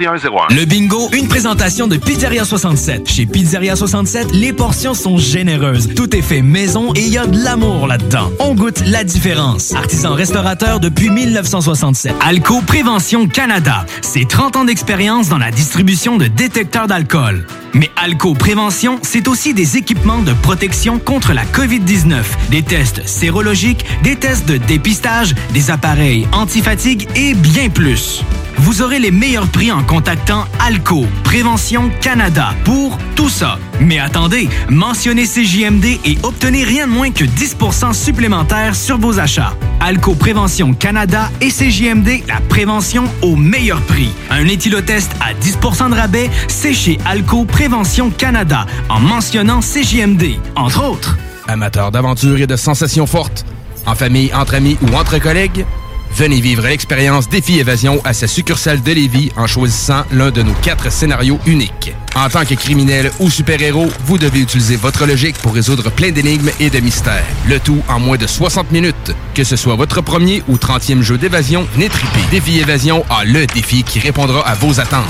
Le 0.00 0.64
bingo, 0.64 1.10
une 1.12 1.28
présentation 1.28 1.86
de 1.86 1.98
Pizzeria 1.98 2.46
67. 2.46 3.06
Chez 3.10 3.26
Pizzeria 3.26 3.76
67, 3.76 4.32
les 4.32 4.54
portions 4.54 4.94
sont 4.94 5.18
généreuses. 5.18 5.90
Tout 5.94 6.16
est 6.16 6.22
fait 6.22 6.40
maison 6.40 6.94
et 6.94 7.00
il 7.00 7.12
y 7.12 7.18
a 7.18 7.26
de 7.26 7.36
l'amour 7.44 7.86
là-dedans. 7.86 8.30
On 8.38 8.54
goûte 8.54 8.82
la 8.86 9.04
différence. 9.04 9.74
Artisan 9.74 10.14
restaurateur 10.14 10.80
depuis 10.80 11.10
1967. 11.10 12.14
Alco 12.22 12.62
Prévention 12.62 13.28
Canada. 13.28 13.84
C'est 14.00 14.26
30 14.26 14.56
ans 14.56 14.64
d'expérience 14.64 15.28
dans 15.28 15.36
la 15.36 15.50
distribution 15.50 16.16
de 16.16 16.26
détecteurs 16.26 16.86
d'alcool. 16.86 17.46
Mais 17.74 17.90
Alco 18.02 18.32
Prévention, 18.32 18.98
c'est 19.02 19.28
aussi 19.28 19.52
des 19.52 19.76
équipements 19.76 20.22
de 20.22 20.32
protection 20.32 20.98
contre 20.98 21.34
la 21.34 21.44
COVID-19, 21.44 22.22
des 22.50 22.62
tests 22.62 23.06
sérologiques, 23.06 23.84
des 24.02 24.16
tests 24.16 24.48
de 24.48 24.56
dépistage, 24.56 25.34
des 25.52 25.70
appareils 25.70 26.26
antifatigue 26.32 27.06
et 27.14 27.34
bien 27.34 27.68
plus. 27.68 28.24
Vous 28.58 28.80
aurez 28.80 28.98
les 28.98 29.10
meilleurs 29.10 29.48
prix 29.48 29.72
en 29.72 29.81
contactant 29.82 30.44
Alco 30.60 31.06
Prévention 31.24 31.90
Canada 32.00 32.54
pour 32.64 32.98
tout 33.16 33.28
ça. 33.28 33.58
Mais 33.80 33.98
attendez, 33.98 34.48
mentionnez 34.68 35.26
CJMD 35.26 35.84
et 36.04 36.18
obtenez 36.22 36.64
rien 36.64 36.86
de 36.86 36.92
moins 36.92 37.10
que 37.10 37.24
10% 37.24 37.92
supplémentaire 37.92 38.74
sur 38.74 38.98
vos 38.98 39.18
achats. 39.18 39.54
Alco 39.80 40.14
Prévention 40.14 40.74
Canada 40.74 41.30
et 41.40 41.48
CJMD, 41.50 42.26
la 42.28 42.40
prévention 42.48 43.04
au 43.22 43.36
meilleur 43.36 43.80
prix. 43.82 44.12
Un 44.30 44.46
éthylotest 44.46 45.10
à 45.20 45.34
10% 45.34 45.90
de 45.90 45.94
rabais, 45.94 46.30
c'est 46.48 46.74
chez 46.74 46.98
Alco 47.04 47.44
Prévention 47.44 48.10
Canada 48.10 48.66
en 48.88 49.00
mentionnant 49.00 49.60
CJMD, 49.60 50.36
entre 50.56 50.84
autres. 50.84 51.18
Amateurs 51.48 51.90
d'aventure 51.90 52.40
et 52.40 52.46
de 52.46 52.56
sensations 52.56 53.06
fortes, 53.06 53.44
en 53.86 53.94
famille, 53.94 54.32
entre 54.34 54.54
amis 54.54 54.78
ou 54.82 54.94
entre 54.94 55.18
collègues, 55.18 55.66
Venez 56.14 56.40
vivre 56.40 56.62
l'expérience 56.64 57.26
Défi 57.28 57.58
Évasion 57.58 58.00
à 58.04 58.12
sa 58.12 58.26
succursale 58.26 58.82
de 58.82 58.92
Lévis 58.92 59.32
en 59.34 59.46
choisissant 59.46 60.04
l'un 60.12 60.30
de 60.30 60.42
nos 60.42 60.52
quatre 60.52 60.92
scénarios 60.92 61.38
uniques. 61.46 61.94
En 62.14 62.28
tant 62.28 62.44
que 62.44 62.54
criminel 62.54 63.10
ou 63.18 63.30
super-héros, 63.30 63.88
vous 64.04 64.18
devez 64.18 64.40
utiliser 64.40 64.76
votre 64.76 65.06
logique 65.06 65.38
pour 65.38 65.54
résoudre 65.54 65.90
plein 65.90 66.10
d'énigmes 66.10 66.50
et 66.60 66.68
de 66.68 66.80
mystères. 66.80 67.24
Le 67.48 67.58
tout 67.58 67.82
en 67.88 67.98
moins 67.98 68.18
de 68.18 68.26
60 68.26 68.70
minutes. 68.72 69.14
Que 69.34 69.42
ce 69.42 69.56
soit 69.56 69.74
votre 69.74 70.02
premier 70.02 70.42
ou 70.48 70.56
30e 70.56 71.00
jeu 71.00 71.16
d'évasion, 71.16 71.66
venez 71.74 71.88
triper. 71.88 72.20
Défi 72.30 72.58
Évasion 72.58 73.04
a 73.08 73.24
le 73.24 73.46
défi 73.46 73.82
qui 73.82 73.98
répondra 73.98 74.46
à 74.46 74.54
vos 74.54 74.80
attentes. 74.80 75.06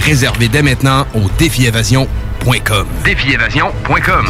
Réservez 0.00 0.46
dès 0.46 0.62
maintenant 0.62 1.04
au 1.14 1.22
défiévasion.com. 1.38 2.86
Défiévasion.com. 3.04 4.26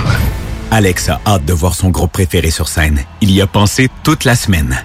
Alex 0.71 1.11
a 1.11 1.21
hâte 1.27 1.45
de 1.45 1.53
voir 1.53 1.75
son 1.75 1.91
groupe 1.91 2.13
préféré 2.13 2.51
sur 2.51 2.69
scène. 2.69 3.05
Il 3.21 3.31
y 3.31 3.43
a 3.43 3.47
pensé 3.47 3.91
toute 4.03 4.25
la 4.25 4.35
semaine. 4.35 4.83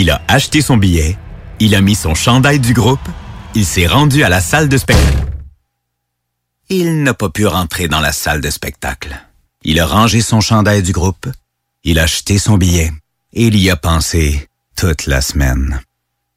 Il 0.00 0.10
a 0.10 0.22
acheté 0.28 0.62
son 0.62 0.78
billet, 0.78 1.18
il 1.58 1.74
a 1.74 1.82
mis 1.82 1.94
son 1.94 2.14
chandail 2.14 2.58
du 2.58 2.72
groupe, 2.72 3.06
il 3.54 3.66
s'est 3.66 3.86
rendu 3.86 4.24
à 4.24 4.30
la 4.30 4.40
salle 4.40 4.66
de 4.66 4.78
spectacle. 4.78 5.26
Il 6.70 7.02
n'a 7.02 7.12
pas 7.12 7.28
pu 7.28 7.46
rentrer 7.46 7.86
dans 7.86 8.00
la 8.00 8.12
salle 8.12 8.40
de 8.40 8.48
spectacle. 8.48 9.14
Il 9.62 9.78
a 9.78 9.84
rangé 9.84 10.22
son 10.22 10.40
chandail 10.40 10.82
du 10.82 10.92
groupe, 10.92 11.26
il 11.84 11.98
a 11.98 12.04
acheté 12.04 12.38
son 12.38 12.56
billet 12.56 12.90
et 13.34 13.48
il 13.48 13.58
y 13.58 13.68
a 13.68 13.76
pensé 13.76 14.48
toute 14.74 15.04
la 15.04 15.20
semaine. 15.20 15.82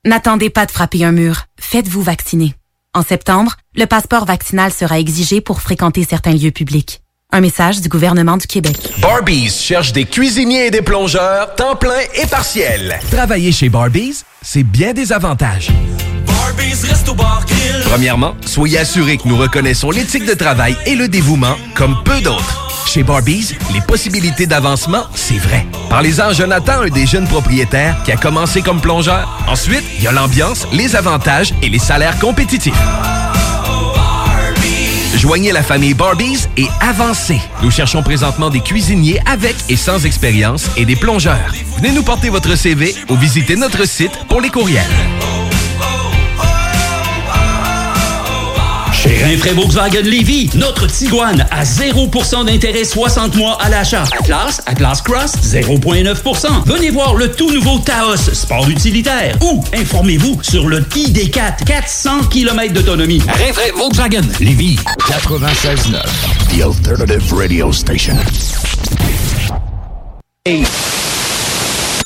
N'attendez 0.04 0.50
pas 0.50 0.66
de 0.66 0.72
frapper 0.72 1.06
un 1.06 1.14
mur, 1.14 1.46
faites-vous 1.58 2.02
vacciner. 2.02 2.56
En 2.94 3.02
septembre, 3.02 3.56
le 3.76 3.86
passeport 3.86 4.26
vaccinal 4.26 4.74
sera 4.74 5.00
exigé 5.00 5.40
pour 5.40 5.62
fréquenter 5.62 6.04
certains 6.04 6.34
lieux 6.34 6.52
publics. 6.52 7.02
Un 7.36 7.42
message 7.42 7.82
du 7.82 7.90
gouvernement 7.90 8.38
du 8.38 8.46
Québec. 8.46 8.94
Barbies 9.02 9.50
cherche 9.50 9.92
des 9.92 10.06
cuisiniers 10.06 10.68
et 10.68 10.70
des 10.70 10.84
plongeurs, 10.84 11.56
temps 11.56 11.76
plein 11.76 12.02
et 12.14 12.28
partiel. 12.28 13.00
Travailler 13.10 13.52
chez 13.52 13.70
Barbies, 13.70 14.22
c'est 14.44 14.62
bien 14.62 14.94
des 14.94 15.12
avantages. 15.12 15.70
Premièrement, 17.90 18.36
soyez 18.46 18.78
assurés 18.78 19.18
que 19.18 19.28
nous 19.28 19.36
reconnaissons 19.36 19.90
l'éthique 19.90 20.26
de 20.28 20.36
travail 20.36 20.78
et 20.86 20.94
le 20.94 21.08
dévouement 21.08 21.56
comme 21.74 21.96
peu 22.06 22.22
d'autres. 22.22 22.70
Chez 22.86 23.02
Barbies, 23.02 23.56
les 23.74 23.82
possibilités 23.82 24.46
d'avancement, 24.46 25.06
c'est 25.16 25.40
vrai. 25.40 25.66
Parlez-en 25.90 26.28
à 26.28 26.34
Jonathan, 26.34 26.84
un 26.84 26.90
des 26.90 27.08
jeunes 27.08 27.28
propriétaires 27.28 27.98
qui 28.06 28.12
a 28.12 28.16
commencé 28.16 28.62
comme 28.62 28.80
plongeur. 28.80 29.44
Ensuite, 29.48 29.84
il 29.98 30.04
y 30.04 30.08
a 30.08 30.12
l'ambiance, 30.12 30.68
les 30.72 30.96
avantages 30.96 31.52
et 31.64 31.70
les 31.70 31.80
salaires 31.80 32.20
compétitifs. 32.20 32.78
Joignez 35.24 35.54
la 35.54 35.64
famille 35.64 35.94
Barbies 35.94 36.50
et 36.58 36.68
avancez. 36.82 37.40
Nous 37.62 37.72
cherchons 37.72 38.04
présentement 38.04 38.50
des 38.50 38.60
cuisiniers 38.60 39.22
avec 39.26 39.56
et 39.70 39.78
sans 39.78 40.06
expérience 40.06 40.70
et 40.76 40.84
des 40.84 40.98
plongeurs. 40.98 41.54
Venez 41.78 41.94
nous 41.94 42.04
porter 42.04 42.30
votre 42.30 42.58
CV 42.58 42.94
ou 43.08 43.16
visitez 43.16 43.56
notre 43.56 43.88
site 43.88 44.12
pour 44.28 44.42
les 44.42 44.50
courriels. 44.50 44.84
Rinfraie 49.24 49.54
Volkswagen 49.54 50.02
Lévy, 50.02 50.50
notre 50.56 50.86
Tiguan 50.86 51.46
à 51.50 51.64
0% 51.64 52.46
d'intérêt 52.46 52.84
60 52.84 53.36
mois 53.36 53.58
à 53.62 53.70
l'achat. 53.70 54.04
Atlas, 54.20 54.62
Atlas 54.66 55.02
Cross, 55.02 55.32
0,9%. 55.44 56.48
Venez 56.66 56.90
voir 56.90 57.16
le 57.16 57.32
tout 57.32 57.50
nouveau 57.50 57.80
Taos, 57.80 58.18
sport 58.18 58.70
utilitaire. 58.70 59.38
Ou 59.42 59.64
informez-vous 59.74 60.44
sur 60.44 60.68
le 60.68 60.82
ID4, 60.82 61.64
400 61.64 62.26
km 62.30 62.74
d'autonomie. 62.74 63.22
Rinfraie 63.26 63.72
Volkswagen 63.78 64.24
Lévy. 64.42 64.78
96.9, 65.08 66.02
The 66.50 66.62
Alternative 66.62 67.34
Radio 67.34 67.72
Station. 67.72 68.18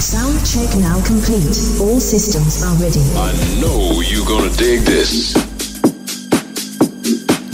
Sound 0.00 0.38
check 0.44 0.76
now 0.76 1.00
complete. 1.06 1.56
All 1.80 2.00
systems 2.00 2.62
are 2.62 2.74
ready. 2.82 3.00
I 3.16 3.32
know 3.60 4.00
you're 4.00 4.26
gonna 4.26 4.50
dig 4.56 4.80
this. 4.84 5.34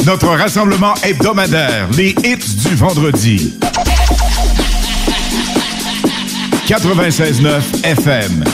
Notre 0.06 0.28
rassemblement 0.28 0.94
hebdomadaire, 1.02 1.88
les 1.96 2.14
hits 2.24 2.56
du 2.64 2.74
vendredi. 2.74 3.54
96.9 6.66 7.84
FM. 7.84 8.44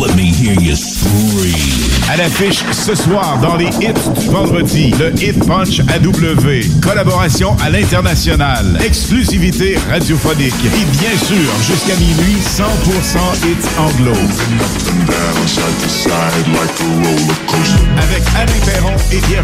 Let 0.00 0.16
me 0.16 0.32
hear 0.32 0.54
you 0.60 0.74
scream. 0.74 1.85
À 2.08 2.16
l'affiche 2.16 2.62
ce 2.72 2.94
soir 2.94 3.38
dans 3.42 3.56
les 3.56 3.66
hits 3.66 4.20
du 4.20 4.28
vendredi, 4.28 4.94
le 4.98 5.12
Hit 5.20 5.44
Punch 5.44 5.80
AW. 5.80 6.80
Collaboration 6.80 7.56
à 7.60 7.68
l'international. 7.68 8.78
Exclusivité 8.84 9.76
radiophonique. 9.90 10.54
Et 10.64 10.84
bien 10.98 11.16
sûr, 11.18 11.50
jusqu'à 11.66 11.96
minuit, 11.96 12.36
100% 12.40 12.62
hits 13.44 13.68
anglo. 13.78 14.12
Avec 17.98 18.22
Alain 18.36 18.60
Perron 18.64 18.96
et 19.12 19.18
Pierre. 19.18 19.42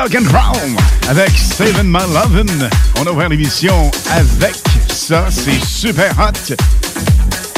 Roll 0.00 0.76
avec 1.08 1.30
Saving 1.36 1.90
My 1.90 1.98
Lovin'. 2.14 2.68
On 3.00 3.06
a 3.06 3.10
ouvert 3.10 3.28
l'émission 3.28 3.90
avec 4.10 4.54
ça. 4.88 5.26
C'est 5.28 5.60
super 5.64 6.14
hot. 6.20 6.54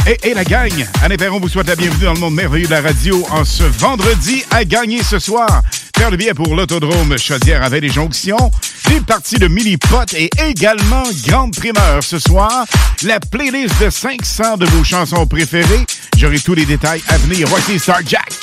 Et, 0.07 0.31
et, 0.31 0.33
la 0.33 0.45
gang, 0.45 0.73
Anne 1.03 1.17
Perron 1.19 1.39
vous 1.39 1.51
souhaite 1.51 1.69
la 1.69 1.77
bienvenue 1.77 2.07
dans 2.07 2.15
le 2.15 2.19
monde 2.21 2.35
merveilleux 2.35 2.67
de 2.67 2.71
la 2.71 2.81
radio 2.81 3.27
en 3.31 3.45
ce 3.45 3.65
vendredi 3.65 4.43
à 4.51 4.65
gagner 4.65 5.03
ce 5.03 5.19
soir. 5.19 5.63
Faire 5.99 6.11
le 6.11 6.17
billet 6.17 6.33
pour 6.33 6.57
l'autodrome 6.57 7.19
Chaudière 7.19 7.63
avec 7.63 7.83
les 7.83 7.91
jonctions, 7.91 8.51
des 8.89 9.01
parties 9.01 9.37
de 9.37 9.47
mini-pot 9.47 10.15
et 10.15 10.31
également 10.43 11.03
grande 11.27 11.55
primeur 11.55 12.03
ce 12.03 12.19
soir. 12.19 12.65
La 13.03 13.21
playlist 13.21 13.79
de 13.83 13.91
500 13.91 14.57
de 14.57 14.65
vos 14.65 14.83
chansons 14.83 15.27
préférées. 15.27 15.85
J'aurai 16.17 16.39
tous 16.39 16.55
les 16.55 16.65
détails 16.65 17.03
à 17.09 17.19
venir. 17.19 17.47
Voici 17.49 17.79
Star 17.79 18.01
Jack. 18.07 18.40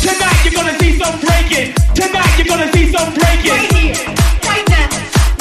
Tonight 0.00 0.44
you're 0.44 0.54
gonna 0.54 0.78
see 0.78 0.98
some 0.98 1.20
breaking. 1.20 1.74
Tonight 1.94 2.38
you're 2.38 2.46
gonna 2.46 2.72
see 2.72 2.90
some 2.90 3.12
breaking. 3.12 3.52
Right 3.52 3.72
here, 3.72 3.94
right 4.48 4.66
now, 4.68 4.88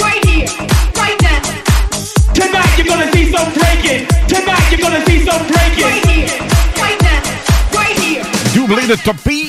right 0.03 0.25
here, 0.25 0.47
right 0.95 1.21
now. 1.21 1.39
Tonight 2.33 2.77
you're 2.77 2.87
gonna 2.87 3.11
see 3.13 3.31
some 3.31 3.53
breaking. 3.53 4.07
Tonight 4.27 4.71
you're 4.71 4.81
gonna 4.81 5.05
see 5.05 5.19
some 5.25 5.47
breaking. 5.47 5.85
Right 5.85 6.05
here, 6.05 6.27
right 6.75 7.01
now, 7.01 7.19
right 7.73 7.97
here. 7.99 8.23
Doublé 8.53 8.85
de 8.85 8.97
topic. 8.97 9.48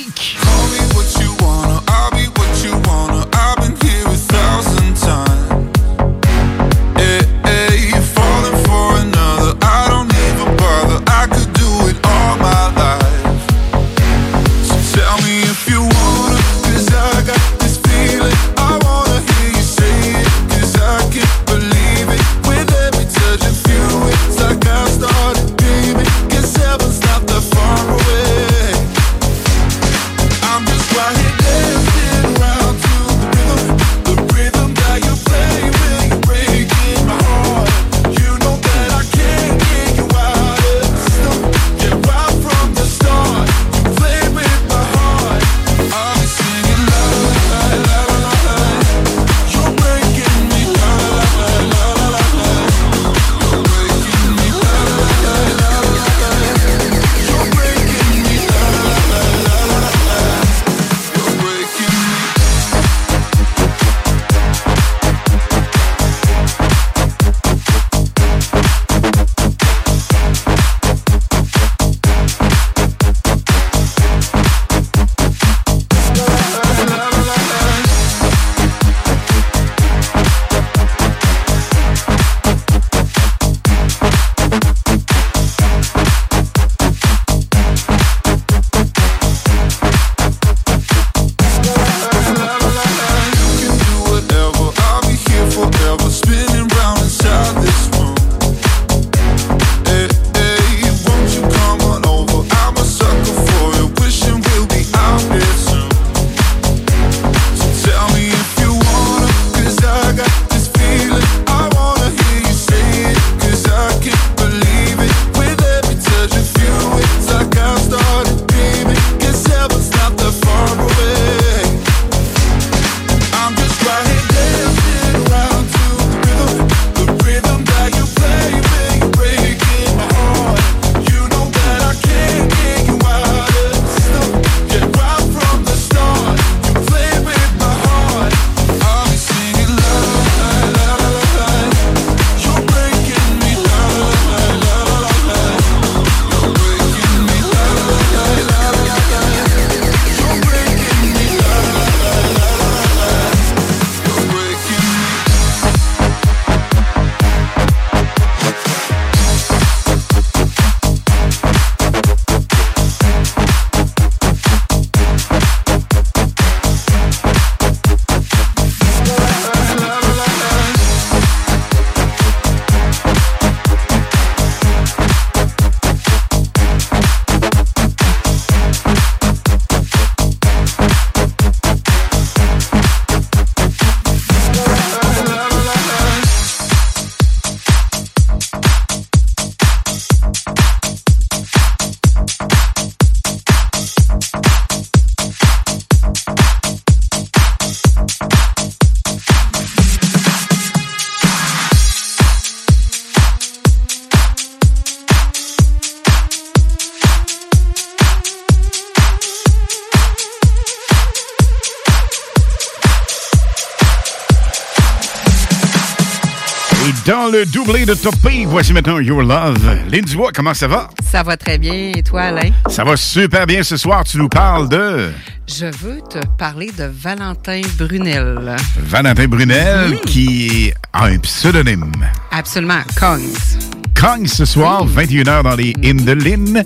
le 217.31 217.45
doublé 217.45 217.85
de 217.85 217.93
Topé. 217.93 218.45
Voici 218.45 218.73
maintenant 218.73 218.99
Your 218.99 219.21
Love. 219.21 219.57
Lynn 219.89 220.03
Dubois, 220.03 220.31
comment 220.33 220.53
ça 220.53 220.67
va? 220.67 220.89
Ça 221.09 221.23
va 221.23 221.37
très 221.37 221.57
bien. 221.57 221.91
Et 221.95 222.03
toi, 222.03 222.23
Alain? 222.23 222.49
Ça 222.67 222.83
va 222.83 222.97
super 222.97 223.47
bien 223.47 223.63
ce 223.63 223.77
soir. 223.77 224.03
Tu 224.03 224.17
nous 224.17 224.27
parles 224.27 224.67
de... 224.67 225.11
Je 225.47 225.65
veux 225.65 226.01
te 226.09 226.19
parler 226.37 226.71
de 226.77 226.89
Valentin 226.91 227.61
Brunel. 227.77 228.55
Valentin 228.77 229.27
Brunel, 229.27 229.99
qui 230.05 230.71
a 230.93 231.05
un 231.05 231.17
pseudonyme. 231.17 231.91
Absolument. 232.31 232.81
Kongs. 232.99 233.79
Kong 233.99 234.25
ce 234.25 234.45
soir, 234.45 234.87
21h 234.87 235.43
dans 235.43 235.55
les 235.55 235.75
Indelines. 235.83 236.63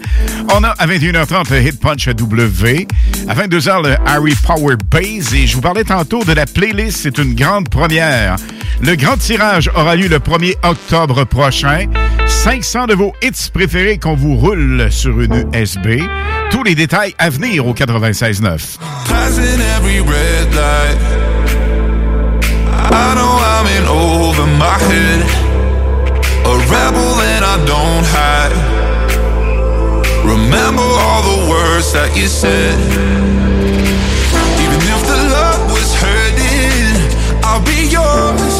On 0.54 0.64
a 0.64 0.70
à 0.70 0.88
21h30 0.88 1.52
le 1.52 1.68
Hit 1.68 1.80
Punch 1.80 2.08
W. 2.08 2.88
À 3.28 3.36
22h, 3.36 3.84
le 3.84 3.96
Harry 4.06 4.34
Power 4.46 4.76
Base. 4.90 5.34
Et 5.34 5.46
je 5.46 5.56
vous 5.56 5.62
parlais 5.62 5.84
tantôt 5.84 6.24
de 6.24 6.34
la 6.34 6.46
playlist. 6.46 7.00
C'est 7.04 7.18
une 7.18 7.36
grande 7.36 7.68
première. 7.70 8.38
Le 8.82 8.96
grand 8.96 9.18
tirage 9.18 9.70
aura 9.76 9.96
lieu 9.96 10.08
le 10.08 10.20
1er 10.20 10.56
octobre 10.64 11.24
prochain. 11.24 11.88
500 12.28 12.88
de 12.88 12.94
vos 12.94 13.14
hits 13.22 13.50
préférés 13.54 13.98
qu'on 13.98 14.16
vous 14.16 14.36
roule 14.36 14.88
sur 14.92 15.20
une 15.20 15.50
USB. 15.54 16.02
Tous 16.52 16.64
les 16.64 16.76
détails 16.76 17.16
à 17.18 17.30
venir 17.30 17.66
au 17.66 17.74
96.9. 17.74 18.78
Passing 19.08 19.62
every 19.78 20.00
red 20.02 20.54
light. 20.54 20.98
I 22.92 23.16
know 23.16 23.40
I'm 23.40 23.68
in 23.68 23.86
over 23.88 24.46
my 24.58 24.78
head. 24.90 25.22
A 26.46 26.54
rebel 26.70 27.20
and 27.22 27.44
I 27.44 27.58
don't 27.66 28.06
hide. 28.06 28.54
Remember 30.24 30.82
all 30.82 31.24
the 31.24 31.50
words 31.50 31.92
that 31.94 32.16
you 32.16 32.28
said. 32.28 32.78
Even 34.64 34.82
if 34.94 35.02
the 35.08 35.18
love 35.30 35.72
was 35.72 35.94
hurting, 35.96 37.44
I'll 37.44 37.62
be 37.62 37.88
yours. 37.90 38.55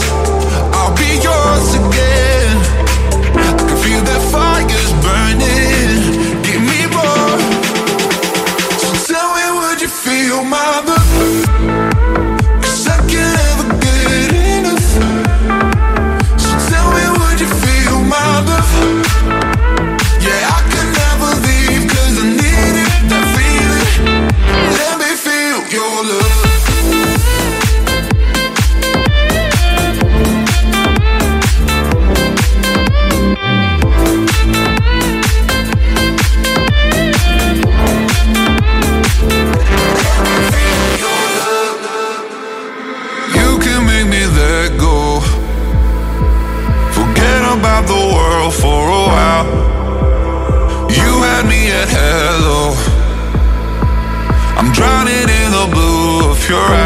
Your 56.50 56.60
eyes. 56.60 56.85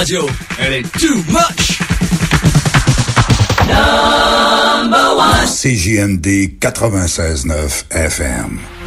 Radio, 0.00 0.26
elle 0.58 0.72
est 0.72 0.92
too 0.98 1.16
much! 1.28 1.78
Number 3.68 5.14
one. 5.14 5.46
CJMD 5.46 6.58
96.9 6.58 7.84
FM. 7.90 8.79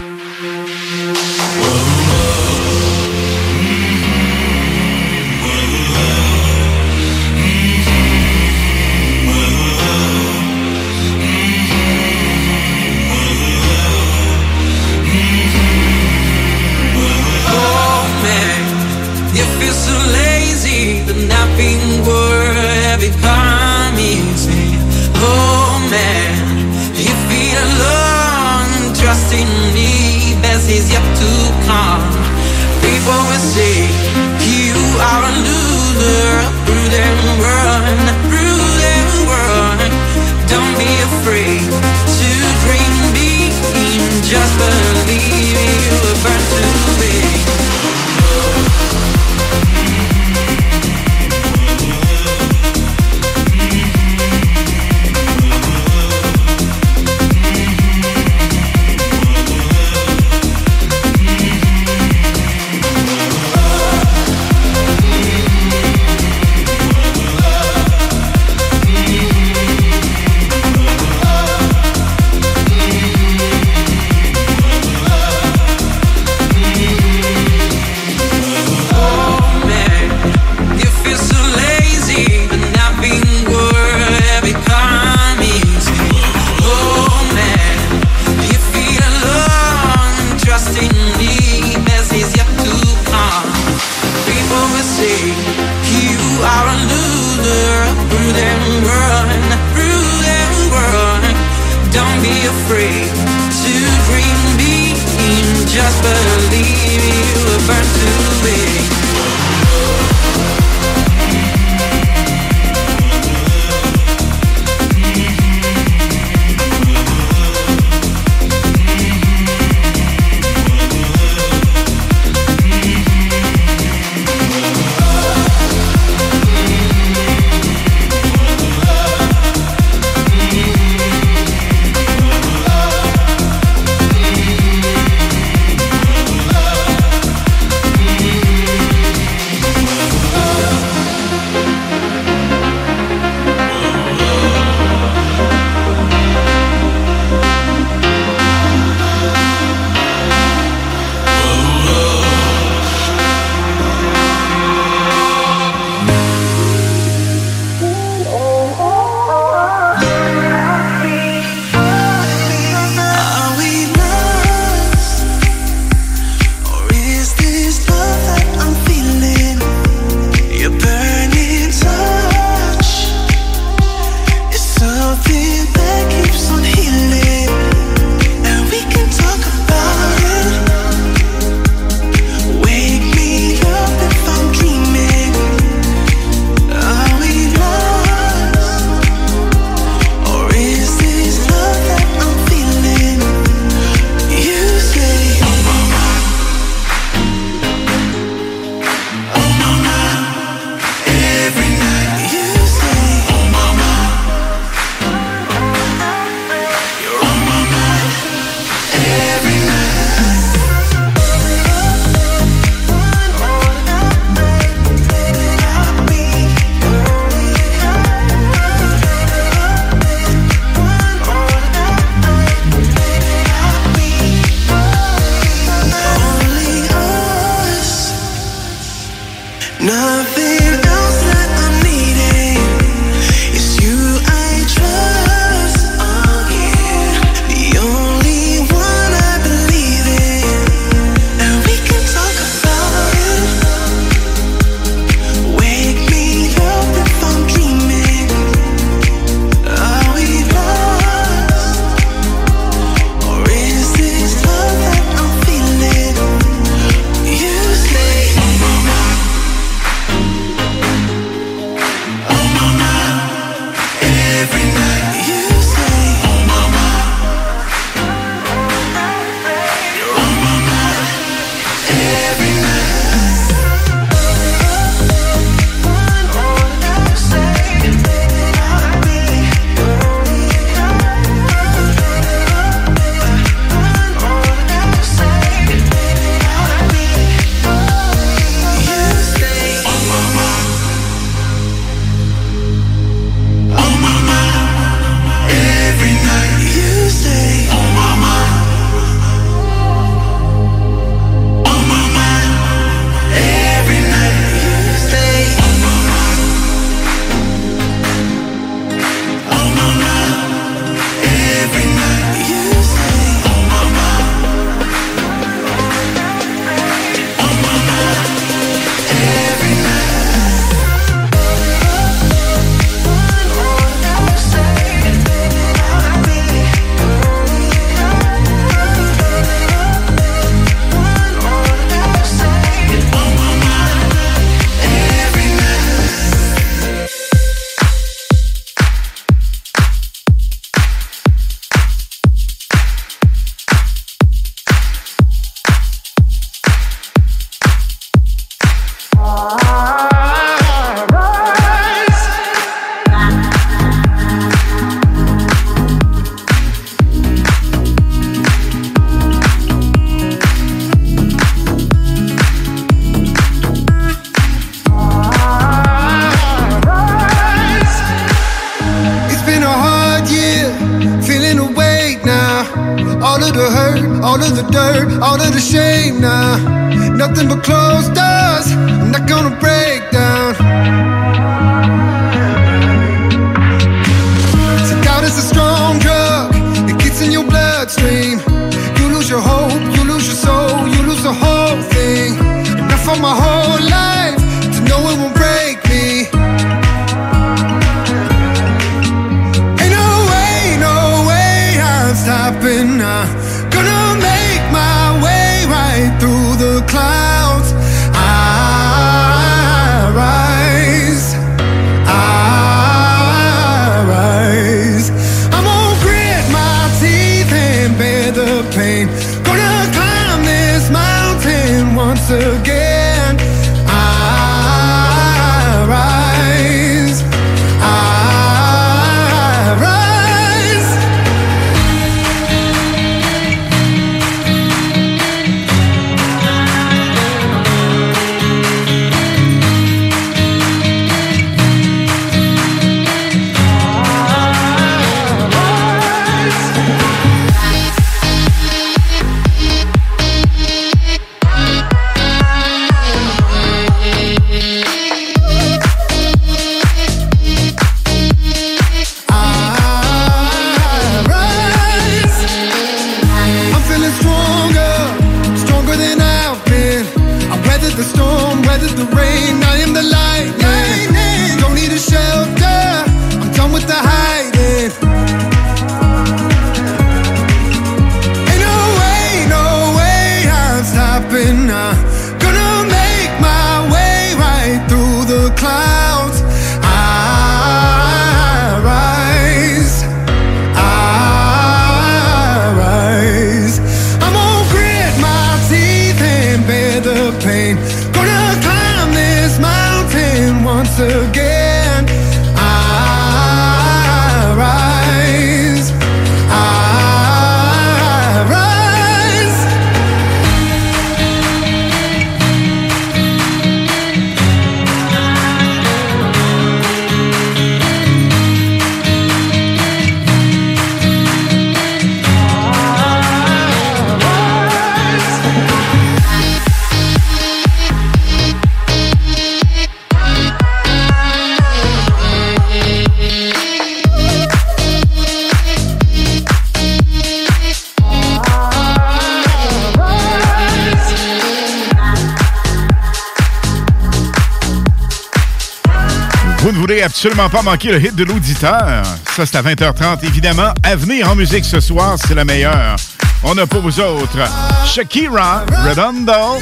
Absolument 547.25 547.49
pas 547.49 547.61
manquer 547.61 547.89
le 547.93 548.01
hit 548.01 548.13
de 548.15 548.25
l'auditeur, 548.25 549.01
ça 549.33 549.45
c'est 549.45 549.55
à 549.55 549.61
20h30 549.61 550.25
évidemment. 550.25 550.73
À 550.83 550.97
venir 550.97 551.31
en 551.31 551.35
musique 551.37 551.63
ce 551.63 551.79
soir, 551.79 552.17
c'est 552.17 552.35
la 552.35 552.43
meilleure. 552.43 552.97
On 553.43 553.57
a 553.57 553.65
pour 553.65 553.79
vous 553.79 553.97
autres 554.01 554.37
Shakira, 554.85 555.63
Redondo. 555.87 556.61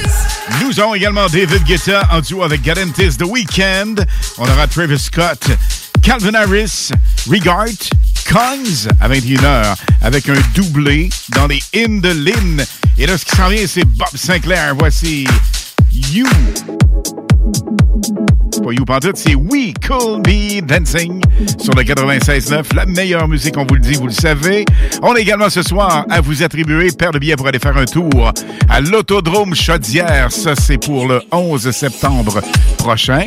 Nous 0.62 0.80
avons 0.80 0.94
également 0.94 1.26
David 1.26 1.64
Guetta 1.64 2.08
en 2.12 2.20
duo 2.20 2.44
avec 2.44 2.62
Garantis 2.62 3.18
The 3.18 3.24
Weeknd. 3.24 4.06
On 4.38 4.44
aura 4.44 4.68
Travis 4.68 5.00
Scott, 5.00 5.44
Calvin 6.04 6.36
Harris, 6.36 6.92
Regard, 7.28 7.66
Kongs 8.32 8.88
à 9.00 9.10
21h 9.10 9.76
avec 10.04 10.30
un 10.30 10.38
doublé 10.54 11.10
dans 11.30 11.48
les 11.48 11.64
In 11.76 12.02
de 12.02 12.10
Lynn. 12.10 12.64
Et 13.00 13.08
là, 13.08 13.18
ce 13.18 13.26
qui 13.26 13.36
s'en 13.36 13.48
vient, 13.48 13.66
c'est 13.66 13.86
Bob 13.86 14.16
Sinclair. 14.16 14.76
Voici 14.78 15.26
You. 15.92 16.28
C'est 19.16 19.36
We 19.36 19.74
Could 19.88 20.24
Be 20.24 20.62
Dancing 20.62 21.22
sur 21.58 21.74
le 21.74 21.84
96.9. 21.84 22.76
La 22.76 22.86
meilleure 22.86 23.28
musique, 23.30 23.56
on 23.58 23.66
vous 23.66 23.76
le 23.76 23.80
dit, 23.80 23.94
vous 23.94 24.08
le 24.08 24.12
savez. 24.12 24.66
On 25.02 25.14
a 25.14 25.20
également 25.20 25.50
ce 25.50 25.64
soir 25.64 26.06
à 26.10 26.20
vous 26.20 26.44
attribuer 26.44 26.90
paire 26.92 27.12
de 27.12 27.20
billets 27.20 27.38
pour 27.38 27.48
aller 27.48 27.60
faire 27.60 27.78
un 27.78 27.86
tour 27.86 28.34
à 28.68 28.82
l'Autodrome 28.82 29.56
Chaudière. 29.56 30.30
Ça, 30.32 30.56
c'est 30.56 30.78
pour 30.78 31.08
le 31.08 31.22
11 31.32 31.72
septembre 31.72 32.42
prochain. 32.78 33.26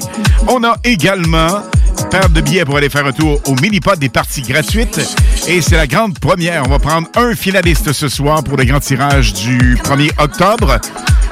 On 0.49 0.63
a 0.65 0.77
également 0.85 1.63
paire 2.11 2.29
de 2.29 2.43
billets 2.43 2.67
pour 2.67 2.77
aller 2.77 2.91
faire 2.91 3.07
un 3.07 3.13
tour 3.13 3.41
au 3.47 3.55
mini-pod 3.55 3.99
des 3.99 4.11
parties 4.11 4.43
gratuites. 4.43 5.01
Et 5.49 5.63
c'est 5.63 5.77
la 5.77 5.87
grande 5.87 6.19
première. 6.19 6.63
On 6.67 6.71
va 6.71 6.79
prendre 6.79 7.09
un 7.17 7.35
finaliste 7.35 7.93
ce 7.95 8.09
soir 8.09 8.45
pour 8.45 8.59
le 8.59 8.65
grand 8.65 8.81
tirage 8.81 9.33
du 9.33 9.77
1er 9.77 10.11
octobre. 10.23 10.79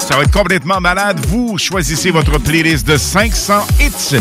Ça 0.02 0.16
va 0.16 0.24
être 0.24 0.32
complètement 0.32 0.80
malade. 0.80 1.24
Vous 1.28 1.56
choisissez 1.58 2.10
votre 2.10 2.38
playlist 2.38 2.86
de 2.86 2.96
500 2.96 3.64
hits 3.80 4.16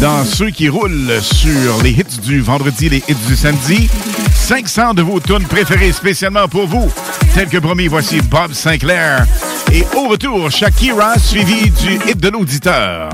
dans 0.00 0.24
ceux 0.24 0.50
qui 0.50 0.68
roulent 0.68 1.20
sur 1.20 1.82
les 1.82 1.90
hits 1.90 2.20
du 2.22 2.40
vendredi, 2.40 2.88
les 2.88 3.02
hits 3.08 3.26
du 3.26 3.34
samedi. 3.34 3.90
500 4.32 4.94
de 4.94 5.02
vos 5.02 5.18
tunes 5.18 5.46
préférées 5.46 5.90
spécialement 5.90 6.46
pour 6.46 6.68
vous. 6.68 6.88
Tel 7.34 7.48
que 7.48 7.58
promis, 7.58 7.88
voici 7.88 8.20
Bob 8.20 8.52
Sinclair. 8.52 9.26
Et 9.72 9.84
au 9.96 10.08
retour, 10.08 10.52
Shakira, 10.52 11.18
suivi 11.18 11.68
du 11.70 11.98
hit 12.08 12.18
de 12.18 12.28
l'auditeur. 12.28 13.10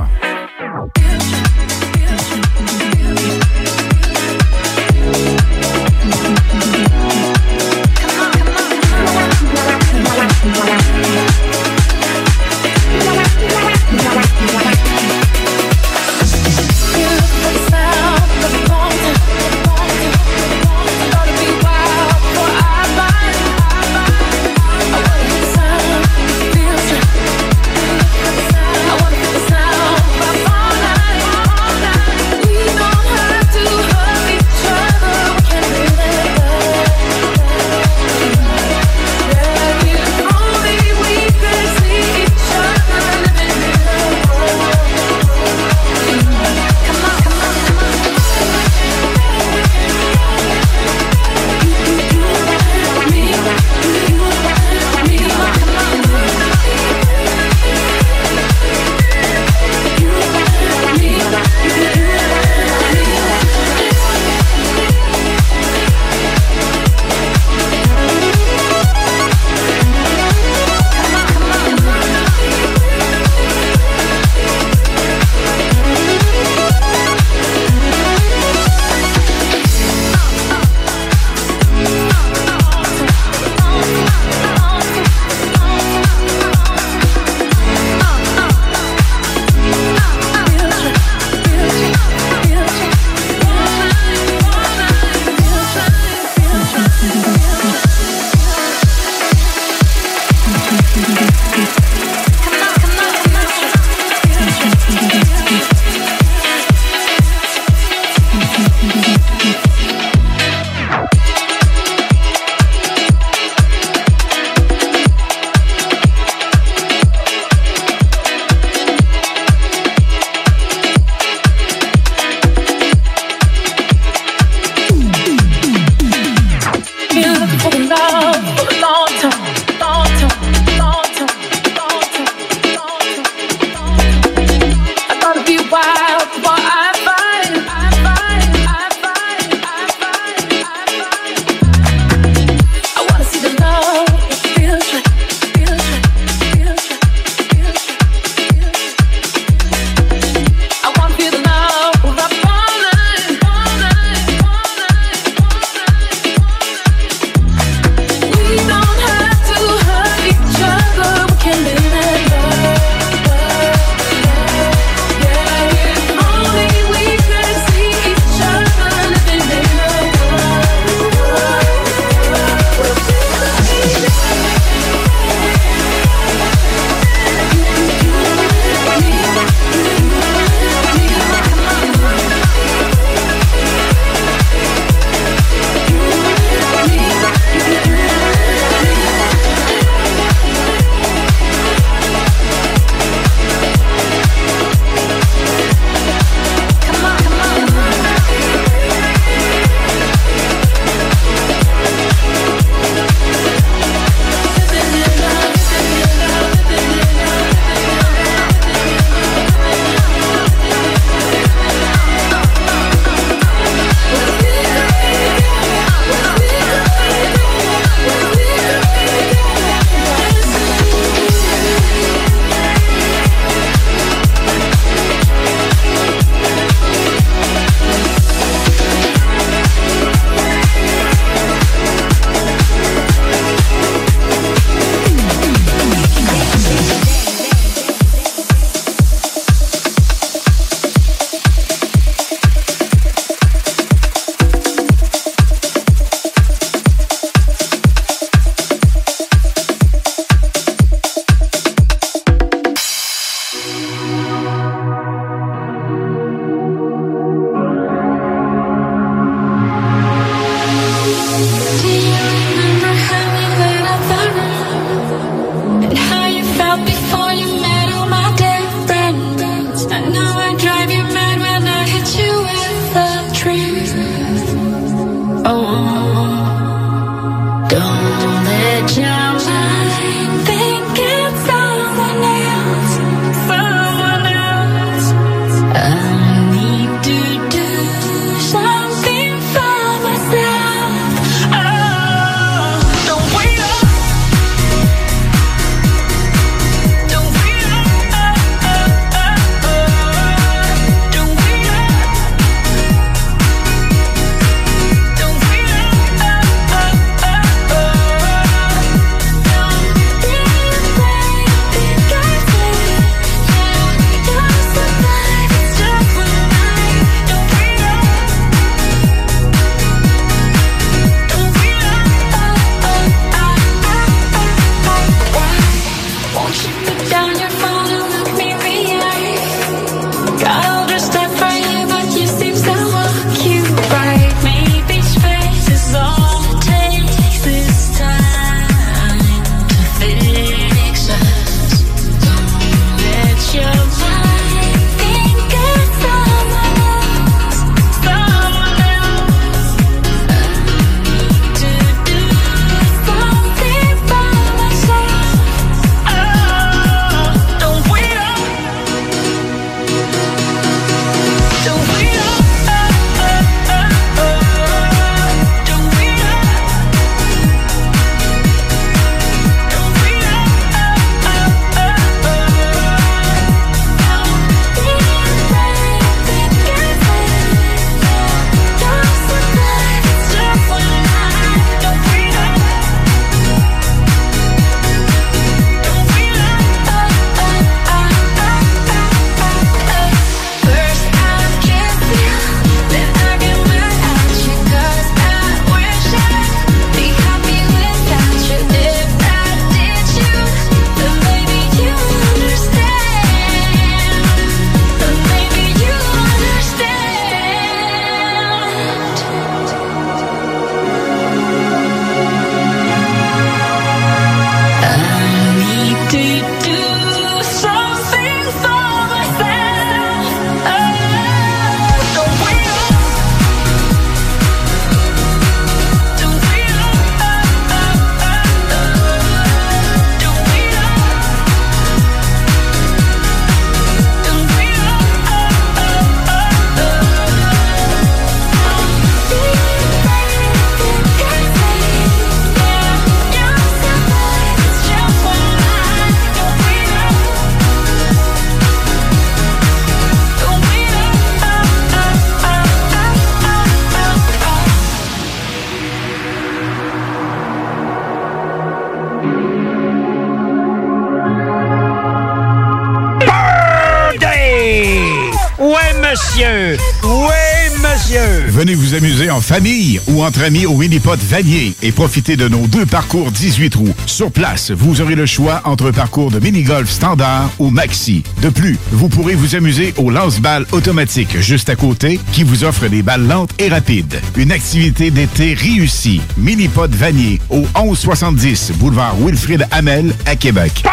Famille 469.44 470.00
ou 470.08 470.24
entre 470.24 470.42
amis 470.42 470.64
au 470.64 470.74
Minipod 470.76 471.18
Vanier 471.20 471.74
et 471.82 471.92
profitez 471.92 472.36
de 472.36 472.48
nos 472.48 472.66
deux 472.66 472.86
parcours 472.86 473.30
18 473.30 473.70
trous. 473.70 473.94
Sur 474.06 474.30
place, 474.30 474.70
vous 474.70 475.02
aurez 475.02 475.14
le 475.14 475.26
choix 475.26 475.60
entre 475.64 475.90
un 475.90 475.92
parcours 475.92 476.30
de 476.30 476.40
mini-golf 476.40 476.90
standard 476.90 477.50
ou 477.58 477.68
maxi. 477.68 478.22
De 478.40 478.48
plus, 478.48 478.78
vous 478.90 479.08
pourrez 479.08 479.34
vous 479.34 479.54
amuser 479.54 479.92
au 479.98 480.10
lance-balles 480.10 480.66
automatique 480.72 481.38
juste 481.40 481.68
à 481.68 481.76
côté 481.76 482.18
qui 482.32 482.42
vous 482.42 482.64
offre 482.64 482.88
des 482.88 483.02
balles 483.02 483.26
lentes 483.26 483.50
et 483.58 483.68
rapides. 483.68 484.20
Une 484.36 484.50
activité 484.50 485.10
d'été 485.10 485.52
réussie. 485.52 486.22
Minipod 486.38 486.94
Vanier 486.94 487.40
au 487.50 487.66
1170 487.76 488.72
boulevard 488.78 489.14
Wilfrid 489.20 489.66
Hamel 489.70 490.14
à 490.24 490.36
Québec. 490.36 490.84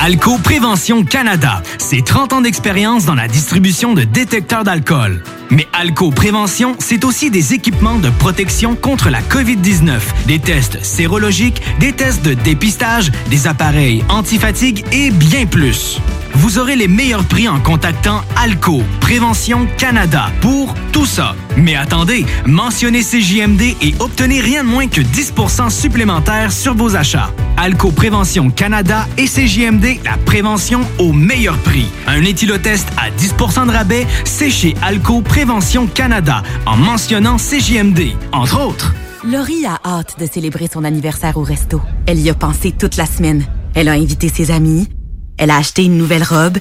Alco 0.00 0.38
Prévention 0.38 1.04
Canada, 1.04 1.62
c'est 1.78 2.04
30 2.04 2.34
ans 2.34 2.40
d'expérience 2.40 3.04
dans 3.04 3.14
la 3.14 3.28
distribution 3.28 3.94
de 3.94 4.04
détecteurs 4.04 4.64
d'alcool. 4.64 5.22
Mais 5.50 5.66
Alco 5.72 6.10
Prévention, 6.10 6.76
c'est 6.78 7.04
aussi 7.04 7.30
des 7.30 7.54
équipements 7.54 7.98
de 7.98 8.10
protection 8.10 8.74
contre 8.74 9.10
la 9.10 9.20
COVID-19, 9.22 10.00
des 10.26 10.38
tests 10.38 10.84
sérologiques, 10.84 11.62
des 11.80 11.92
tests 11.92 12.24
de 12.24 12.34
dépistage, 12.34 13.10
des 13.30 13.46
appareils 13.46 14.04
antifatigue 14.08 14.84
et 14.92 15.10
bien 15.10 15.46
plus. 15.46 16.00
Vous 16.34 16.58
aurez 16.58 16.76
les 16.76 16.88
meilleurs 16.88 17.24
prix 17.24 17.48
en 17.48 17.58
contactant 17.58 18.22
Alco 18.36 18.82
Prévention 19.00 19.66
Canada 19.76 20.30
pour 20.40 20.74
tout 20.92 21.06
ça. 21.06 21.34
Mais 21.56 21.74
attendez, 21.74 22.26
mentionnez 22.46 23.02
CJMD 23.02 23.62
et 23.82 23.94
obtenez 23.98 24.40
rien 24.40 24.62
de 24.62 24.68
moins 24.68 24.88
que 24.88 25.00
10% 25.00 25.70
supplémentaire 25.70 26.52
sur 26.52 26.74
vos 26.74 26.94
achats. 26.94 27.32
Alco 27.60 27.90
Prévention 27.90 28.52
Canada 28.52 29.04
et 29.16 29.26
CJMD, 29.26 30.04
la 30.04 30.16
prévention 30.18 30.82
au 31.00 31.12
meilleur 31.12 31.58
prix. 31.58 31.88
Un 32.06 32.22
éthylotest 32.22 32.86
à 32.96 33.10
10% 33.10 33.66
de 33.66 33.72
rabais, 33.72 34.06
c'est 34.24 34.48
chez 34.48 34.76
Alco 34.80 35.22
Prévention 35.22 35.88
Canada 35.88 36.44
en 36.66 36.76
mentionnant 36.76 37.36
CJMD, 37.36 38.12
entre 38.32 38.60
autres. 38.60 38.94
Laurie 39.24 39.66
a 39.66 39.80
hâte 39.84 40.20
de 40.20 40.26
célébrer 40.26 40.68
son 40.72 40.84
anniversaire 40.84 41.36
au 41.36 41.42
resto. 41.42 41.82
Elle 42.06 42.20
y 42.20 42.30
a 42.30 42.34
pensé 42.34 42.70
toute 42.70 42.96
la 42.96 43.06
semaine. 43.06 43.44
Elle 43.74 43.88
a 43.88 43.94
invité 43.94 44.28
ses 44.28 44.52
amis. 44.52 44.88
Elle 45.36 45.50
a 45.50 45.56
acheté 45.56 45.84
une 45.84 45.98
nouvelle 45.98 46.22
robe. 46.22 46.58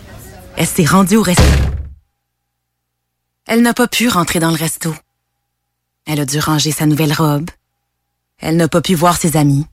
Elle 0.56 0.66
s'est 0.66 0.84
rendue 0.84 1.18
au 1.18 1.22
resto. 1.22 1.44
Elle 3.46 3.62
n'a 3.62 3.76
pas 3.76 3.88
pu 3.88 4.10
rentrer 4.10 4.40
dans 4.40 4.50
le 4.50 4.58
resto. 4.58 4.96
Elle 6.08 6.20
a 6.20 6.26
dû 6.26 6.40
ranger 6.40 6.72
sa 6.72 6.88
nouvelle 6.88 7.14
robe. 7.14 7.52
Elle 8.40 8.58
n'a 8.58 8.68
pas 8.68 8.82
pu 8.82 8.96
voir 8.96 9.16
ses 9.16 9.38
amis. 9.38 9.68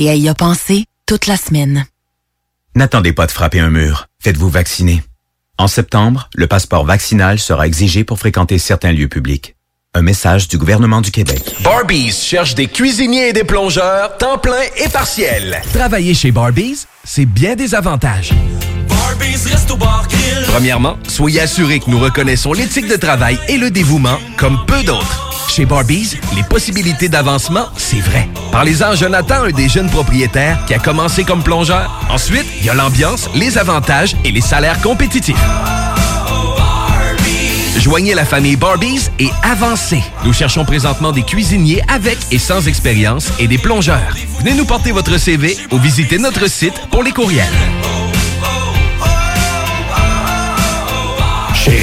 Et 0.00 0.06
elle 0.06 0.18
y 0.18 0.30
a 0.30 0.34
pensé 0.34 0.86
toute 1.04 1.26
la 1.26 1.36
semaine. 1.36 1.84
N'attendez 2.74 3.12
pas 3.12 3.26
de 3.26 3.32
frapper 3.32 3.60
un 3.60 3.68
mur. 3.68 4.06
Faites-vous 4.18 4.48
vacciner. 4.48 5.02
En 5.58 5.68
septembre, 5.68 6.30
le 6.34 6.46
passeport 6.46 6.86
vaccinal 6.86 7.38
sera 7.38 7.66
exigé 7.66 8.02
pour 8.02 8.18
fréquenter 8.18 8.58
certains 8.58 8.92
lieux 8.92 9.08
publics. 9.08 9.56
Un 9.92 10.00
message 10.00 10.48
du 10.48 10.56
gouvernement 10.56 11.02
du 11.02 11.10
Québec. 11.10 11.54
Barbies 11.62 12.12
cherche 12.12 12.54
des 12.54 12.66
cuisiniers 12.66 13.28
et 13.28 13.32
des 13.34 13.44
plongeurs, 13.44 14.16
temps 14.16 14.38
plein 14.38 14.62
et 14.82 14.88
partiel. 14.88 15.60
Travailler 15.74 16.14
chez 16.14 16.30
Barbies, 16.30 16.86
c'est 17.04 17.26
bien 17.26 17.54
des 17.54 17.74
avantages. 17.74 18.32
Premièrement, 20.46 20.96
soyez 21.08 21.42
assurés 21.42 21.80
que 21.80 21.90
nous 21.90 21.98
reconnaissons 21.98 22.54
l'éthique 22.54 22.88
de 22.88 22.96
travail 22.96 23.38
et 23.48 23.58
le 23.58 23.70
dévouement 23.70 24.16
comme 24.38 24.64
peu 24.64 24.82
d'autres. 24.82 25.29
Chez 25.50 25.66
Barbies, 25.66 26.16
les 26.36 26.44
possibilités 26.44 27.08
d'avancement, 27.08 27.66
c'est 27.76 27.98
vrai. 27.98 28.28
Parlez-en 28.52 28.90
à 28.90 28.94
Jonathan, 28.94 29.42
un 29.42 29.50
des 29.50 29.68
jeunes 29.68 29.90
propriétaires 29.90 30.64
qui 30.64 30.74
a 30.74 30.78
commencé 30.78 31.24
comme 31.24 31.42
plongeur. 31.42 31.90
Ensuite, 32.08 32.46
il 32.60 32.66
y 32.66 32.70
a 32.70 32.74
l'ambiance, 32.74 33.28
les 33.34 33.58
avantages 33.58 34.14
et 34.24 34.30
les 34.30 34.40
salaires 34.40 34.80
compétitifs. 34.80 35.42
Joignez 37.78 38.14
la 38.14 38.24
famille 38.24 38.54
Barbies 38.54 39.10
et 39.18 39.30
avancez. 39.42 40.04
Nous 40.24 40.32
cherchons 40.32 40.64
présentement 40.64 41.10
des 41.10 41.22
cuisiniers 41.22 41.82
avec 41.88 42.18
et 42.30 42.38
sans 42.38 42.68
expérience 42.68 43.32
et 43.40 43.48
des 43.48 43.58
plongeurs. 43.58 44.14
Venez 44.38 44.54
nous 44.54 44.66
porter 44.66 44.92
votre 44.92 45.18
CV 45.18 45.56
ou 45.72 45.78
visitez 45.78 46.18
notre 46.18 46.48
site 46.48 46.80
pour 46.92 47.02
les 47.02 47.10
courriels. 47.10 47.48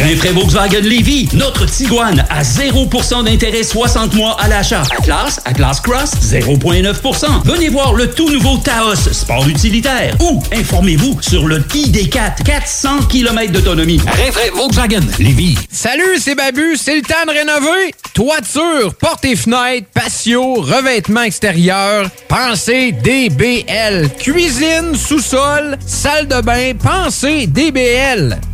Rinfraie 0.01 0.31
Volkswagen 0.31 0.81
Lévy, 0.81 1.27
notre 1.33 1.65
Tiguan 1.65 2.23
à 2.29 2.43
0% 2.43 3.23
d'intérêt 3.23 3.63
60 3.63 4.13
mois 4.13 4.37
à 4.39 4.47
l'achat. 4.47 4.83
Atlas, 4.97 5.41
Atlas 5.45 5.79
Cross, 5.81 6.11
0,9%. 6.21 7.25
Venez 7.45 7.69
voir 7.69 7.93
le 7.93 8.07
tout 8.09 8.29
nouveau 8.29 8.57
Taos, 8.57 8.95
sport 9.11 9.47
utilitaire. 9.47 10.15
Ou 10.21 10.41
informez-vous 10.53 11.17
sur 11.21 11.47
le 11.47 11.59
ID4, 11.59 12.43
400 12.43 13.07
km 13.09 13.51
d'autonomie. 13.51 13.99
Rinfraie 14.05 14.51
Volkswagen 14.51 15.01
Lévy. 15.19 15.57
Salut, 15.71 16.19
c'est 16.19 16.35
Babu, 16.35 16.77
c'est 16.77 16.95
le 16.95 17.01
temps 17.01 17.25
de 17.25 17.31
rénover. 17.31 17.93
Toiture, 18.13 18.93
portes 18.95 19.25
et 19.25 19.35
fenêtres, 19.35 19.87
patio, 19.93 20.55
revêtement 20.55 21.23
extérieur. 21.23 22.09
Pensez 22.27 22.91
DBL. 22.91 24.09
Cuisine, 24.19 24.95
sous-sol, 24.95 25.77
salle 25.85 26.27
de 26.27 26.41
bain, 26.41 26.73
pensez 26.75 27.47
DBL. 27.47 28.39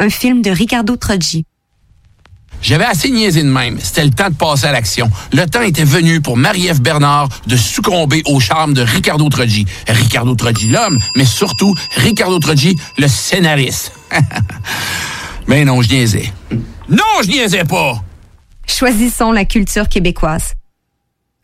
un 0.00 0.08
film 0.08 0.42
de 0.42 0.50
Ricardo 0.50 0.96
Troggi. 0.96 1.44
J'avais 2.62 2.84
assez 2.84 3.10
niaisé 3.10 3.42
de 3.42 3.48
même. 3.48 3.78
C'était 3.80 4.04
le 4.04 4.10
temps 4.10 4.28
de 4.28 4.34
passer 4.34 4.66
à 4.66 4.72
l'action. 4.72 5.10
Le 5.32 5.46
temps 5.46 5.62
était 5.62 5.84
venu 5.84 6.20
pour 6.20 6.36
Marie-Ève 6.36 6.80
Bernard 6.80 7.28
de 7.46 7.56
succomber 7.56 8.22
au 8.26 8.40
charme 8.40 8.74
de 8.74 8.82
Ricardo 8.82 9.28
Troggi. 9.28 9.66
Ricardo 9.86 10.34
Troggi, 10.34 10.68
l'homme, 10.68 10.98
mais 11.16 11.24
surtout 11.24 11.74
Ricardo 11.96 12.38
Troggi, 12.38 12.76
le 12.98 13.08
scénariste. 13.08 13.92
mais 15.46 15.64
non, 15.64 15.80
je 15.82 15.90
niaisais. 15.90 16.32
Non, 16.88 17.04
je 17.22 17.28
niaisais 17.28 17.64
pas! 17.64 18.02
Choisissons 18.66 19.32
la 19.32 19.44
culture 19.44 19.88
québécoise. 19.88 20.52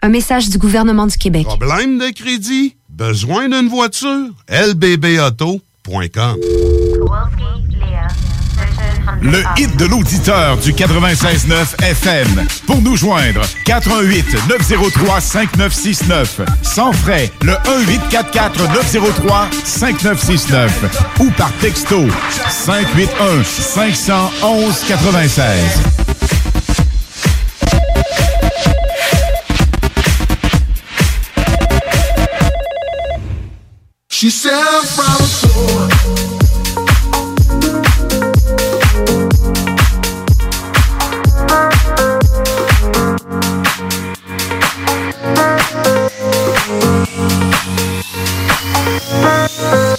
Un 0.02 0.08
message 0.08 0.48
du 0.48 0.58
gouvernement 0.58 1.06
du 1.06 1.16
Québec. 1.16 1.44
Problème 1.44 1.98
de 1.98 2.10
crédit? 2.10 2.76
Besoin 2.88 3.48
d'une 3.48 3.68
voiture? 3.68 4.30
lbbauto.com 4.48 6.36
Le 9.20 9.42
hit 9.56 9.76
de 9.76 9.86
l'auditeur 9.86 10.56
du 10.58 10.72
96.9 10.72 11.82
FM. 11.82 12.46
Pour 12.66 12.80
nous 12.82 12.96
joindre, 12.96 13.42
88 13.64 14.36
903 14.48 15.20
5969. 15.20 16.40
Sans 16.62 16.92
frais, 16.92 17.30
le 17.42 17.52
1844 17.52 18.72
903 18.74 19.48
5969. 19.64 20.72
Ou 21.20 21.30
par 21.30 21.52
texto, 21.60 22.04
581 22.48 23.44
511 23.44 24.84
96. 24.88 26.06
She 34.08 34.30
said 34.30 34.82
from 34.94 35.95
Música 48.84 49.95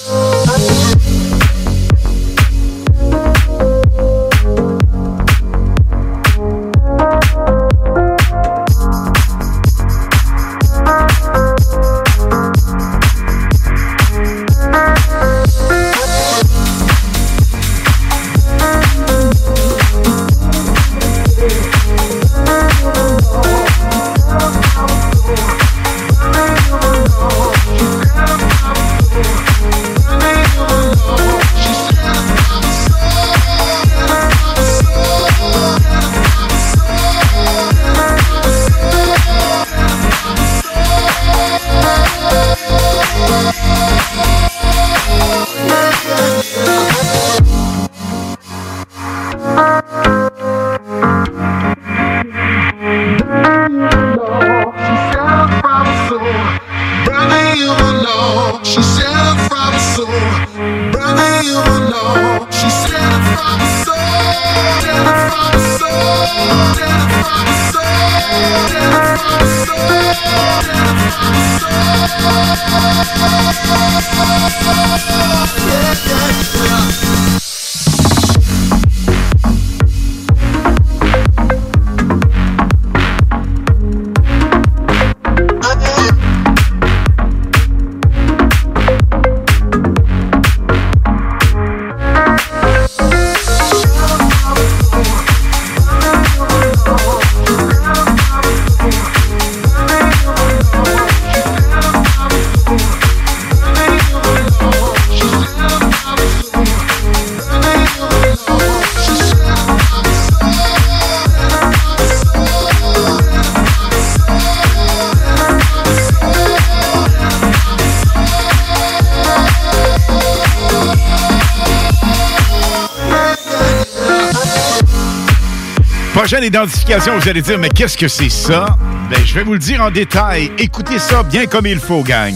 Vous 126.50 127.30
allez 127.30 127.42
dire, 127.42 127.60
mais 127.60 127.70
qu'est-ce 127.70 127.98
que 127.98 128.08
c'est 128.08 128.30
ça? 128.30 128.78
Ben, 129.10 129.20
je 129.26 129.34
vais 129.34 129.44
vous 129.44 129.54
le 129.54 129.60
dire 129.60 129.82
en 129.82 129.92
détail. 129.92 130.50
Écoutez 130.58 130.98
ça 130.98 131.24
bien 131.24 131.46
comme 131.46 131.66
il 131.66 131.80
faut, 131.80 132.04
gang. 132.04 132.34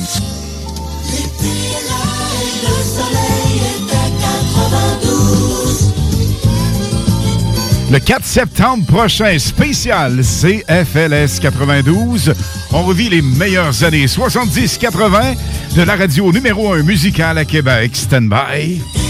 Le 7.89 7.99
4 7.99 8.25
septembre 8.25 8.85
prochain, 8.85 9.37
spécial 9.39 10.21
CFLS 10.21 11.39
92. 11.41 12.33
On 12.73 12.83
revit 12.83 13.09
les 13.09 13.21
meilleures 13.21 13.83
années 13.83 14.07
70-80 14.07 15.35
de 15.75 15.83
la 15.83 15.95
radio 15.95 16.33
numéro 16.33 16.73
1 16.73 16.83
musicale 16.83 17.37
à 17.37 17.45
Québec. 17.45 17.91
Stand 17.95 18.29
by. 18.29 19.00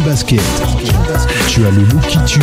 Basket. 0.00 0.40
Tu 1.48 1.64
as 1.66 1.70
le 1.70 1.82
look 1.82 2.06
qui 2.06 2.18
tue. 2.24 2.40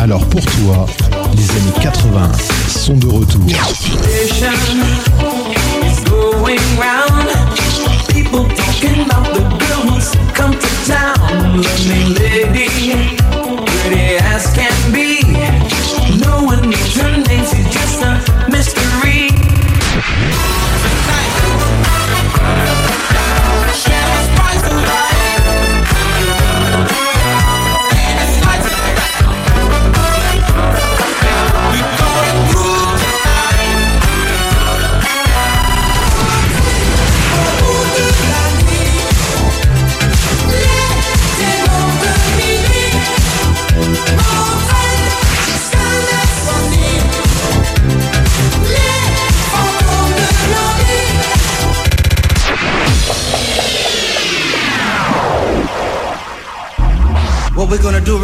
Alors 0.00 0.24
pour 0.26 0.44
toi, 0.44 0.86
les 1.34 1.50
années 1.50 1.80
80 1.80 2.32
sont 2.68 2.94
de 2.94 3.06
retour. 3.06 3.42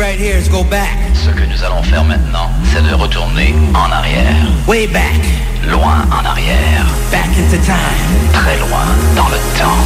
Right 0.00 0.18
here 0.18 0.36
is 0.38 0.48
go 0.48 0.64
back. 0.64 0.96
Ce 1.14 1.28
que 1.28 1.44
nous 1.44 1.62
allons 1.62 1.82
faire 1.82 2.02
maintenant, 2.04 2.50
c'est 2.72 2.82
de 2.82 2.94
retourner 2.94 3.54
en 3.74 3.92
arrière. 3.92 4.34
Way 4.66 4.86
back. 4.86 5.20
Loin 5.68 6.06
en 6.10 6.24
arrière. 6.24 6.86
Back 7.12 7.28
into 7.36 7.62
time. 7.62 8.32
Très 8.32 8.58
loin 8.58 8.86
dans 9.14 9.28
le 9.28 9.36
temps. 9.58 9.76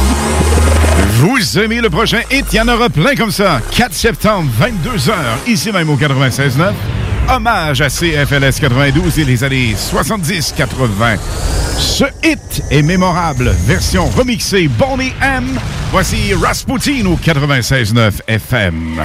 Vous 1.15 1.59
aimez 1.59 1.81
le 1.81 1.89
prochain 1.89 2.21
hit? 2.31 2.45
Il 2.53 2.55
y 2.55 2.61
en 2.61 2.67
aura 2.69 2.89
plein 2.89 3.15
comme 3.15 3.31
ça. 3.31 3.59
4 3.71 3.93
septembre, 3.93 4.49
22h, 4.61 5.13
ici 5.47 5.71
même 5.73 5.89
au 5.89 5.97
96.9. 5.97 6.71
Hommage 7.27 7.81
à 7.81 7.89
CFLS 7.89 8.59
92 8.61 9.19
et 9.19 9.25
les 9.25 9.43
années 9.43 9.75
70-80. 9.75 11.17
Ce 11.77 12.05
hit 12.23 12.63
est 12.71 12.83
mémorable. 12.83 13.53
Version 13.65 14.05
remixée 14.09 14.69
Bonnie 14.69 15.13
M. 15.21 15.59
Voici 15.91 16.33
Rasputin 16.33 17.05
au 17.05 17.17
96.9 17.17 18.21
FM. 18.27 19.01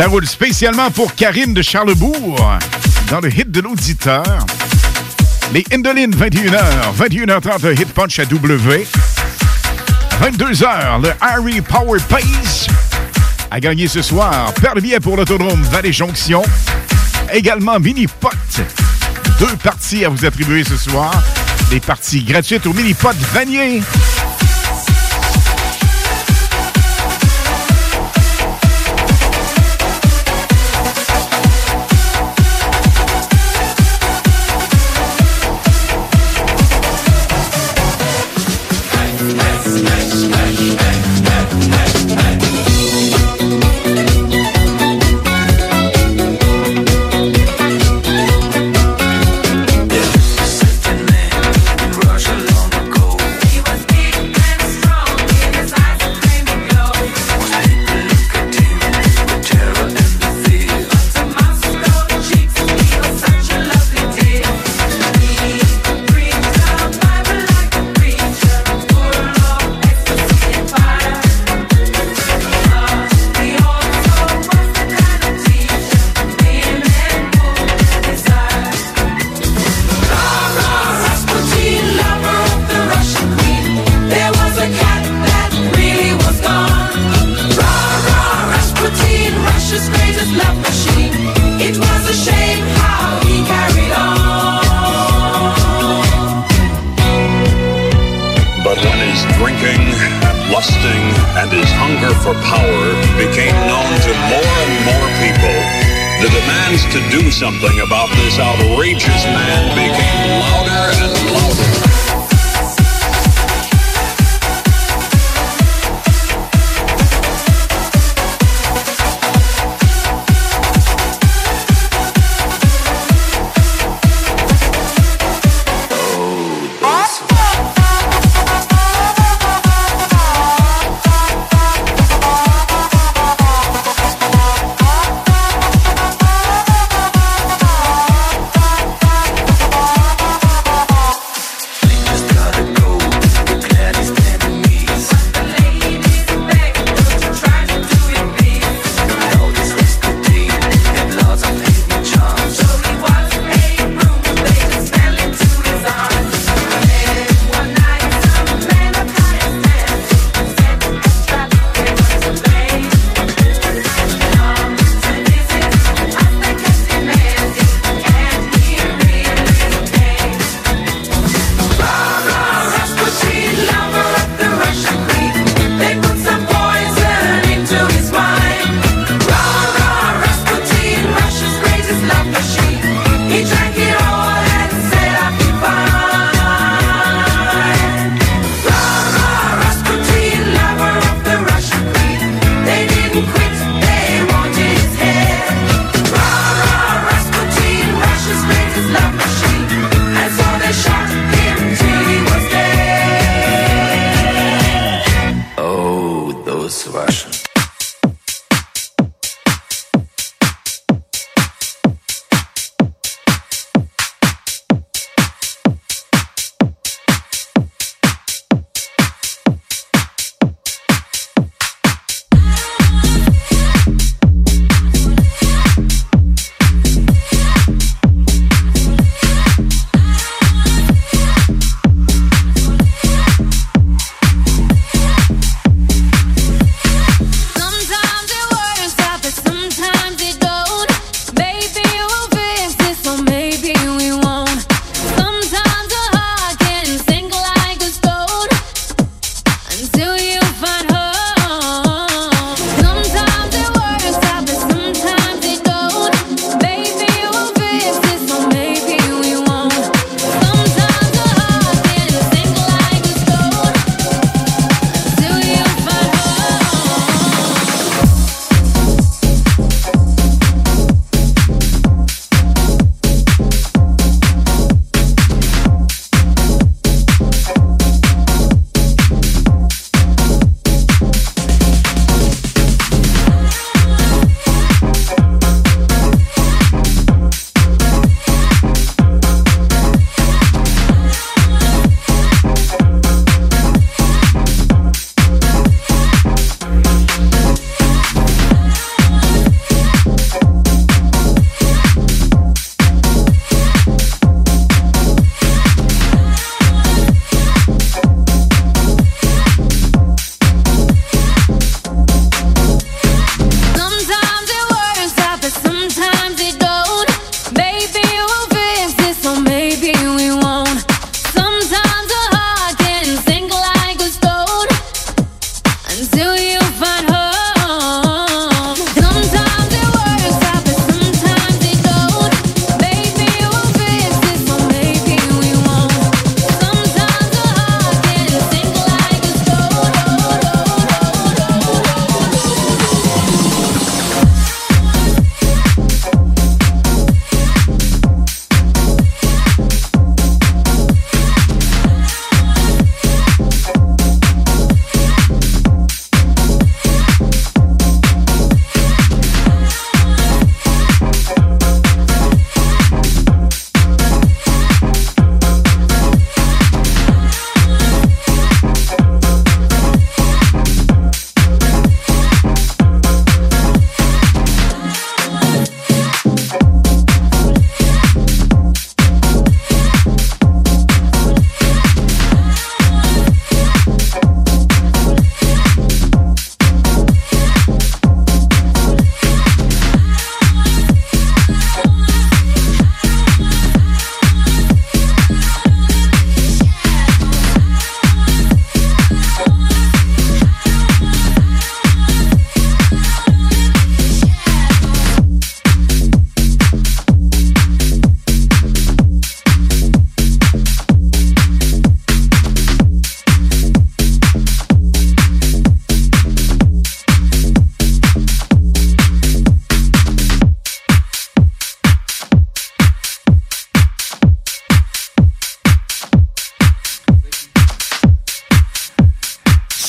Ça 0.00 0.06
roule 0.06 0.26
spécialement 0.26 0.90
pour 0.90 1.14
Karine 1.14 1.52
de 1.52 1.60
Charlebourg 1.60 2.58
dans 3.10 3.20
le 3.20 3.28
hit 3.28 3.50
de 3.50 3.60
l'auditeur. 3.60 4.24
Les 5.52 5.62
Indolines, 5.74 6.16
21h, 6.16 6.58
21h30, 6.98 7.62
le 7.66 7.74
hit 7.74 7.92
punch 7.92 8.18
à 8.18 8.24
W. 8.24 8.86
22h, 10.22 11.02
le 11.02 11.12
Harry 11.20 11.60
Power 11.60 12.00
Pace 12.08 12.66
a 13.50 13.60
gagné 13.60 13.88
ce 13.88 14.00
soir. 14.00 14.54
Paire 14.54 14.72
pour 15.02 15.18
l'autodrome 15.18 15.60
Vallée-Jonction. 15.64 16.40
Également 17.30 17.78
Mini-Pot. 17.78 18.62
Deux 19.38 19.56
parties 19.62 20.06
à 20.06 20.08
vous 20.08 20.24
attribuer 20.24 20.64
ce 20.64 20.78
soir. 20.78 21.12
Des 21.68 21.80
parties 21.80 22.24
gratuites 22.24 22.64
au 22.64 22.72
Mini-Pot 22.72 23.16
Vanier. 23.34 23.82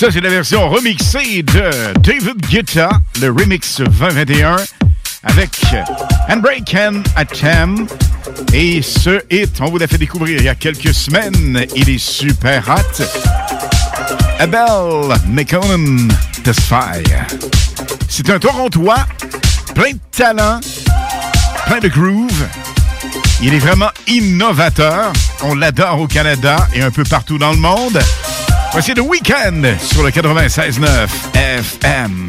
Ça, 0.02 0.10
c'est 0.10 0.22
la 0.22 0.30
version 0.30 0.68
remixée 0.68 1.44
de 1.44 1.94
David 2.00 2.42
Guetta, 2.50 2.90
le 3.22 3.28
remix 3.28 3.82
2021, 3.82 4.56
avec 5.22 5.52
Handbrake 6.28 6.76
and 6.76 7.04
Attempt. 7.16 7.88
Et 8.52 8.82
ce 8.82 9.22
hit, 9.30 9.60
on 9.62 9.66
vous 9.66 9.78
l'a 9.78 9.86
fait 9.86 10.00
découvrir 10.00 10.40
il 10.40 10.46
y 10.46 10.50
a 10.50 10.56
quelques 10.56 10.92
semaines. 10.96 11.68
Il 11.76 11.88
est 11.88 12.00
super 12.00 12.68
hot. 12.68 13.04
Abel 14.40 15.16
McCollum 15.28 16.12
Tesfaye. 16.44 17.04
C'est 18.10 18.28
un 18.32 18.40
Torontois, 18.40 19.06
plein 19.76 19.92
de 19.92 20.00
talent, 20.10 20.62
plein 21.68 21.78
de 21.78 21.90
groove. 21.90 22.48
Il 23.44 23.54
est 23.54 23.60
vraiment 23.60 23.92
innovateur. 24.08 25.14
On 25.44 25.54
l'adore 25.54 26.02
au 26.02 26.08
Canada 26.08 26.68
et 26.74 26.82
un 26.82 26.90
peu 26.90 27.04
partout 27.04 27.38
dans 27.38 27.52
le 27.52 27.58
monde. 27.58 28.02
Voici 28.72 28.94
le 28.94 29.02
week-end 29.02 29.62
sur 29.82 30.02
le 30.02 30.10
96.9 30.10 31.10
FM. 31.34 32.28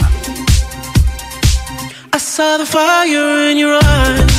I 2.15 2.19
saw 2.19 2.59
the 2.59 2.67
fire 2.67 3.49
in 3.51 3.57
your 3.57 3.79
eyes. 3.81 4.32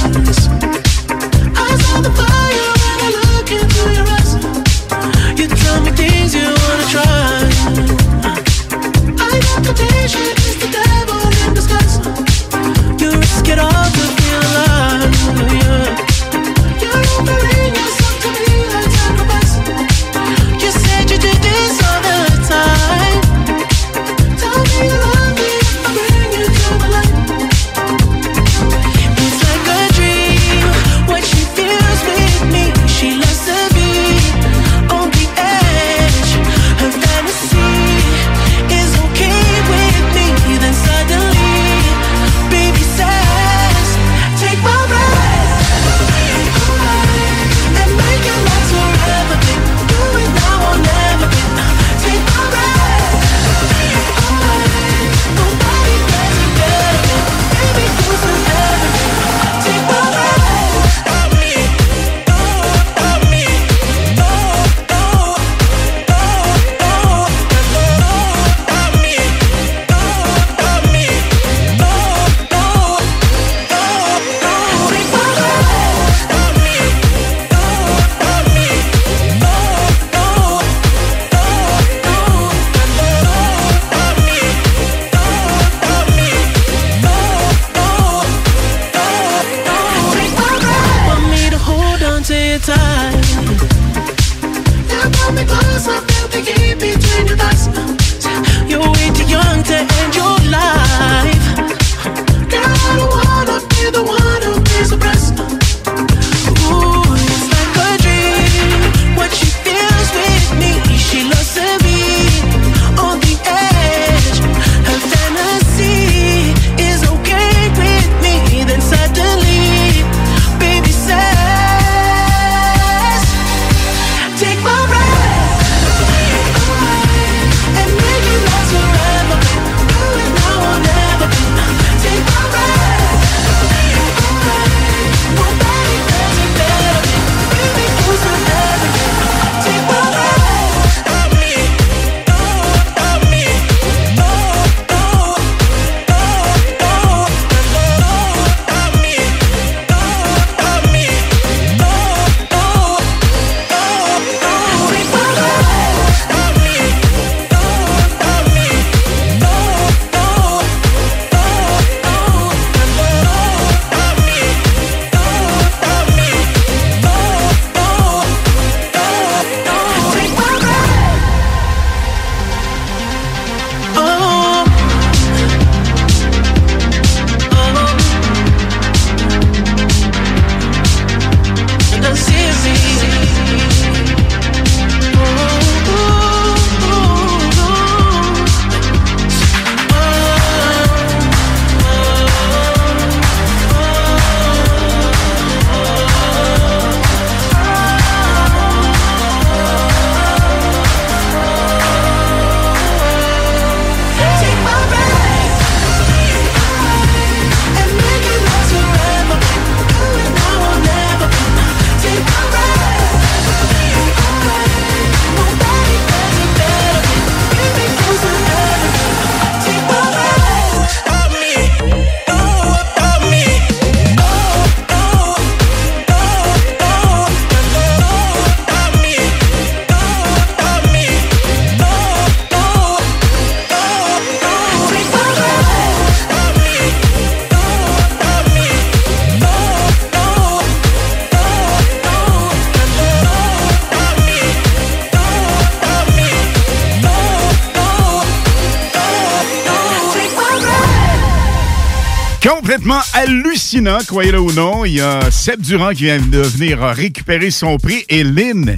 complètement 252.84 253.02
hallucinant, 253.14 254.00
croyez-le 254.06 254.40
ou 254.40 254.52
non. 254.52 254.84
Il 254.84 254.96
y 254.96 255.02
a 255.02 255.32
Seb 255.32 255.62
Durand 255.62 255.92
qui 255.92 256.04
vient 256.04 256.20
de 256.20 256.40
venir 256.40 256.84
euh, 256.84 256.92
récupérer 256.92 257.50
son 257.50 257.78
prix 257.78 258.04
et 258.10 258.24
Lynn, 258.24 258.78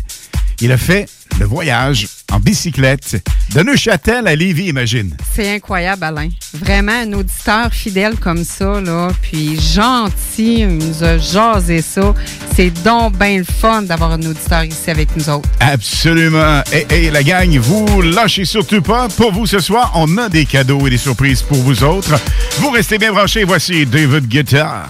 il 0.61 0.71
a 0.71 0.77
fait 0.77 1.09
le 1.39 1.45
voyage 1.45 2.07
en 2.31 2.39
bicyclette 2.39 3.23
de 3.53 3.61
Neuchâtel 3.61 4.27
à 4.27 4.35
Lévis, 4.35 4.67
imagine. 4.67 5.15
C'est 5.33 5.55
incroyable, 5.55 6.03
Alain. 6.03 6.29
Vraiment, 6.53 6.91
un 6.91 7.13
auditeur 7.13 7.73
fidèle 7.73 8.15
comme 8.17 8.43
ça, 8.43 8.79
là, 8.79 9.11
puis 9.21 9.59
gentil, 9.59 10.59
il 10.59 10.77
nous 10.77 11.03
a 11.03 11.17
jasé 11.17 11.81
ça. 11.81 12.13
C'est 12.55 12.71
donc 12.83 13.17
bien 13.17 13.39
le 13.39 13.43
fun 13.43 13.81
d'avoir 13.81 14.13
un 14.13 14.21
auditeur 14.21 14.63
ici 14.63 14.89
avec 14.89 15.13
nous 15.17 15.29
autres. 15.29 15.49
Absolument. 15.59 16.63
Et, 16.89 17.11
la 17.11 17.21
gang, 17.21 17.57
vous 17.57 18.01
lâchez 18.01 18.45
surtout 18.45 18.81
pas. 18.81 19.09
Pour 19.17 19.33
vous 19.33 19.45
ce 19.45 19.59
soir, 19.59 19.91
on 19.95 20.17
a 20.17 20.29
des 20.29 20.45
cadeaux 20.45 20.87
et 20.87 20.89
des 20.89 20.97
surprises 20.97 21.41
pour 21.41 21.57
vous 21.57 21.83
autres. 21.83 22.15
Vous 22.59 22.69
restez 22.69 22.97
bien 22.97 23.11
branchés. 23.11 23.43
Voici 23.43 23.85
David 23.85 24.27
Guitar. 24.27 24.87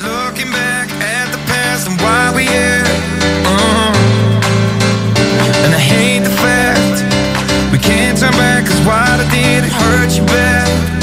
Looking 0.00 0.50
back 0.50 0.88
at 1.02 1.30
the 1.30 1.38
past 1.46 1.88
and 1.88 2.00
why 2.00 2.32
we 2.34 2.44
here. 2.44 2.82
Uh-huh. 3.44 3.92
And 5.64 5.74
I 5.74 5.78
hate 5.78 6.24
the 6.24 6.30
fact 6.30 7.04
we 7.70 7.78
can't 7.78 8.18
turn 8.18 8.32
back, 8.32 8.64
cause 8.66 8.80
what 8.86 9.20
I 9.20 9.28
did, 9.30 9.64
it 9.64 9.72
hurt 9.72 10.16
you 10.16 10.24
bad. 10.24 10.93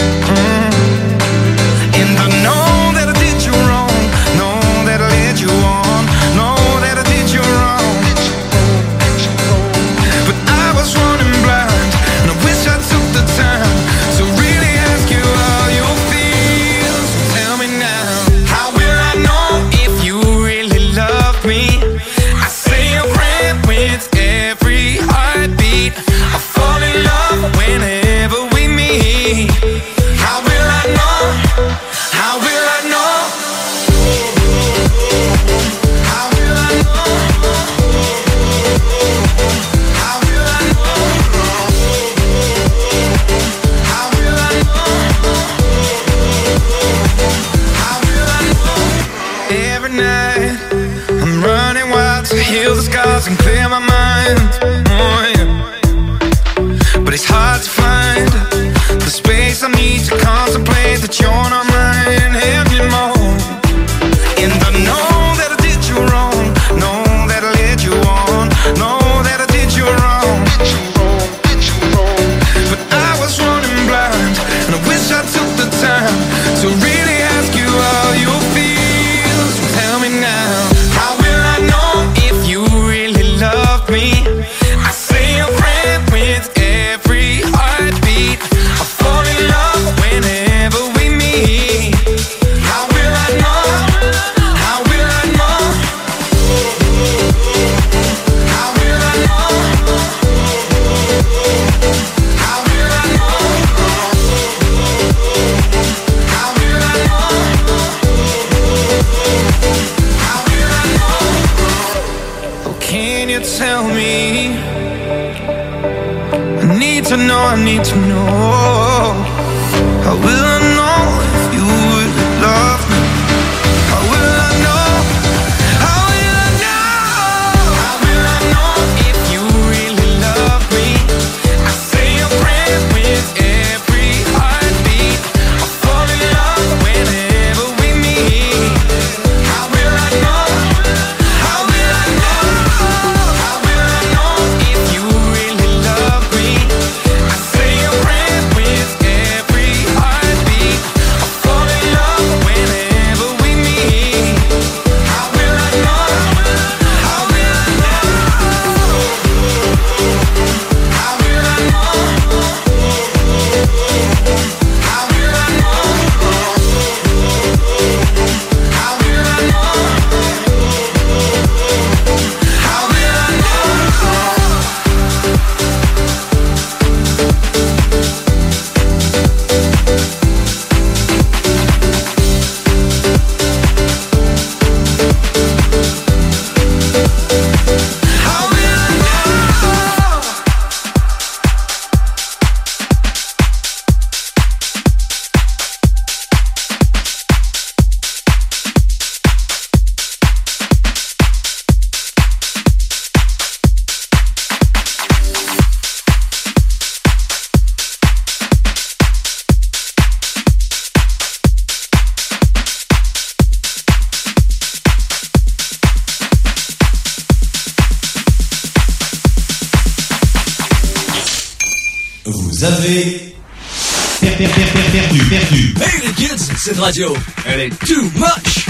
Cette 226.73 226.79
radio, 226.79 227.13
elle 227.45 227.59
est 227.59 227.85
too 227.85 228.09
much! 228.15 228.65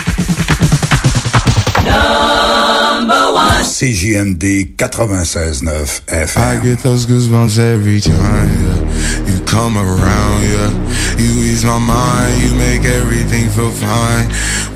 CJMD 3.62 4.76
96.9 4.76 6.02
FM. 6.08 6.42
I 6.42 6.60
get 6.64 6.80
those 6.80 7.06
goosebumps 7.06 7.60
every 7.60 8.02
time, 8.02 8.50
yeah. 8.66 9.32
You 9.32 9.40
come 9.46 9.78
around, 9.78 10.44
yeah. 10.44 10.72
You 11.20 11.30
ease 11.44 11.64
my 11.64 11.78
mind, 11.78 12.42
you 12.42 12.56
make 12.56 12.86
everything 12.86 13.50
feel 13.50 13.70
fine. 13.70 14.28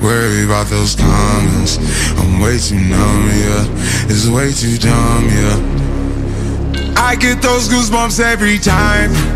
Worry 0.02 0.44
about 0.44 0.68
those 0.68 0.94
comments. 0.94 1.78
I'm 2.18 2.40
way 2.40 2.58
too 2.58 2.76
numb, 2.76 3.28
yeah. 3.30 3.66
It's 4.08 4.28
way 4.28 4.52
too 4.52 4.78
dumb, 4.78 5.24
yeah. 5.30 6.94
I 6.96 7.16
get 7.16 7.42
those 7.42 7.68
goosebumps 7.68 8.20
every 8.20 8.58
time. 8.58 9.35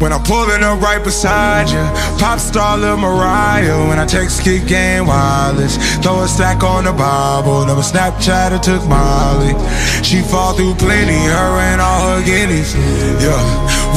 When 0.00 0.12
I'm 0.12 0.22
pulling 0.22 0.62
up 0.62 0.80
right 0.80 1.02
beside 1.02 1.68
you, 1.70 1.82
pop 2.20 2.38
star 2.38 2.78
Lil 2.78 2.96
Mariah. 2.98 3.88
When 3.88 3.98
I 3.98 4.06
text 4.06 4.44
kick 4.44 4.66
game 4.66 5.06
wireless, 5.06 5.76
throw 5.98 6.22
a 6.22 6.28
stack 6.28 6.62
on 6.62 6.84
the 6.84 6.92
Bible. 6.92 7.66
Never 7.66 7.80
Snapchat 7.80 8.52
or 8.52 8.62
took 8.62 8.86
Molly. 8.88 9.54
She 10.04 10.22
fall 10.22 10.54
through 10.54 10.74
plenty, 10.74 11.18
her 11.18 11.58
and 11.58 11.80
all 11.80 12.16
her 12.16 12.24
guineas. 12.24 12.76
Yeah, 12.76 13.42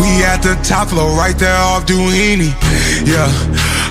we 0.02 0.24
at 0.24 0.42
the 0.42 0.56
top 0.64 0.88
floor, 0.88 1.16
right 1.16 1.38
there 1.38 1.56
off 1.56 1.86
Duini. 1.86 2.50
Yeah. 3.06 3.91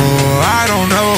Or 0.00 0.32
I 0.60 0.64
don't 0.66 0.88
know. 0.88 1.14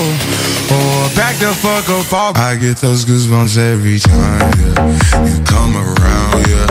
Oh, 0.74 1.06
or 1.06 1.16
back 1.16 1.36
the 1.36 1.52
fuck 1.54 1.88
up 1.88 2.12
off. 2.12 2.36
I 2.36 2.56
get 2.56 2.78
those 2.78 3.04
goosebumps 3.04 3.56
every 3.58 3.98
time, 3.98 4.52
yeah. 4.58 5.26
You 5.26 5.36
come 5.44 5.76
around, 5.76 6.38
yeah. 6.48 6.68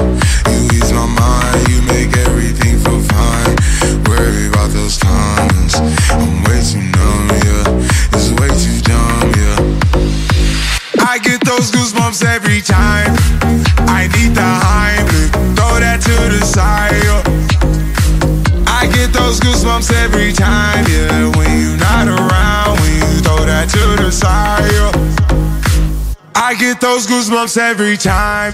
You 0.52 0.60
ease 0.76 0.92
my 0.92 1.06
mind, 1.06 1.62
you 1.70 1.82
make 1.84 2.12
everything 2.28 2.80
feel 2.80 3.02
fine. 3.16 3.56
Worry 4.10 4.48
about 4.48 4.72
those 4.72 4.98
times. 4.98 5.76
I'm 6.12 6.44
way 6.46 6.60
too 6.66 6.82
numb, 6.96 7.30
yeah. 7.48 8.16
It's 8.16 8.30
way 8.40 8.50
too 8.64 8.80
dumb, 8.82 9.32
yeah. 9.42 9.60
I 11.08 11.18
get 11.20 11.44
those 11.46 11.72
goosebumps 11.72 12.24
every 12.26 12.62
time. 12.62 13.12
I 13.88 14.08
need 14.16 14.34
the 14.34 14.50
Heimlich, 14.66 15.32
throw 15.56 15.80
that 15.80 16.00
to 16.08 16.16
the 16.34 16.42
side. 16.46 16.96
yeah. 17.04 17.22
I 18.68 18.88
get 18.88 19.14
those 19.14 19.40
goosebumps 19.40 19.92
every 20.04 20.32
time, 20.34 20.86
yeah. 20.90 21.30
When 21.38 21.50
you're 21.62 21.81
yeah. 24.20 24.92
I 26.36 26.56
get 26.60 26.82
those 26.82 27.08
goosebumps 27.08 27.58
every 27.58 27.98
time. 27.98 28.54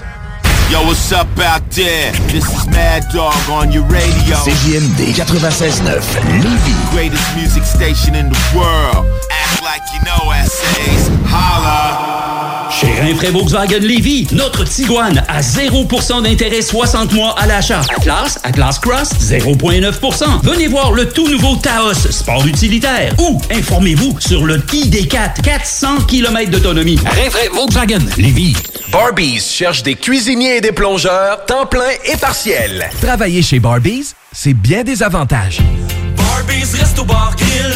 Yo, 0.70 0.84
what's 0.84 1.10
up 1.12 1.26
out 1.38 1.62
there? 1.70 2.12
This 2.28 2.44
is 2.44 2.66
Mad 2.68 3.04
Dog 3.12 3.34
on 3.50 3.72
your 3.72 3.84
radio. 3.84 4.36
CJMD 4.36 5.14
96.9 5.16 5.98
Lévis. 6.42 6.90
Greatest 6.92 7.36
music 7.36 7.64
station 7.64 8.14
in 8.14 8.28
the 8.28 8.38
world. 8.54 9.06
Act 9.30 9.62
like 9.62 9.82
you 9.94 10.00
know 10.04 10.30
essays. 10.30 11.08
Holla. 11.24 12.37
Chez 12.80 12.92
Rinfraie 13.00 13.30
Volkswagen 13.32 13.80
Lévy, 13.80 14.28
notre 14.30 14.62
Tiguan 14.62 15.20
à 15.26 15.40
0% 15.40 16.22
d'intérêt 16.22 16.62
60 16.62 17.12
mois 17.12 17.34
à 17.36 17.44
l'achat. 17.44 17.80
Atlas, 17.96 18.38
Atlas 18.44 18.78
Cross, 18.78 19.14
0,9%. 19.20 20.44
Venez 20.44 20.68
voir 20.68 20.92
le 20.92 21.08
tout 21.08 21.28
nouveau 21.28 21.56
Taos, 21.56 21.94
sport 21.94 22.46
utilitaire. 22.46 23.12
Ou 23.18 23.40
informez-vous 23.50 24.20
sur 24.20 24.44
le 24.44 24.58
ID4, 24.58 25.42
400 25.42 26.02
km 26.06 26.52
d'autonomie. 26.52 27.00
Rinfraie 27.04 27.48
Volkswagen 27.52 27.98
Lévy. 28.16 28.54
Barbies 28.92 29.40
cherche 29.40 29.82
des 29.82 29.96
cuisiniers 29.96 30.58
et 30.58 30.60
des 30.60 30.72
plongeurs, 30.72 31.44
temps 31.46 31.66
plein 31.66 31.90
et 32.04 32.16
partiel. 32.16 32.88
Travailler 33.02 33.42
chez 33.42 33.58
Barbies, 33.58 34.12
c'est 34.32 34.54
bien 34.54 34.84
des 34.84 35.02
avantages. 35.02 35.58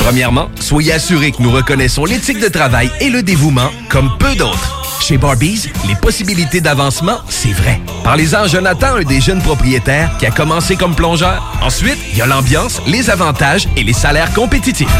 Premièrement, 0.00 0.48
soyez 0.60 0.92
assurés 0.92 1.32
que 1.32 1.42
nous 1.42 1.50
reconnaissons 1.50 2.04
l'éthique 2.04 2.40
de 2.40 2.48
travail 2.48 2.90
et 3.00 3.10
le 3.10 3.22
dévouement 3.22 3.70
comme 3.88 4.10
peu 4.18 4.34
d'autres. 4.34 4.82
Chez 5.00 5.18
Barbies, 5.18 5.68
les 5.88 5.96
possibilités 5.96 6.60
d'avancement, 6.60 7.18
c'est 7.28 7.52
vrai. 7.52 7.80
Parlez-en 8.04 8.42
à 8.42 8.46
Jonathan, 8.46 8.96
un 8.96 9.02
des 9.02 9.20
jeunes 9.20 9.42
propriétaires 9.42 10.16
qui 10.18 10.26
a 10.26 10.30
commencé 10.30 10.76
comme 10.76 10.94
plongeur. 10.94 11.58
Ensuite, 11.60 11.98
il 12.12 12.18
y 12.18 12.22
a 12.22 12.26
l'ambiance, 12.26 12.80
les 12.86 13.10
avantages 13.10 13.68
et 13.76 13.82
les 13.82 13.92
salaires 13.92 14.32
compétitifs. 14.32 14.94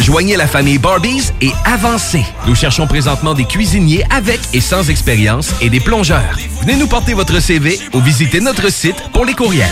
Joignez 0.00 0.36
la 0.36 0.46
famille 0.46 0.78
Barbies 0.78 1.30
et 1.40 1.52
avancez. 1.64 2.24
Nous 2.46 2.54
cherchons 2.54 2.86
présentement 2.86 3.34
des 3.34 3.44
cuisiniers 3.44 4.04
avec 4.10 4.40
et 4.52 4.60
sans 4.60 4.90
expérience 4.90 5.52
et 5.60 5.70
des 5.70 5.80
plongeurs. 5.80 6.36
Venez 6.60 6.76
nous 6.76 6.88
porter 6.88 7.14
votre 7.14 7.40
CV 7.40 7.78
ou 7.92 8.00
visitez 8.00 8.40
notre 8.40 8.70
site 8.70 8.96
pour 9.12 9.24
les 9.24 9.34
courriels. 9.34 9.70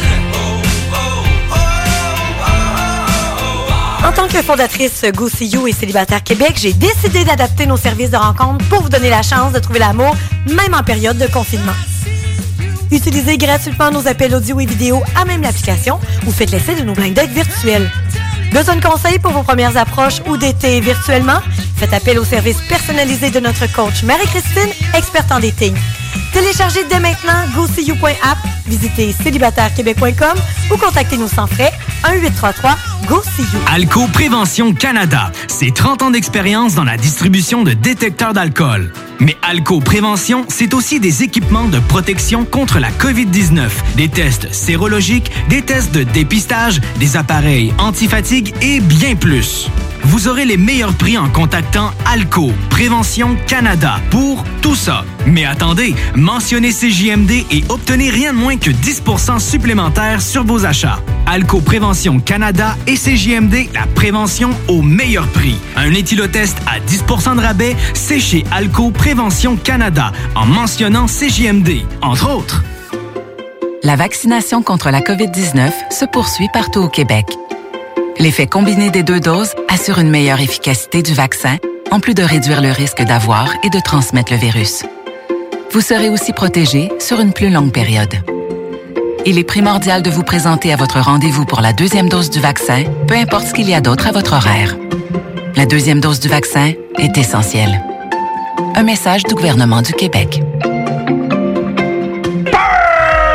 En 4.03 4.13
tant 4.13 4.29
que 4.29 4.43
fondatrice 4.43 5.05
Go 5.15 5.29
See 5.29 5.49
You 5.49 5.67
et 5.69 5.73
Célibataire 5.73 6.23
Québec, 6.23 6.55
j'ai 6.57 6.73
décidé 6.73 7.23
d'adapter 7.25 7.67
nos 7.67 7.77
services 7.77 8.11
de 8.11 8.17
rencontre 8.17 8.67
pour 8.69 8.83
vous 8.83 8.89
donner 8.89 9.11
la 9.11 9.23
chance 9.23 9.53
de 9.53 9.59
trouver 9.59 9.79
l'amour, 9.79 10.17
même 10.47 10.75
en 10.75 10.83
période 10.83 11.19
de 11.19 11.27
confinement. 11.27 11.75
Utilisez 12.91 13.37
gratuitement 13.37 13.91
nos 13.91 14.09
appels 14.09 14.35
audio 14.35 14.59
et 14.59 14.67
vidéo 14.67 15.03
à 15.15 15.25
même 15.25 15.43
l'application 15.43 16.01
ou 16.27 16.33
faites 16.33 16.51
l'essai 16.51 16.75
de 16.75 16.83
nos 16.83 16.95
blind 16.95 17.15
dates 17.15 17.31
virtuels. 17.31 17.91
Besoin 18.53 18.77
de 18.77 18.85
conseils 18.85 19.19
pour 19.19 19.33
vos 19.33 19.43
premières 19.43 19.77
approches 19.77 20.21
ou 20.27 20.37
d'été 20.37 20.81
virtuellement? 20.81 21.41
Faites 21.77 21.93
appel 21.93 22.19
au 22.19 22.25
service 22.25 22.61
personnalisé 22.69 23.31
de 23.31 23.39
notre 23.39 23.71
coach 23.73 24.03
Marie-Christine, 24.03 24.71
experte 24.97 25.31
en 25.31 25.41
dating. 25.41 25.77
Téléchargez 26.33 26.85
dès 26.85 27.01
maintenant 27.01 27.45
GoSeeYou.app, 27.55 28.39
visitez 28.67 29.13
célibatairequebec.com 29.13 30.39
ou 30.73 30.77
contactez-nous 30.77 31.29
sans 31.29 31.47
frais 31.47 31.73
1-833-GO-SEE-YOU. 32.05 33.59
Alco 33.67 34.07
Prévention 34.13 34.73
Canada, 34.73 35.33
c'est 35.49 35.75
30 35.75 36.03
ans 36.03 36.11
d'expérience 36.11 36.75
dans 36.75 36.85
la 36.85 36.97
distribution 36.97 37.63
de 37.65 37.73
détecteurs 37.73 38.33
d'alcool. 38.33 38.93
Mais 39.19 39.37
Alco 39.43 39.81
Prévention, 39.81 40.45
c'est 40.49 40.73
aussi 40.73 41.01
des 41.01 41.23
équipements 41.25 41.69
de 41.69 41.81
protection 41.81 42.45
contre 42.45 42.79
la 42.79 42.91
COVID-19, 42.91 43.69
des 43.97 44.09
tests 44.09 44.53
sérologiques, 44.55 45.31
des 45.49 45.63
tests 45.63 45.93
de 45.93 46.05
dépistage, 46.05 46.81
des 46.99 47.17
appareils 47.17 47.75
antifatigue 47.79 48.55
et 48.63 48.81
bien 48.81 49.17
plus. 49.17 49.69
Vous 50.05 50.29
aurez 50.29 50.47
les 50.47 50.57
meilleurs 50.57 50.95
prix 50.95 51.19
en 51.19 51.29
contactant 51.29 51.91
Alco 52.07 52.53
Prévention 52.71 53.37
Canada 53.47 54.01
pour 54.11 54.45
tout 54.63 54.75
ça. 54.75 55.05
Mais 55.27 55.45
attendez, 55.45 55.95
mentionnez 56.21 56.71
CJMD 56.71 57.31
et 57.51 57.65
obtenez 57.69 58.11
rien 58.11 58.33
de 58.33 58.39
moins 58.39 58.57
que 58.57 58.71
10% 58.71 59.41
supplémentaire 59.41 60.21
sur 60.21 60.45
vos 60.45 60.67
achats. 60.67 61.01
Alco 61.27 61.61
Prévention 61.61 62.21
Canada 62.21 62.77
et 62.87 62.95
CJMD, 62.95 63.73
la 63.75 63.87
prévention 63.95 64.51
au 64.69 64.83
meilleur 64.83 65.27
prix. 65.29 65.57
Un 65.77 65.93
éthylotest 65.93 66.59
à 66.67 66.79
10% 66.79 67.37
de 67.37 67.41
rabais, 67.41 67.75
c'est 67.95 68.21
chez 68.21 68.45
Alco 68.53 68.91
Prévention 68.91 69.57
Canada 69.57 70.13
en 70.35 70.47
mentionnant 70.47 71.07
CJMD, 71.07 71.83
entre 72.03 72.31
autres. 72.31 72.63
La 73.83 73.97
vaccination 73.97 74.63
contre 74.63 74.91
la 74.91 75.01
COVID-19 75.01 75.71
se 75.91 76.05
poursuit 76.05 76.49
partout 76.53 76.81
au 76.81 76.89
Québec. 76.89 77.27
L'effet 78.19 78.47
combiné 78.47 78.91
des 78.91 79.03
deux 79.03 79.21
doses 79.21 79.55
assure 79.69 79.99
une 79.99 80.11
meilleure 80.11 80.41
efficacité 80.41 81.03
du 81.03 81.15
vaccin, 81.15 81.57
en 81.91 81.99
plus 81.99 82.13
de 82.13 82.23
réduire 82.23 82.61
le 82.61 82.73
risque 82.73 83.03
d'avoir 83.03 83.55
et 83.65 83.71
de 83.71 83.81
transmettre 83.81 84.33
le 84.33 84.39
virus 84.39 84.85
vous 85.73 85.81
serez 85.81 86.09
aussi 86.09 86.33
protégé 86.33 86.91
sur 86.99 87.21
une 87.21 87.33
plus 87.33 87.51
longue 87.51 87.73
période. 87.73 88.15
Il 89.27 89.39
est 89.39 89.45
primordial 89.45 90.03
de 90.03 90.11
vous 90.11 90.23
présenter 90.23 90.73
à 90.73 90.77
votre 90.77 90.99
rendez-vous 91.01 91.45
pour 91.45 91.61
la 91.61 91.73
deuxième 91.73 92.09
dose 92.09 92.31
du 92.31 92.41
vaccin, 92.41 92.85
peu 93.07 93.15
importe 93.15 93.49
ce 93.49 93.55
qu'il 93.55 93.69
y 93.69 93.75
a 93.75 93.81
d'autre 93.81 94.07
à 94.07 94.13
votre 94.13 94.33
horaire. 94.33 94.77
La 95.57 95.67
deuxième 95.67 96.01
dose 96.01 96.21
du 96.21 96.29
vaccin 96.29 96.73
est 96.99 97.19
essentielle. 97.19 97.85
Un 98.75 98.83
message 98.83 99.25
du 99.25 99.35
gouvernement 99.35 99.83
du 99.83 99.93
Québec. 99.93 100.43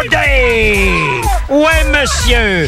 Birthday! 0.04 0.90
Monsieur! 1.92 2.68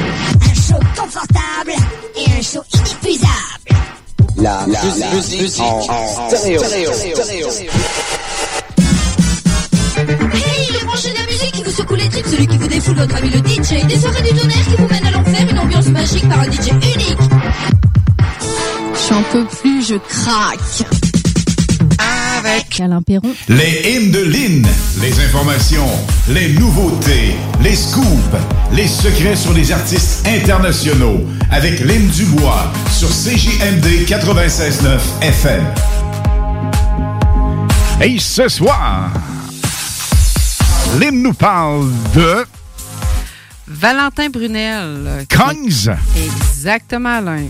Un 2.27 2.27
show 2.27 2.27
confortable 2.27 2.27
et 2.27 2.31
un 2.37 2.41
show 2.41 2.63
inépuisable. 2.73 3.31
La, 4.37 4.65
musique, 5.13 5.59
en, 5.59 5.81
stéréo. 6.29 6.61
Hey, 10.33 10.67
le 10.71 10.85
branché 10.85 11.09
de 11.09 11.17
la 11.17 11.25
musique 11.25 11.51
qui 11.51 11.63
vous 11.63 11.71
secoue 11.71 11.95
les 11.95 12.09
tripes, 12.09 12.25
celui 12.27 12.47
qui 12.47 12.57
vous 12.57 12.67
défoule 12.67 12.95
votre 12.95 13.15
ami 13.15 13.29
le 13.29 13.39
DJ, 13.39 13.85
des 13.85 13.99
soirées 13.99 14.21
du 14.21 14.39
tonnerre 14.39 14.67
qui 14.67 14.75
vous 14.77 14.87
mènent 14.87 15.05
à 15.05 15.11
l'enfer, 15.11 15.47
une 15.49 15.59
ambiance 15.59 15.87
magique 15.87 16.27
par 16.29 16.39
un 16.39 16.51
DJ 16.51 16.69
unique. 16.69 17.17
J'en 19.09 19.23
peux 19.31 19.45
plus, 19.45 19.85
je 19.85 19.95
craque. 19.95 21.10
Avec 22.43 22.79
Alain 22.79 23.01
Perron. 23.03 23.33
Les 23.49 23.81
hymnes 23.93 24.11
de 24.11 24.19
Lynn, 24.23 24.65
les 24.99 25.19
informations, 25.25 25.87
les 26.29 26.53
nouveautés, 26.53 27.35
les 27.61 27.75
scoops, 27.75 28.35
les 28.73 28.87
secrets 28.87 29.35
sur 29.35 29.53
les 29.53 29.71
artistes 29.71 30.27
internationaux 30.27 31.21
avec 31.51 31.79
Lynn 31.81 32.07
Dubois 32.07 32.71
sur 32.91 33.09
CJMD 33.09 34.07
96.9 34.07 34.99
FM. 35.21 35.63
Et 38.01 38.17
ce 38.17 38.47
soir, 38.49 39.11
Lynn 40.99 41.21
nous 41.21 41.33
parle 41.33 41.91
de 42.15 42.43
Valentin 43.67 44.29
Brunel. 44.29 45.27
Kongs. 45.29 45.95
Exactement, 46.17 47.17
Alain. 47.17 47.45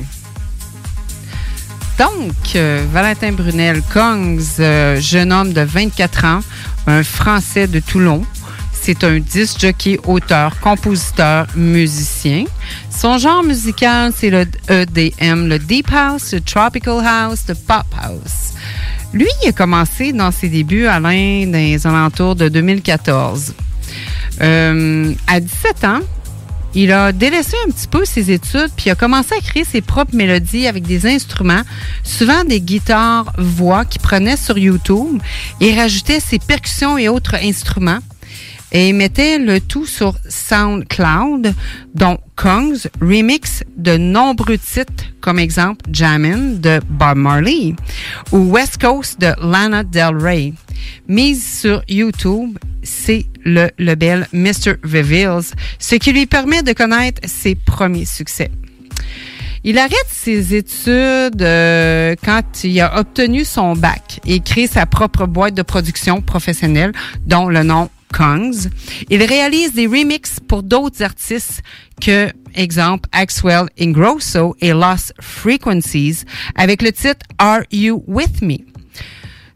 Donc, 2.01 2.55
euh, 2.55 2.83
Valentin 2.91 3.31
Brunel, 3.31 3.83
Kongs, 3.93 4.41
euh, 4.59 4.99
jeune 4.99 5.31
homme 5.31 5.53
de 5.53 5.61
24 5.61 6.25
ans, 6.25 6.39
un 6.87 7.03
Français 7.03 7.67
de 7.67 7.79
Toulon. 7.79 8.25
C'est 8.73 9.03
un 9.03 9.19
disc 9.19 9.59
jockey, 9.59 9.99
auteur, 10.07 10.59
compositeur, 10.61 11.45
musicien. 11.55 12.45
Son 12.89 13.19
genre 13.19 13.43
musical, 13.43 14.11
c'est 14.17 14.31
le 14.31 14.47
EDM, 14.67 15.47
le 15.47 15.59
Deep 15.59 15.91
House, 15.93 16.33
le 16.33 16.41
Tropical 16.41 17.05
House, 17.05 17.41
le 17.47 17.53
Pop 17.53 17.85
House. 18.01 18.55
Lui, 19.13 19.27
il 19.43 19.49
a 19.49 19.51
commencé 19.51 20.11
dans 20.11 20.31
ses 20.31 20.49
débuts, 20.49 20.87
Alain, 20.87 21.45
dans 21.45 21.59
les 21.59 21.85
alentours 21.85 22.35
de 22.35 22.49
2014. 22.49 23.53
Euh, 24.41 25.13
à 25.27 25.39
17 25.39 25.83
ans, 25.83 25.99
il 26.73 26.91
a 26.91 27.11
délaissé 27.11 27.55
un 27.67 27.71
petit 27.71 27.87
peu 27.87 28.05
ses 28.05 28.31
études, 28.31 28.69
puis 28.75 28.89
a 28.89 28.95
commencé 28.95 29.35
à 29.35 29.41
créer 29.41 29.63
ses 29.63 29.81
propres 29.81 30.15
mélodies 30.15 30.67
avec 30.67 30.83
des 30.83 31.05
instruments, 31.05 31.63
souvent 32.03 32.43
des 32.43 32.61
guitares 32.61 33.33
voix 33.37 33.85
qu'il 33.85 34.01
prenait 34.01 34.37
sur 34.37 34.57
YouTube 34.57 35.21
et 35.59 35.75
rajoutait 35.75 36.19
ses 36.19 36.39
percussions 36.39 36.97
et 36.97 37.09
autres 37.09 37.35
instruments. 37.35 37.99
Et 38.71 38.89
il 38.89 38.95
mettait 38.95 39.37
le 39.37 39.59
tout 39.59 39.85
sur 39.85 40.15
SoundCloud, 40.29 41.53
dont 41.93 42.17
Kongs 42.37 42.87
remix 43.01 43.63
de 43.75 43.97
nombreux 43.97 44.57
titres, 44.57 45.03
comme 45.19 45.39
exemple 45.39 45.85
Jammin' 45.91 46.59
de 46.59 46.79
Bob 46.89 47.17
Marley 47.17 47.75
ou 48.31 48.37
West 48.37 48.81
Coast 48.81 49.19
de 49.19 49.33
Lana 49.41 49.83
Del 49.83 50.15
Rey. 50.15 50.53
Mise 51.07 51.59
sur 51.59 51.83
YouTube, 51.89 52.57
c'est 52.81 53.25
le 53.43 53.69
label 53.77 54.27
Mr. 54.31 54.75
Reveals, 54.83 55.53
ce 55.77 55.95
qui 55.95 56.13
lui 56.13 56.25
permet 56.25 56.63
de 56.63 56.71
connaître 56.73 57.21
ses 57.25 57.55
premiers 57.55 58.05
succès. 58.05 58.49
Il 59.63 59.77
arrête 59.77 60.07
ses 60.09 60.55
études 60.55 61.41
euh, 61.41 62.15
quand 62.23 62.63
il 62.63 62.79
a 62.81 62.99
obtenu 62.99 63.45
son 63.45 63.75
bac 63.75 64.19
et 64.25 64.39
crée 64.39 64.65
sa 64.65 64.87
propre 64.87 65.27
boîte 65.27 65.53
de 65.53 65.61
production 65.61 66.21
professionnelle, 66.21 66.93
dont 67.27 67.47
le 67.47 67.61
nom 67.61 67.89
Il 69.09 69.23
réalise 69.23 69.73
des 69.73 69.87
remixes 69.87 70.39
pour 70.47 70.63
d'autres 70.63 71.01
artistes 71.03 71.61
que, 71.99 72.29
exemple, 72.55 73.07
Axwell 73.11 73.67
Ingrosso 73.79 74.55
et 74.59 74.71
Lost 74.71 75.13
Frequencies 75.19 76.23
avec 76.55 76.81
le 76.81 76.91
titre 76.91 77.25
Are 77.37 77.61
You 77.71 78.03
With 78.07 78.41
Me? 78.41 78.57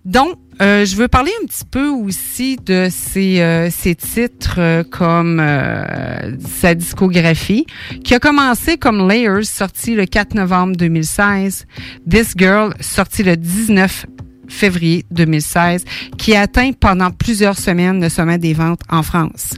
Donc, 0.06 0.38
euh, 0.62 0.86
je 0.86 0.96
veux 0.96 1.08
parler 1.08 1.32
un 1.42 1.48
petit 1.48 1.66
peu 1.70 1.90
aussi 1.90 2.58
de 2.58 2.88
ces, 2.90 3.42
euh, 3.42 3.70
titres 3.70 4.56
euh, 4.60 4.84
comme 4.84 5.40
euh, 5.42 6.38
sa 6.40 6.76
discographie, 6.76 7.66
qui 8.04 8.14
a 8.14 8.20
commencé 8.20 8.78
comme 8.78 9.08
Layers, 9.08 9.44
sorti 9.44 9.96
le 9.96 10.06
4 10.06 10.36
novembre 10.36 10.78
2016, 10.78 11.66
This 12.10 12.34
Girl, 12.38 12.74
sorti 12.80 13.24
le 13.24 13.36
19 13.36 14.06
février 14.48 15.06
2016, 15.12 15.86
qui 16.18 16.36
a 16.36 16.42
atteint 16.42 16.72
pendant 16.72 17.12
plusieurs 17.12 17.58
semaines 17.58 18.02
le 18.02 18.10
sommet 18.10 18.38
des 18.38 18.54
ventes 18.54 18.82
en 18.90 19.04
France. 19.04 19.56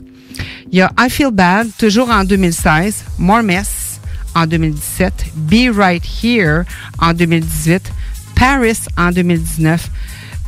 Il 0.72 0.77
y 0.77 0.81
a 0.81 0.91
I 0.99 1.09
Feel 1.09 1.31
Bad, 1.31 1.69
toujours 1.77 2.09
en 2.09 2.23
2016, 2.23 3.05
More 3.18 3.43
Mess 3.43 3.99
en 4.35 4.45
2017, 4.45 5.14
Be 5.35 5.72
Right 5.76 6.03
Here 6.23 6.64
en 6.99 7.14
2018, 7.14 7.91
Paris 8.35 8.77
en 8.97 9.11
2019, 9.11 9.89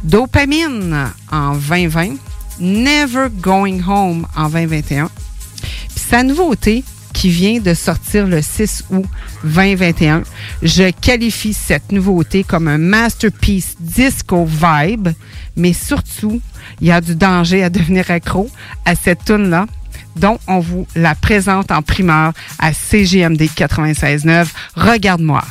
Dopamine 0.04 1.12
en 1.32 1.56
2020, 1.56 2.18
Never 2.60 3.28
Going 3.42 3.82
Home 3.88 4.28
en 4.36 4.50
2021. 4.50 5.10
Puis 5.90 6.06
sa 6.10 6.24
nouveauté 6.24 6.84
qui 7.14 7.30
vient 7.30 7.60
de 7.60 7.74
sortir 7.74 8.28
le 8.28 8.42
6 8.42 8.86
août 8.92 9.06
2021, 9.44 10.24
je 10.62 10.92
qualifie 10.92 11.54
cette 11.54 11.92
nouveauté 11.92 12.44
comme 12.44 12.68
un 12.68 12.78
masterpiece 12.78 13.76
disco 13.80 14.46
vibe, 14.46 15.10
mais 15.56 15.74
surtout, 15.74 16.42
il 16.82 16.88
y 16.88 16.92
a 16.92 17.02
du 17.02 17.16
danger 17.16 17.64
à 17.64 17.70
devenir 17.70 18.10
accro 18.12 18.50
à 18.86 18.96
cette 18.96 19.26
tune 19.26 19.50
là 19.50 19.66
dont 20.16 20.40
on 20.48 20.60
vous 20.60 20.86
la 20.96 21.16
présente 21.16 21.72
en 21.72 21.82
primeur 21.82 22.34
à 22.60 22.74
CGMD 22.74 23.42
96.9. 23.44 24.48
Regarde-moi. 24.76 25.44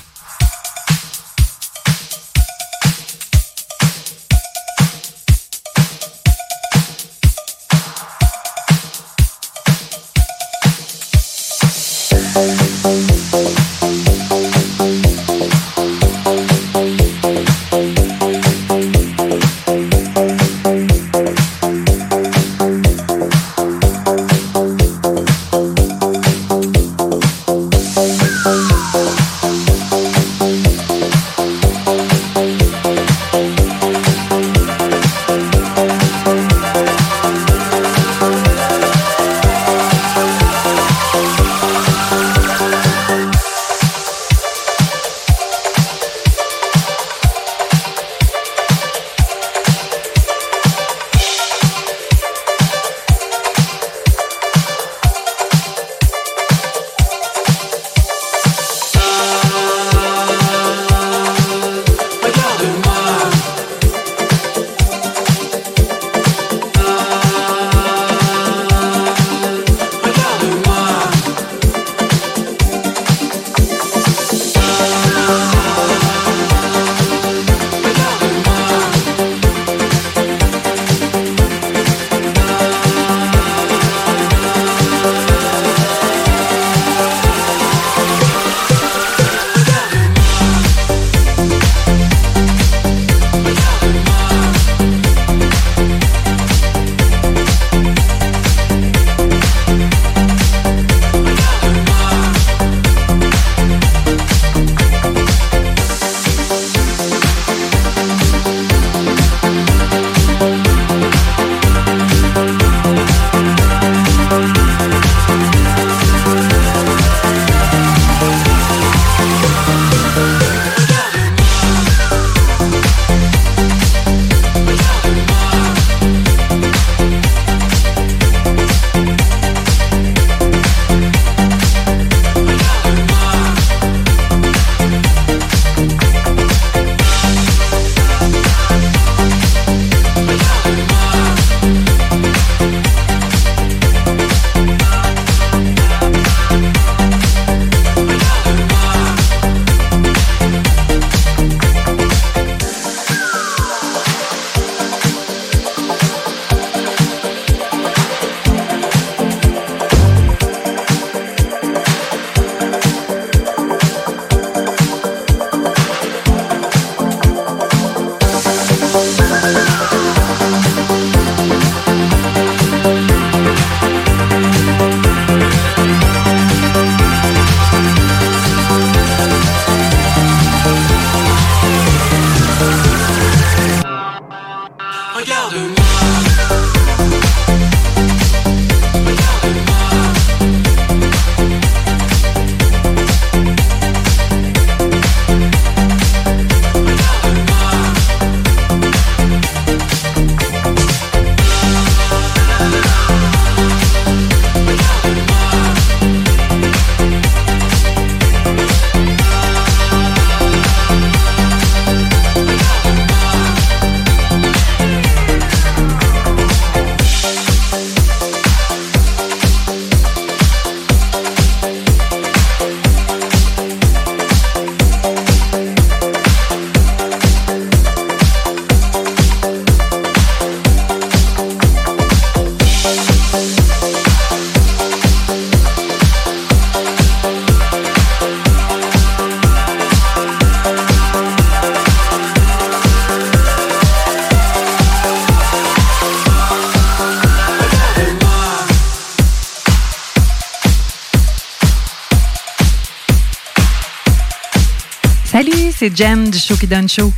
C'est 255.96 256.30
du 256.30 256.38
Show 256.38 256.56
qui 256.56 256.68
show. 256.88 257.12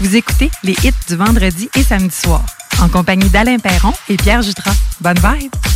Vous 0.00 0.16
écoutez 0.16 0.50
les 0.62 0.74
hits 0.84 0.92
du 1.08 1.16
vendredi 1.16 1.68
et 1.76 1.82
samedi 1.82 2.14
soir, 2.14 2.44
en 2.82 2.88
compagnie 2.88 3.28
d'Alain 3.28 3.58
Perron 3.58 3.92
et 4.08 4.16
Pierre 4.16 4.42
Jutras. 4.42 4.76
Bonne 5.00 5.18
vibe! 5.18 5.69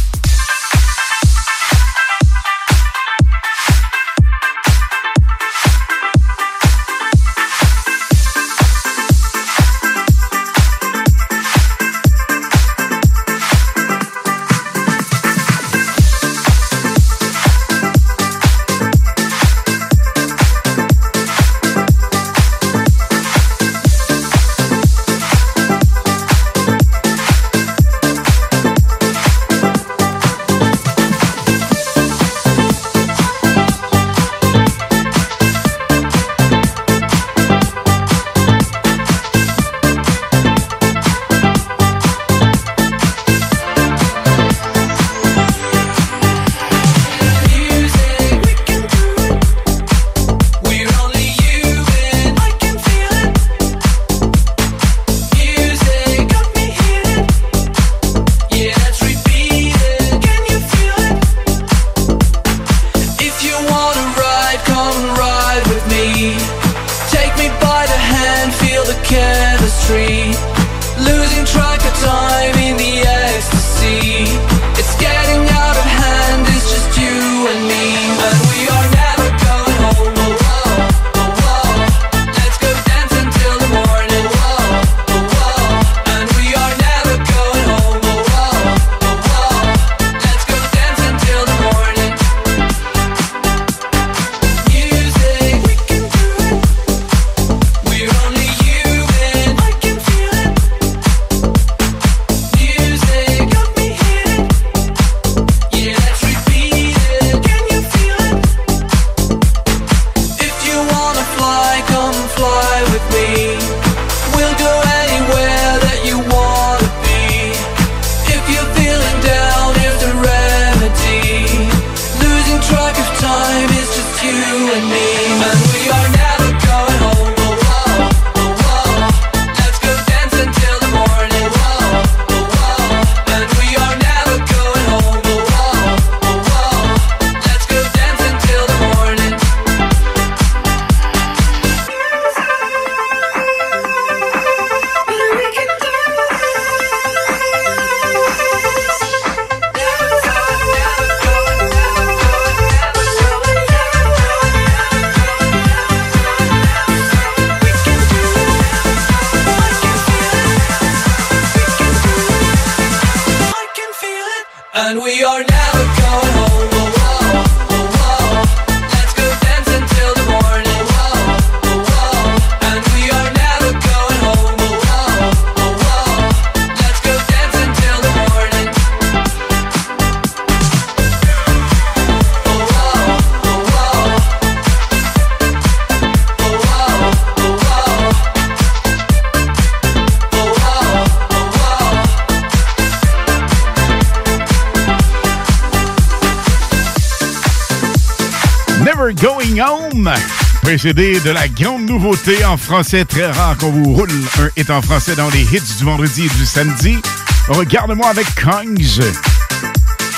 Précédé 200.74 201.20
de 201.20 201.30
la 201.30 201.46
grande 201.46 201.86
nouveauté 201.88 202.44
en 202.44 202.56
français 202.56 203.04
très 203.04 203.30
rare 203.30 203.56
qu'on 203.58 203.70
vous 203.70 203.94
roule 203.94 204.10
un 204.40 204.48
hit 204.56 204.70
en 204.70 204.82
français 204.82 205.14
dans 205.14 205.30
les 205.30 205.42
hits 205.42 205.76
du 205.78 205.84
vendredi 205.84 206.24
et 206.24 206.28
du 206.36 206.44
samedi. 206.44 206.98
Regarde-moi 207.46 208.08
avec 208.08 208.26
Kongs. 208.34 209.00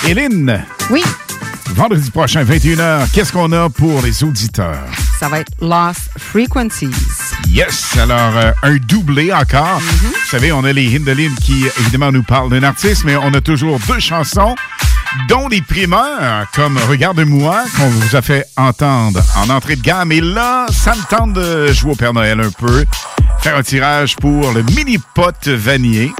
Hélène. 0.09 0.65
Oui. 0.89 1.03
Vendredi 1.75 2.11
prochain, 2.11 2.43
21h, 2.43 3.11
qu'est-ce 3.13 3.33
qu'on 3.33 3.53
a 3.53 3.69
pour 3.69 4.01
les 4.01 4.25
auditeurs? 4.25 4.87
Ça 5.21 5.29
va 5.29 5.41
être 5.41 5.53
Lost 5.61 6.09
Frequencies. 6.17 6.89
Yes, 7.49 7.99
alors 7.99 8.37
euh, 8.37 8.53
un 8.63 8.77
doublé 8.77 9.35
encore. 9.35 9.81
Vous 9.81 10.13
savez, 10.31 10.53
on 10.53 10.65
a 10.65 10.73
les 10.73 10.97
Hindelines 10.97 11.35
qui, 11.35 11.67
évidemment, 11.81 12.13
nous 12.13 12.23
parlent 12.23 12.49
d'un 12.49 12.63
artiste, 12.63 13.05
mais 13.05 13.17
on 13.17 13.35
a 13.35 13.43
toujours 13.43 13.79
deux 13.87 14.01
chansons, 14.01 14.55
dont 15.29 15.49
des 15.49 15.63
primeurs, 15.63 16.47
comme 16.55 16.79
Regarde-moi, 16.89 17.65
qu'on 17.77 17.89
vous 17.89 18.17
a 18.17 18.23
fait 18.23 18.47
entendre 18.57 19.21
en 19.37 19.51
entrée 19.51 19.77
de 19.77 19.83
gamme. 19.83 20.13
Et 20.13 20.21
là, 20.21 20.67
ça 20.71 20.95
me 20.95 21.03
tente 21.09 21.33
de 21.33 21.73
jouer 21.73 21.93
au 21.93 21.97
Père 21.97 22.13
Noël 22.13 22.41
un 22.41 22.51
peu, 22.51 22.85
faire 23.41 23.57
un 23.57 23.63
tirage 23.63 24.17
pour 24.17 24.53
le 24.53 24.63
mini-pot 24.63 25.49
vanillé. 25.49 26.13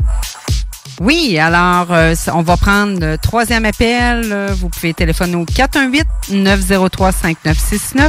Oui, 0.99 1.39
alors, 1.39 1.89
euh, 1.91 2.15
on 2.33 2.41
va 2.41 2.57
prendre 2.57 2.99
le 2.99 3.19
troisième 3.19 3.67
appel. 3.67 4.31
Euh, 4.33 4.49
Vous 4.59 4.71
pouvez 4.71 4.95
téléphoner 4.95 5.37
au 5.37 5.45
418-903-5969 5.45 8.09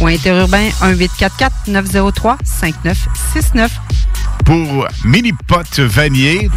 ou 0.00 0.06
interurbain 0.06 0.68
1844-903-5969. 0.82 3.68
pour 4.44 4.86
mini 5.04 5.32
pot 5.32 5.80
vanillé. 5.80 6.48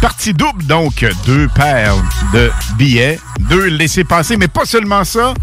Partie 0.00 0.32
double, 0.34 0.64
donc 0.66 1.04
deux 1.26 1.48
paires 1.48 1.96
de 2.32 2.48
billets, 2.78 3.18
deux 3.48 3.66
laissés 3.66 4.04
passer, 4.04 4.36
mais 4.36 4.48
pas 4.48 4.64
seulement 4.64 5.04
ça. 5.04 5.34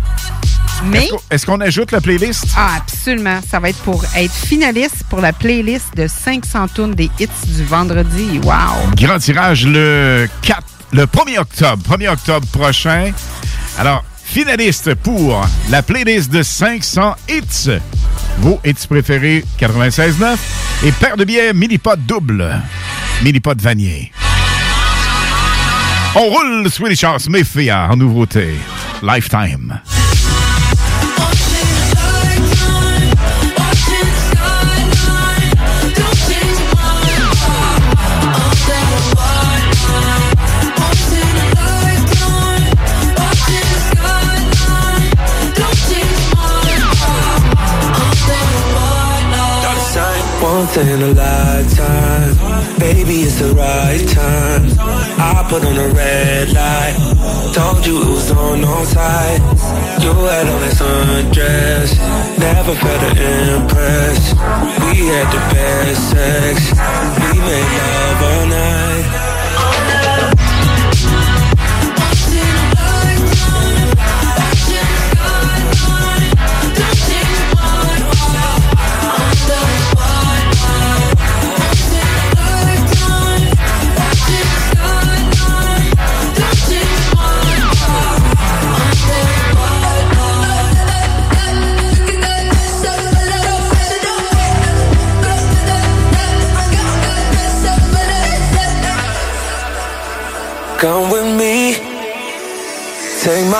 Mais- 0.85 1.07
Est-ce 1.29 1.45
qu'on- 1.45 1.61
ajoute 1.61 1.91
la 1.91 2.01
playlist? 2.01 2.45
Ah, 2.57 2.77
absolument. 2.77 3.39
Ça 3.49 3.59
va 3.59 3.69
être 3.69 3.77
pour 3.79 4.03
être 4.15 4.33
finaliste 4.33 5.03
pour 5.09 5.21
la 5.21 5.31
playlist 5.31 5.95
de 5.95 6.07
500 6.07 6.67
tournes 6.69 6.95
des 6.95 7.09
hits 7.19 7.27
du 7.45 7.63
vendredi. 7.65 8.39
Wow! 8.43 8.89
Grand 8.95 9.19
tirage 9.19 9.67
le 9.67 10.27
4, 10.41 10.63
le 10.93 11.05
1er 11.05 11.37
octobre, 11.37 11.83
1er 11.83 12.07
octobre 12.09 12.47
prochain. 12.47 13.11
Alors, 13.77 14.03
finaliste 14.23 14.95
pour 14.95 15.45
la 15.69 15.83
playlist 15.83 16.31
de 16.31 16.41
500 16.41 17.15
hits. 17.29 17.69
Vos 18.39 18.59
hits 18.65 18.87
préférés 18.89 19.45
96.9 19.59 20.39
et 20.83 20.91
paire 20.93 21.15
de 21.17 21.25
billets 21.25 21.53
mini-pot 21.53 21.95
double. 22.07 22.59
Mini-pot 23.23 23.61
vanier. 23.61 24.11
On 26.13 26.29
roule 26.29 26.69
Swedish 26.69 27.03
House 27.05 27.29
Mafia 27.29 27.87
en 27.89 27.95
nouveauté. 27.95 28.55
Lifetime. 29.01 29.81
Once 50.75 50.89
in 50.89 51.01
a 51.01 51.13
lifetime. 51.13 52.79
Baby, 52.79 53.21
it's 53.23 53.39
the 53.39 53.53
right 53.53 54.07
time. 54.09 54.63
I 55.19 55.45
put 55.49 55.63
on 55.65 55.77
a 55.77 55.87
red 55.93 56.53
light. 56.53 56.95
Told 57.53 57.85
you 57.85 58.01
it 58.01 58.07
was 58.07 58.31
on 58.31 58.61
no 58.61 58.83
side. 58.85 59.41
You 60.01 60.13
had 60.13 60.47
on 60.47 60.61
that 60.61 60.73
sundress. 60.79 61.97
Never 62.39 62.75
felt 62.75 63.17
to 63.17 63.55
impress. 63.55 64.33
We 64.83 65.07
had 65.07 65.27
the 65.33 65.41
best 65.53 66.09
sex. 66.11 66.71
We 67.21 67.39
made 67.39 67.71
love 67.77 68.21
all 68.23 68.45
night. 68.47 68.80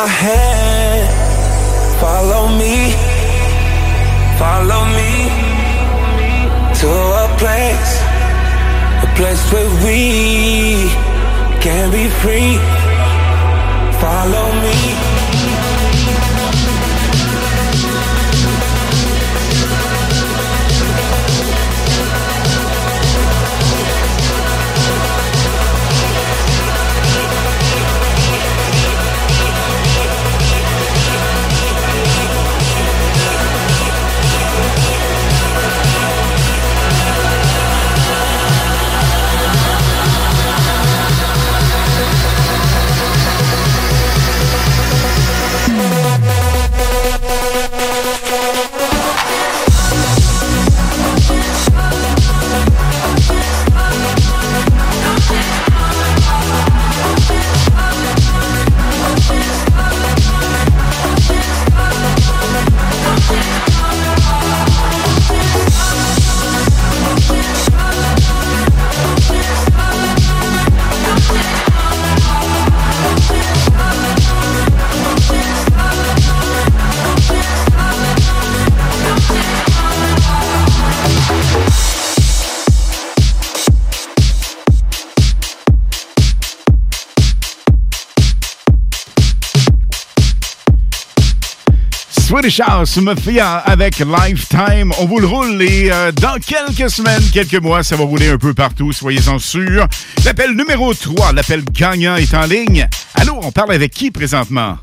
My 0.01 0.07
hand, 0.07 1.07
follow 2.01 2.47
me, 2.57 2.75
follow 4.41 4.83
me 4.97 5.13
to 6.79 6.89
a 7.23 7.27
place, 7.41 7.93
a 9.05 9.09
place 9.15 9.43
where 9.53 9.71
we 9.85 10.89
can 11.61 11.91
be 11.91 12.07
free. 12.21 12.57
Follow 14.01 14.47
me. 14.63 15.10
House 92.65 92.97
Mafia 92.97 93.57
avec 93.57 93.99
Lifetime. 93.99 94.91
On 94.99 95.05
vous 95.05 95.19
le 95.19 95.27
roule 95.27 95.61
et 95.61 95.91
euh, 95.91 96.11
dans 96.11 96.37
quelques 96.39 96.89
semaines, 96.89 97.21
quelques 97.31 97.61
mois, 97.61 97.83
ça 97.83 97.95
va 97.95 98.03
rouler 98.03 98.29
un 98.29 98.37
peu 98.37 98.53
partout, 98.55 98.91
soyez-en 98.91 99.37
sûrs. 99.37 99.87
L'appel 100.25 100.51
numéro 100.53 100.91
3, 100.93 101.33
l'appel 101.33 101.63
gagnant 101.65 102.15
est 102.15 102.33
en 102.33 102.45
ligne. 102.47 102.87
Allô, 103.15 103.39
on 103.43 103.51
parle 103.51 103.73
avec 103.73 103.93
qui 103.93 104.09
présentement? 104.09 104.77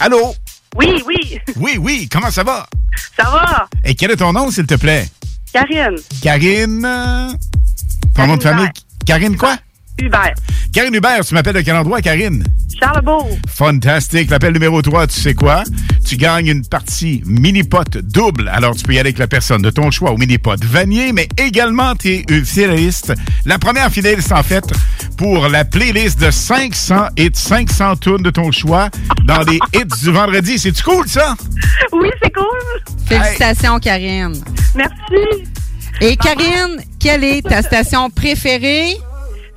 Allô? 0.00 0.34
Oui, 0.76 1.02
oui. 1.06 1.38
Oui, 1.56 1.76
oui, 1.78 2.08
comment 2.10 2.30
ça 2.32 2.42
va? 2.42 2.66
Ça 3.16 3.24
va? 3.30 3.68
Et 3.84 3.94
quel 3.94 4.10
est 4.10 4.16
ton 4.16 4.32
nom, 4.32 4.50
s'il 4.50 4.66
te 4.66 4.74
plaît? 4.74 5.08
Karine. 5.52 5.96
Karine. 6.22 6.84
euh, 6.84 7.28
Ton 8.14 8.26
nom 8.26 8.36
de 8.36 8.42
famille? 8.42 8.68
Karine 9.06 9.36
quoi? 9.36 9.56
Hubert. 10.02 10.34
Karine 10.72 10.94
Hubert, 10.94 11.24
tu 11.24 11.34
m'appelles 11.34 11.54
de 11.54 11.60
quel 11.60 11.76
endroit, 11.76 12.02
Karine? 12.02 12.44
Charlebourg. 12.80 13.28
Fantastique. 13.48 14.30
L'appel 14.30 14.52
numéro 14.52 14.82
3, 14.82 15.06
tu 15.06 15.20
sais 15.20 15.34
quoi? 15.34 15.62
Tu 16.04 16.16
gagnes 16.16 16.46
une 16.46 16.66
partie 16.66 17.22
mini-pot 17.26 17.98
double. 17.98 18.48
Alors, 18.48 18.76
tu 18.76 18.84
peux 18.84 18.92
y 18.92 18.98
aller 18.98 19.08
avec 19.08 19.18
la 19.18 19.26
personne 19.26 19.62
de 19.62 19.70
ton 19.70 19.90
choix 19.90 20.12
au 20.12 20.16
mini-pot 20.16 20.62
Vanier, 20.64 21.12
mais 21.12 21.28
également, 21.36 21.94
tu 21.94 22.08
es 22.08 22.24
une 22.28 22.44
finaliste. 22.44 23.12
La 23.44 23.58
première 23.58 23.90
finaliste, 23.90 24.32
en 24.32 24.42
fait, 24.42 24.64
pour 25.16 25.48
la 25.48 25.64
playlist 25.64 26.20
de 26.20 26.30
500 26.30 27.08
hits, 27.16 27.30
500 27.34 27.96
tunes 27.96 28.16
de 28.18 28.30
ton 28.30 28.52
choix 28.52 28.90
dans 29.24 29.40
les 29.40 29.58
hits 29.74 30.02
du 30.02 30.10
vendredi. 30.10 30.58
C'est-tu 30.58 30.82
cool, 30.82 31.08
ça? 31.08 31.34
Oui, 31.92 32.08
c'est 32.22 32.32
cool. 32.32 32.44
Félicitations, 33.06 33.78
Karine. 33.78 34.40
Merci. 34.74 35.48
Et 36.00 36.16
Karine, 36.16 36.82
quelle 37.00 37.24
est 37.24 37.42
ta 37.42 37.62
station 37.62 38.10
préférée? 38.10 38.96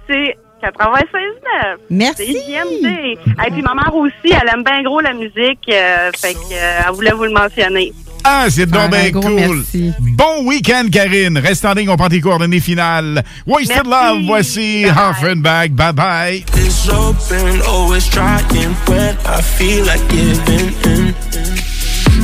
C'est 0.08 0.38
96.9. 0.62 1.78
Merci. 1.90 2.24
Et 2.24 3.52
puis 3.52 3.62
ma 3.62 3.74
mère 3.76 3.94
aussi, 3.96 4.14
elle 4.26 4.50
aime 4.54 4.64
bien 4.64 4.82
gros 4.84 5.00
la 5.02 5.14
musique. 5.14 5.60
euh, 5.72 6.12
fait 6.18 6.34
que, 6.34 6.40
euh, 6.54 6.82
elle 6.88 6.94
voulait 6.94 7.12
vous 7.12 7.24
le 7.26 7.32
mentionner. 7.32 7.94
Ah, 8.24 8.48
c'est 8.50 8.66
donc 8.66 8.82
Un 8.82 8.90
bien 8.90 9.12
cool. 9.12 9.34
merci. 9.34 9.94
Bon 10.00 10.44
week-end, 10.46 10.88
Karine. 10.92 11.38
Reste 11.38 11.64
en 11.64 11.74
ligne, 11.74 11.90
on 11.90 11.96
prend 11.96 12.10
tes 12.10 12.20
coordonnées 12.20 12.60
finales. 12.60 13.24
Wasted 13.48 13.86
Merci. 13.88 13.90
Love, 13.90 14.26
voici 14.28 14.86
Hoffenbach. 14.86 15.70
Bye-bye. 15.70 16.44
It's 16.58 16.90
open, 16.90 17.62
always 17.68 18.08
trying 18.10 18.76
when 18.88 19.16
I 19.26 19.42
feel 19.42 19.86
like 19.86 20.06
giving 20.10 20.74
in. 20.84 21.14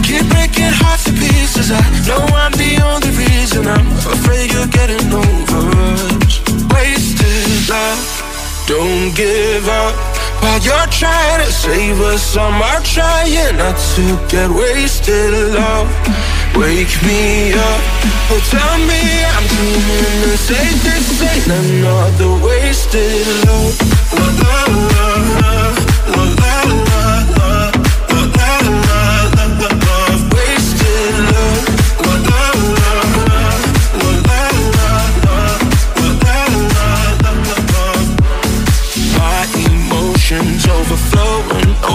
Keep 0.04 0.28
breaking 0.30 0.74
hearts 0.84 1.06
to 1.06 1.12
pieces. 1.14 1.72
I 1.72 1.80
know 2.06 2.26
I'm 2.36 2.52
the 2.52 2.82
only 2.84 3.10
reason. 3.18 3.66
I'm 3.66 3.88
afraid 3.94 4.52
you're 4.52 4.68
getting 4.68 5.14
over 5.14 5.80
us. 5.94 6.42
Wasted 6.74 7.70
love. 7.70 8.25
Don't 8.68 9.14
give 9.16 9.68
up 9.70 9.94
while 10.42 10.60
you're 10.60 10.90
trying 10.90 11.46
to 11.46 11.52
save 11.52 12.02
us. 12.02 12.36
Are 12.36 12.82
trying 12.82 13.58
not 13.58 13.78
to 13.96 14.18
get 14.28 14.50
wasted. 14.50 15.34
Love, 15.54 15.88
wake 16.56 16.98
me 17.04 17.54
up. 17.54 17.82
Oh, 18.32 18.42
tell 18.50 18.78
me 18.90 19.02
I'm 19.34 19.46
dreaming 19.54 20.30
and 20.30 20.40
say 20.40 20.66
this 20.82 21.22
ain't 21.22 21.46
another 21.46 22.44
wasted 22.44 23.28
love. 23.46 23.78
La, 24.18 24.26
la, 24.42 24.62
la, 24.94 25.10
la, 26.10 26.24
la, 26.42 26.55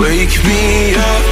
wake 0.00 0.38
me 0.44 0.94
up. 0.94 1.24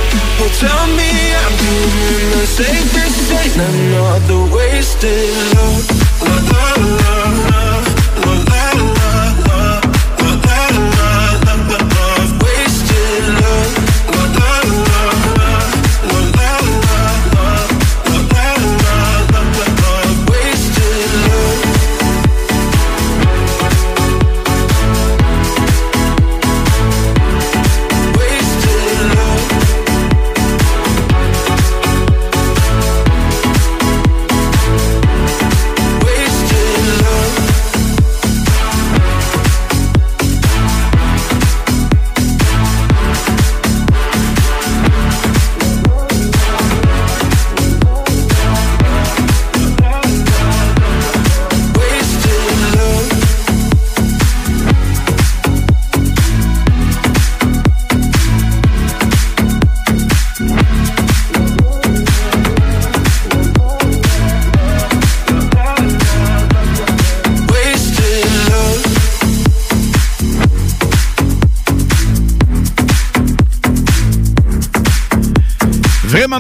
Oh, 0.43 0.51
tell 0.61 0.87
me 0.99 1.11
I'm 1.43 1.55
doing 1.63 2.29
the 2.35 2.47
safest. 2.47 3.33
Ain't 3.33 3.57
another 3.57 4.55
wasted 4.55 4.77
Wasted 4.87 5.31
love, 5.55 5.87
love, 6.23 6.51
love, 6.53 6.79
love, 7.01 7.26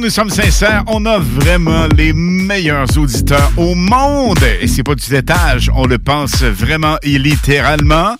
Nous 0.00 0.10
sommes 0.10 0.30
sincères. 0.30 0.84
On 0.88 1.06
a 1.06 1.18
vraiment 1.18 1.86
les 1.96 2.12
meilleurs 2.12 2.98
auditeurs 2.98 3.50
au 3.56 3.74
monde. 3.74 4.38
Et 4.60 4.66
c'est 4.68 4.82
pas 4.82 4.94
du 4.94 5.08
détage. 5.08 5.70
On 5.74 5.86
le 5.86 5.98
pense 5.98 6.42
vraiment 6.42 6.96
et 7.02 7.18
littéralement. 7.18 8.16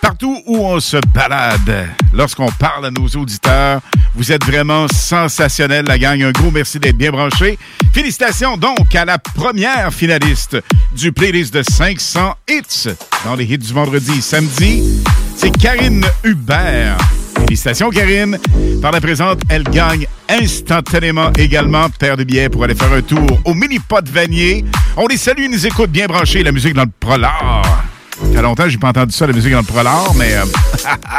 Partout 0.00 0.40
où 0.46 0.58
on 0.58 0.78
se 0.78 0.98
balade, 1.12 1.88
lorsqu'on 2.12 2.50
parle 2.52 2.86
à 2.86 2.90
nos 2.90 3.08
auditeurs, 3.08 3.80
vous 4.14 4.30
êtes 4.30 4.44
vraiment 4.44 4.86
sensationnels, 4.88 5.86
la 5.86 5.98
gang. 5.98 6.22
Un 6.22 6.30
gros 6.30 6.52
merci 6.52 6.78
d'être 6.78 6.96
bien 6.96 7.10
branchés. 7.10 7.58
Félicitations 7.92 8.56
donc 8.56 8.94
à 8.94 9.04
la 9.04 9.18
première 9.18 9.92
finaliste 9.92 10.56
du 10.94 11.10
playlist 11.12 11.52
de 11.52 11.62
500 11.62 12.34
hits 12.48 12.88
dans 13.24 13.34
les 13.34 13.44
hits 13.44 13.58
du 13.58 13.72
vendredi 13.72 14.12
et 14.18 14.22
samedi. 14.22 15.02
C'est 15.36 15.50
Karine 15.50 16.04
Hubert. 16.22 16.98
Félicitations, 17.46 17.90
Karine. 17.90 18.38
Par 18.82 18.90
la 18.90 19.00
présente, 19.00 19.40
elle 19.48 19.62
gagne 19.62 20.08
instantanément 20.28 21.30
également 21.38 21.88
paire 21.90 22.16
de 22.16 22.24
billets 22.24 22.48
pour 22.48 22.64
aller 22.64 22.74
faire 22.74 22.92
un 22.92 23.02
tour 23.02 23.40
au 23.44 23.54
mini-pot 23.54 24.06
Vanier. 24.08 24.64
On 24.96 25.06
les 25.06 25.16
salue, 25.16 25.44
ils 25.44 25.50
nous 25.50 25.64
écoutent 25.64 25.90
bien 25.90 26.06
branchés, 26.06 26.42
la 26.42 26.50
musique 26.50 26.74
dans 26.74 26.82
le 26.82 26.90
prolard. 26.98 27.84
Ça 28.20 28.32
fait 28.34 28.42
longtemps 28.42 28.64
que 28.64 28.70
j'ai 28.70 28.78
pas 28.78 28.88
entendu 28.88 29.12
ça, 29.12 29.28
la 29.28 29.32
musique 29.32 29.52
dans 29.52 29.58
le 29.58 29.64
prolard, 29.64 30.12
mais 30.16 30.34
euh, 30.34 30.44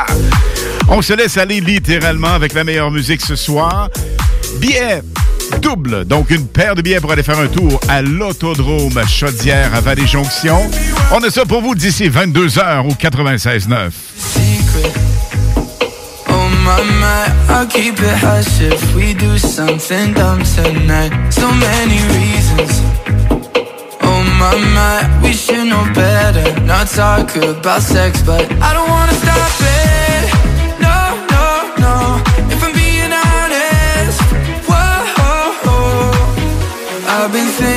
on 0.90 1.02
se 1.02 1.14
laisse 1.14 1.38
aller 1.38 1.62
littéralement 1.62 2.34
avec 2.34 2.54
la 2.54 2.66
meilleure 2.66 2.92
musique 2.92 3.22
ce 3.22 3.38
soir. 3.38 3.90
Billets 4.60 5.02
double, 5.62 6.04
donc 6.04 6.30
une 6.30 6.46
paire 6.46 6.76
de 6.76 6.82
billets 6.82 7.00
pour 7.00 7.14
aller 7.14 7.24
faire 7.24 7.40
un 7.40 7.48
tour 7.48 7.80
à 7.88 8.02
l'autodrome 8.02 9.02
Chaudière 9.08 9.74
à 9.74 9.80
Vallée-Jonction. 9.80 10.70
On 11.14 11.24
a 11.24 11.30
ça 11.30 11.46
pour 11.46 11.62
vous 11.62 11.74
d'ici 11.74 12.10
22h 12.10 12.86
au 12.86 12.92
96.9. 12.92 15.07
Oh 16.50 16.56
my 16.64 16.82
my, 17.04 17.24
I'll 17.54 17.68
keep 17.68 17.96
it 18.00 18.18
hush 18.26 18.62
if 18.62 18.96
we 18.96 19.14
do 19.14 19.38
something 19.38 20.14
dumb 20.14 20.42
tonight. 20.56 21.12
So 21.30 21.52
many 21.52 22.00
reasons. 22.16 22.74
Oh 24.10 24.22
my 24.40 24.56
my, 24.78 24.98
we 25.24 25.34
should 25.34 25.68
know 25.68 25.84
better. 25.94 26.48
Not 26.62 26.88
talk 26.88 27.36
about 27.36 27.82
sex, 27.82 28.22
but 28.22 28.46
I 28.68 28.70
don't 28.76 28.90
wanna 28.96 29.18
stop 29.24 29.52
it. 29.60 30.24
No, 30.88 31.00
no, 31.36 31.46
no. 31.86 31.96
If 32.54 32.64
I'm 32.64 32.74
being 32.82 33.14
honest, 33.28 34.20
whoa. 34.70 34.88
I've 37.12 37.32
been 37.34 37.52
thinking 37.60 37.77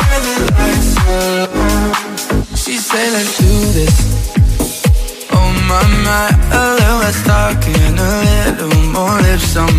are. 1.07 1.47
She 2.55 2.77
this. 3.75 3.95
Oh 5.31 5.49
my 5.69 5.81
my, 6.05 6.27
a 6.51 6.63
little 6.79 7.01
a 7.99 8.11
little 8.29 8.83
more 8.91 9.17
lips 9.21 9.55
on. 9.57 9.73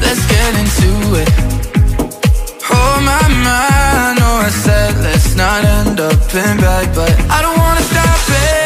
Let's 0.00 0.22
get 0.26 0.52
into 0.62 0.90
it. 1.22 1.30
Oh 2.70 2.94
my 3.08 3.22
my, 3.44 3.68
I 4.08 4.14
know 4.18 4.34
I 4.48 4.50
said 4.50 4.96
let's 5.06 5.34
not 5.34 5.64
end 5.64 6.00
up 6.00 6.34
in 6.34 6.56
bed, 6.60 6.94
but 6.94 7.12
I 7.30 7.42
don't 7.42 7.58
wanna 7.58 7.82
stop 7.82 8.28
it. 8.28 8.65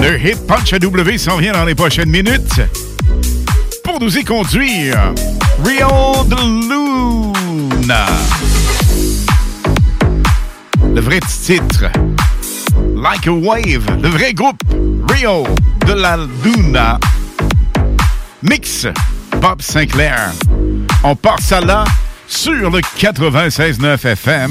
Le 0.00 0.20
hit 0.20 0.46
Punch 0.46 0.72
W 0.72 1.18
s'en 1.18 1.36
vient 1.38 1.52
dans 1.52 1.64
les 1.64 1.74
prochaines 1.74 2.10
minutes. 2.10 2.60
Pour 3.82 4.00
nous 4.00 4.16
y 4.16 4.24
conduire, 4.24 5.12
Rio 5.64 6.24
de 6.24 6.36
Luna. 7.82 8.06
Le 10.96 11.02
vrai 11.02 11.20
titre, 11.20 11.84
Like 12.96 13.26
a 13.26 13.30
Wave. 13.30 13.84
Le 14.02 14.08
vrai 14.08 14.32
groupe, 14.32 14.62
Rio 15.10 15.46
de 15.86 15.92
la 15.92 16.16
Luna. 16.42 16.98
Mix, 18.42 18.86
Bob 19.38 19.60
Sinclair. 19.60 20.32
On 21.04 21.14
part 21.14 21.38
ça 21.38 21.60
là 21.60 21.84
sur 22.26 22.70
le 22.70 22.80
96.9 22.98 24.06
FM. 24.06 24.50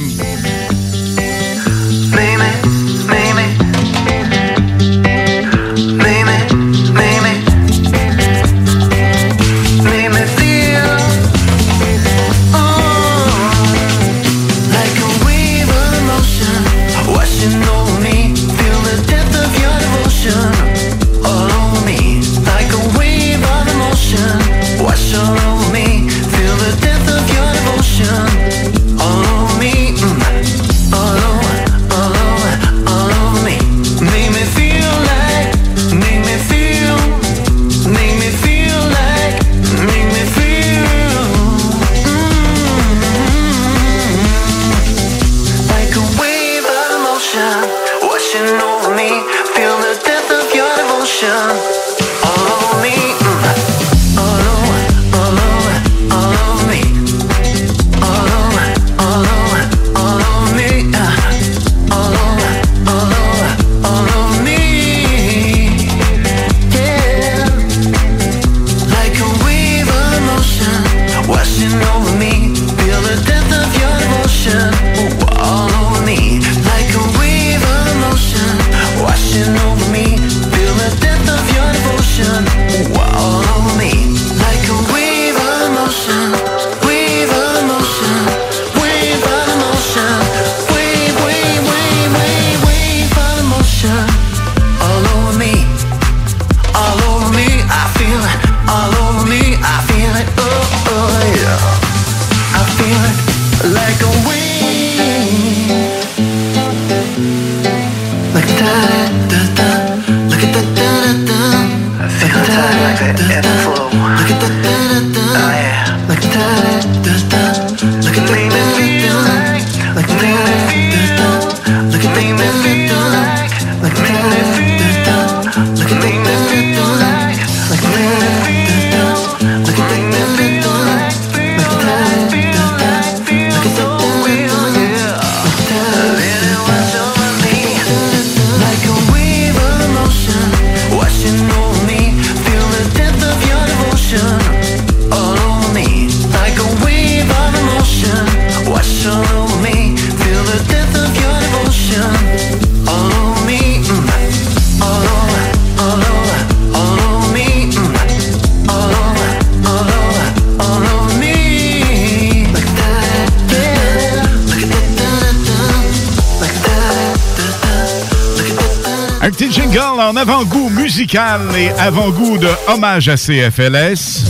Et 171.15 171.69
avant-goût 171.79 172.37
de 172.37 172.49
hommage 172.67 173.07
à 173.07 173.15
CFLS. 173.15 174.25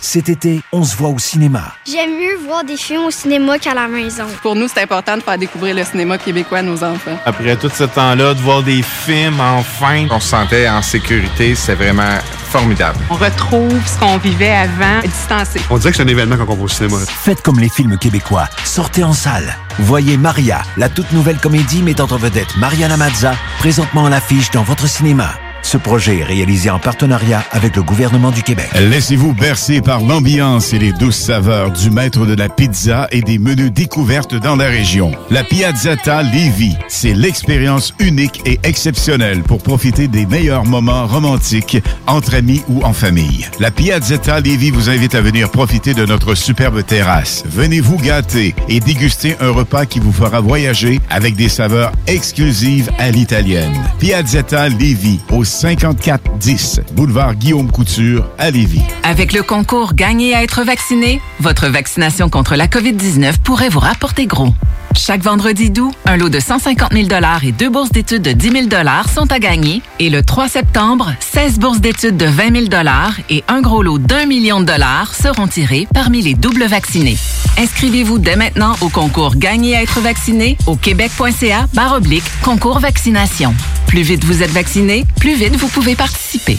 Cet 0.00 0.30
été, 0.30 0.62
on 0.72 0.82
se 0.82 0.96
voit 0.96 1.10
au 1.10 1.18
cinéma. 1.18 1.74
J'aime 1.84 2.12
mieux 2.12 2.38
voir 2.46 2.64
des 2.64 2.78
films 2.78 3.04
au 3.04 3.10
cinéma 3.10 3.58
qu'à 3.58 3.74
la 3.74 3.86
maison. 3.86 4.24
Pour 4.42 4.54
nous, 4.54 4.66
c'est 4.66 4.80
important 4.80 5.18
de 5.18 5.22
faire 5.22 5.36
découvrir 5.36 5.74
le 5.74 5.84
cinéma 5.84 6.16
québécois 6.16 6.58
à 6.58 6.62
nos 6.62 6.82
enfants. 6.82 7.18
Après 7.26 7.54
tout 7.56 7.68
ce 7.68 7.84
temps-là, 7.84 8.32
de 8.32 8.40
voir 8.40 8.62
des 8.62 8.80
films, 8.82 9.40
enfin, 9.40 10.06
on 10.10 10.20
se 10.20 10.28
sentait 10.28 10.70
en 10.70 10.80
sécurité, 10.80 11.54
c'est 11.54 11.74
vraiment 11.74 12.18
formidable. 12.50 12.98
On 13.10 13.16
retrouve 13.16 13.78
ce 13.84 13.98
qu'on 13.98 14.16
vivait 14.18 14.54
avant, 14.54 15.00
distancé. 15.02 15.60
On 15.68 15.76
dirait 15.76 15.90
que 15.90 15.96
c'est 15.96 16.04
un 16.04 16.08
événement 16.08 16.36
quand 16.36 16.46
on 16.48 16.54
va 16.54 16.62
au 16.62 16.68
cinéma. 16.68 16.98
Faites 17.06 17.42
comme 17.42 17.58
les 17.58 17.68
films 17.68 17.98
québécois. 17.98 18.48
Sortez 18.64 19.02
en 19.02 19.12
salle. 19.12 19.56
Voyez 19.80 20.16
Maria, 20.16 20.62
la 20.76 20.88
toute 20.88 21.10
nouvelle 21.10 21.38
comédie 21.38 21.82
mettant 21.82 22.06
en 22.12 22.16
vedette 22.16 22.56
Mariana 22.56 22.96
Mazza, 22.96 23.32
présentement 23.64 24.04
à 24.04 24.10
l'affiche 24.10 24.50
dans 24.50 24.62
votre 24.62 24.86
cinéma. 24.86 25.43
Ce 25.64 25.78
projet 25.78 26.18
est 26.18 26.24
réalisé 26.24 26.68
en 26.68 26.78
partenariat 26.78 27.42
avec 27.50 27.74
le 27.74 27.82
gouvernement 27.82 28.30
du 28.30 28.42
Québec. 28.42 28.68
Laissez-vous 28.78 29.32
bercer 29.32 29.80
par 29.80 30.02
l'ambiance 30.02 30.74
et 30.74 30.78
les 30.78 30.92
douces 30.92 31.16
saveurs 31.16 31.70
du 31.70 31.90
maître 31.90 32.26
de 32.26 32.34
la 32.34 32.50
pizza 32.50 33.08
et 33.10 33.22
des 33.22 33.38
menus 33.38 33.72
découvertes 33.72 34.34
dans 34.34 34.56
la 34.56 34.66
région. 34.66 35.12
La 35.30 35.42
Piazzetta 35.42 36.22
Lévis, 36.22 36.76
c'est 36.88 37.14
l'expérience 37.14 37.94
unique 37.98 38.42
et 38.44 38.60
exceptionnelle 38.62 39.42
pour 39.42 39.62
profiter 39.62 40.06
des 40.06 40.26
meilleurs 40.26 40.66
moments 40.66 41.06
romantiques 41.06 41.82
entre 42.06 42.34
amis 42.34 42.62
ou 42.68 42.82
en 42.82 42.92
famille. 42.92 43.48
La 43.58 43.70
Piazzetta 43.70 44.40
Lévis 44.40 44.70
vous 44.70 44.90
invite 44.90 45.14
à 45.14 45.22
venir 45.22 45.50
profiter 45.50 45.94
de 45.94 46.04
notre 46.04 46.34
superbe 46.34 46.84
terrasse. 46.84 47.42
Venez 47.46 47.80
vous 47.80 47.96
gâter 47.96 48.54
et 48.68 48.80
déguster 48.80 49.34
un 49.40 49.50
repas 49.50 49.86
qui 49.86 49.98
vous 49.98 50.12
fera 50.12 50.42
voyager 50.42 51.00
avec 51.08 51.36
des 51.36 51.48
saveurs 51.48 51.92
exclusives 52.06 52.90
à 52.98 53.10
l'italienne. 53.10 53.82
Piazzetta 53.98 54.68
Lévis 54.68 55.20
au 55.32 55.42
5410 55.54 56.80
boulevard 56.94 57.36
Guillaume 57.36 57.70
Couture 57.70 58.28
à 58.38 58.50
Lévis. 58.50 58.82
Avec 59.04 59.32
le 59.32 59.42
concours 59.42 59.94
Gagner 59.94 60.34
à 60.34 60.42
être 60.42 60.64
vacciné, 60.64 61.20
votre 61.38 61.68
vaccination 61.68 62.28
contre 62.28 62.56
la 62.56 62.66
COVID-19 62.66 63.38
pourrait 63.38 63.68
vous 63.68 63.78
rapporter 63.78 64.26
gros. 64.26 64.52
Chaque 64.96 65.22
vendredi 65.22 65.70
d'août, 65.70 65.94
un 66.06 66.16
lot 66.16 66.28
de 66.28 66.40
150 66.40 66.92
000 66.92 67.08
et 67.42 67.52
deux 67.52 67.68
bourses 67.68 67.90
d'études 67.90 68.22
de 68.22 68.32
10 68.32 68.50
000 68.50 68.66
sont 69.12 69.30
à 69.30 69.38
gagner. 69.38 69.80
Et 70.00 70.10
le 70.10 70.22
3 70.22 70.48
septembre, 70.48 71.12
16 71.20 71.58
bourses 71.58 71.80
d'études 71.80 72.16
de 72.16 72.26
20 72.26 72.68
000 72.68 72.82
et 73.30 73.44
un 73.48 73.60
gros 73.60 73.82
lot 73.82 73.98
d'un 73.98 74.26
million 74.26 74.60
de 74.60 74.66
dollars 74.66 75.14
seront 75.14 75.46
tirés 75.46 75.86
parmi 75.94 76.20
les 76.22 76.34
doubles 76.34 76.66
vaccinés. 76.66 77.16
Inscrivez-vous 77.58 78.18
dès 78.18 78.36
maintenant 78.36 78.74
au 78.80 78.88
concours 78.88 79.36
Gagner 79.36 79.76
à 79.76 79.82
être 79.82 80.00
vacciné 80.00 80.56
au 80.66 80.76
québec.ca 80.76 81.66
oblique 81.94 82.24
concours 82.42 82.80
vaccination. 82.80 83.54
Plus 83.94 84.02
vite 84.02 84.24
vous 84.24 84.42
êtes 84.42 84.50
vacciné, 84.50 85.04
plus 85.20 85.36
vite 85.36 85.54
vous 85.54 85.68
pouvez 85.68 85.94
participer. 85.94 86.58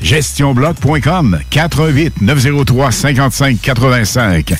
GestionBloc.com 0.00 1.40
418 1.50 2.20
903 2.20 2.92
55 2.92 3.60
85. 3.60 4.54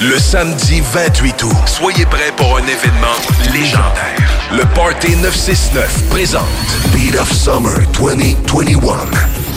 Le 0.00 0.18
samedi 0.18 0.82
28 0.92 1.42
août, 1.44 1.56
soyez 1.66 2.04
prêts 2.04 2.32
pour 2.36 2.58
un 2.58 2.62
événement 2.62 3.16
légendaire. 3.52 4.50
Le 4.52 4.64
Party 4.74 5.16
969 5.16 6.08
présente 6.10 6.44
Beat 6.92 7.16
of 7.16 7.32
Summer 7.32 7.80
2021. 7.98 8.76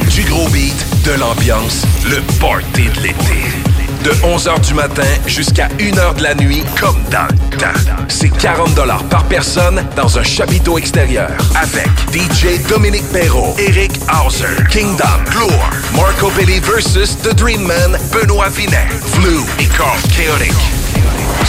Du 0.10 0.24
gros 0.24 0.48
beat, 0.50 0.86
de 1.06 1.20
l'ambiance, 1.20 1.84
le 2.06 2.22
Party 2.40 2.84
de 2.96 3.02
l'été. 3.02 3.67
De 4.04 4.12
11h 4.12 4.62
du 4.68 4.74
matin 4.74 5.08
jusqu'à 5.26 5.68
1h 5.80 6.16
de 6.16 6.24
la 6.24 6.36
nuit, 6.36 6.64
comme 6.80 6.98
dans 7.12 7.28
le 7.30 7.58
temps. 7.58 7.96
C'est 8.08 8.30
40 8.30 8.76
par 9.10 9.24
personne 9.26 9.84
dans 9.96 10.18
un 10.18 10.24
chapiteau 10.24 10.78
extérieur. 10.78 11.30
Avec 11.56 11.88
DJ 12.14 12.62
Dominique 12.70 13.08
Perrault, 13.12 13.56
Eric 13.58 13.92
Hauser, 14.10 14.64
Kingdom, 14.70 15.06
Gloire, 15.32 15.72
Marco 15.96 16.30
Belli 16.38 16.60
versus 16.60 17.18
The 17.22 17.34
Dream 17.36 17.62
Man, 17.62 17.98
Benoît 18.14 18.50
Vinet, 18.50 18.88
Flu 19.14 19.40
et 19.60 19.66
Carl 19.78 20.00
Chaotic. 20.16 20.54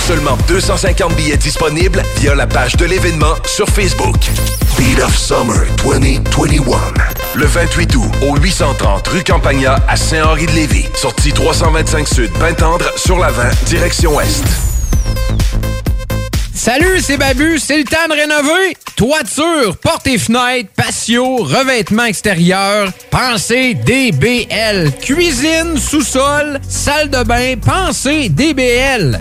Seulement 0.07 0.39
250 0.49 1.15
billets 1.16 1.37
disponibles 1.37 2.03
via 2.16 2.35
la 2.35 2.47
page 2.47 2.77
de 2.77 2.87
l'événement 2.87 3.35
sur 3.45 3.69
Facebook. 3.69 4.16
Beat 4.79 5.01
of 5.01 5.16
Summer 5.16 5.66
2021. 5.85 7.18
Le 7.34 7.44
28 7.44 7.94
août 7.96 8.10
au 8.28 8.36
830 8.36 9.06
rue 9.09 9.22
Campagna 9.22 9.76
à 9.86 9.96
Saint-Henri-de-Lévis. 9.96 10.86
Sortie 10.94 11.32
325 11.32 12.09
Sud, 12.09 12.30
Pintendre 12.32 12.90
sur 12.96 13.18
la 13.18 13.30
20, 13.30 13.64
direction 13.66 14.16
Ouest. 14.16 14.44
Salut, 16.55 17.00
c'est 17.00 17.16
Babu, 17.16 17.59
c'est 17.59 17.78
le 17.78 17.84
temps 17.84 18.09
de 18.09 18.14
rénover. 18.14 18.76
Toiture, 18.96 19.76
portes 19.76 20.06
et 20.06 20.18
fenêtres, 20.18 20.70
patio, 20.74 21.36
revêtement 21.36 22.05
extérieur, 22.05 22.90
pensez 23.10 23.74
DBL. 23.74 24.90
Cuisine, 25.00 25.76
sous-sol, 25.78 26.59
salle 26.68 27.10
de 27.10 27.22
bain, 27.22 27.55
pensez 27.64 28.28
DBL. 28.28 29.20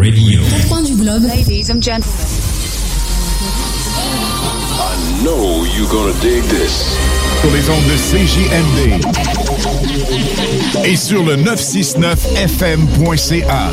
Radio. 0.00 0.40
Point 0.68 0.84
du 0.86 0.96
globe. 0.96 1.24
Ladies 1.24 1.68
and 1.68 1.82
gentlemen. 1.82 2.16
I 4.78 4.96
know 5.22 5.64
you're 5.76 5.90
gonna 5.90 6.14
dig 6.22 6.42
this. 6.44 6.96
Sur 7.42 7.50
les 7.50 7.68
ondes 7.68 7.84
de 7.84 7.96
CJMD 7.98 9.04
et 10.86 10.96
sur 10.96 11.22
le 11.22 11.36
969fm.ca. 11.36 13.70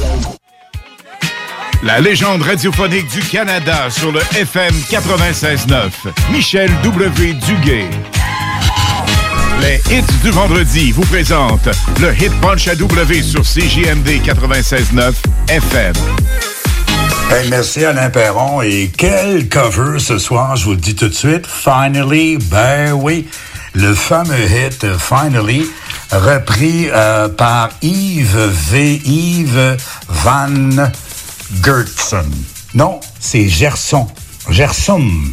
La 1.83 2.01
légende 2.01 2.41
radiophonique 2.41 3.09
du 3.09 3.21
Canada 3.21 3.89
sur 3.89 4.11
le 4.11 4.19
FM 4.35 4.73
96.9. 4.89 5.91
Michel 6.33 6.69
W. 6.83 7.35
Duguay. 7.35 7.85
Les 9.61 9.81
hits 9.91 10.03
du 10.23 10.31
vendredi 10.31 10.91
vous 10.91 11.05
présentent 11.05 11.69
le 11.99 12.13
Hit 12.13 12.31
Punch 12.41 12.67
à 12.67 12.75
W 12.75 13.23
sur 13.23 13.41
CJMD 13.41 14.21
96.9 14.23 15.13
FM. 15.49 15.93
Merci 17.49 17.85
Alain 17.85 18.09
Perron. 18.09 18.61
Et 18.61 18.91
quel 18.95 19.49
cover 19.49 19.99
ce 19.99 20.17
soir, 20.17 20.55
je 20.55 20.65
vous 20.65 20.71
le 20.71 20.77
dis 20.77 20.95
tout 20.95 21.07
de 21.09 21.13
suite. 21.13 21.45
Finally, 21.45 22.37
ben 22.37 22.93
oui, 22.93 23.27
le 23.73 23.93
fameux 23.93 24.35
hit 24.39 24.85
Finally, 24.97 25.65
repris 26.11 26.89
euh, 26.91 27.27
par 27.27 27.69
Yves 27.81 28.49
V. 28.69 29.01
Yves 29.05 29.77
Van 30.07 30.89
Gertson. 31.63 32.25
Non, 32.73 32.99
c'est 33.19 33.47
Gerson. 33.47 34.07
Gersum, 34.49 35.31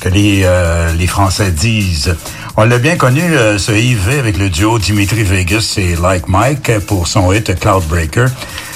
que 0.00 0.08
les, 0.08 0.42
euh, 0.44 0.92
les 0.94 1.06
Français 1.06 1.50
disent. 1.50 2.16
On 2.56 2.66
l'a 2.66 2.78
bien 2.78 2.96
connu, 2.96 3.20
euh, 3.20 3.58
ce 3.58 3.72
IV 3.72 4.10
avec 4.16 4.38
le 4.38 4.48
duo 4.48 4.78
Dimitri 4.78 5.24
Vegas 5.24 5.74
et 5.76 5.96
Like 5.96 6.28
Mike 6.28 6.78
pour 6.86 7.08
son 7.08 7.32
hit 7.32 7.58
Cloudbreaker. 7.58 8.28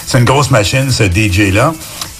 C'est 0.04 0.18
une 0.18 0.24
grosse 0.24 0.50
machine, 0.50 0.90
ce 0.90 1.04
DJ-là. 1.04 1.72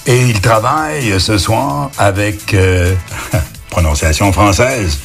Et 0.07 0.21
il 0.21 0.39
travaille 0.39 1.19
ce 1.19 1.37
soir 1.37 1.91
avec, 1.97 2.53
euh, 2.53 2.95
prononciation 3.69 4.31
française, 4.31 4.99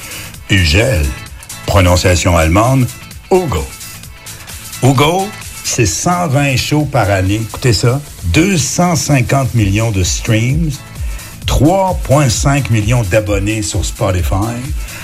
Ugel. 0.49 1.05
Prononciation 1.67 2.37
allemande, 2.37 2.87
Hugo. 3.33 3.67
Hugo, 4.85 5.29
c'est 5.65 5.87
120 5.87 6.57
shows 6.57 6.85
par 6.85 7.11
année. 7.11 7.41
Écoutez 7.43 7.73
ça. 7.73 8.01
250 8.27 9.55
millions 9.55 9.91
de 9.91 10.05
streams. 10.05 10.71
3,5 11.47 12.71
millions 12.71 13.03
d'abonnés 13.03 13.62
sur 13.62 13.85
Spotify, 13.85 14.57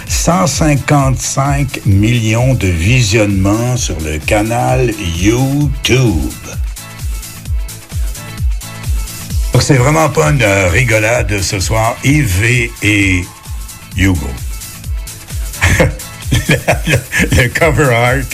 155 0.09 1.87
millions 1.87 2.55
de 2.55 2.67
visionnements 2.67 3.77
sur 3.77 3.99
le 4.01 4.19
canal 4.19 4.93
YouTube. 5.19 6.33
Donc 9.53 9.63
c'est 9.63 9.75
vraiment 9.75 10.09
pas 10.09 10.31
une 10.31 10.43
euh, 10.43 10.69
rigolade 10.69 11.41
ce 11.43 11.61
soir, 11.61 11.97
Yves 12.05 12.71
et 12.83 13.25
Hugo. 13.97 14.31
le, 16.49 17.49
cover 17.49 17.95
art 17.95 18.25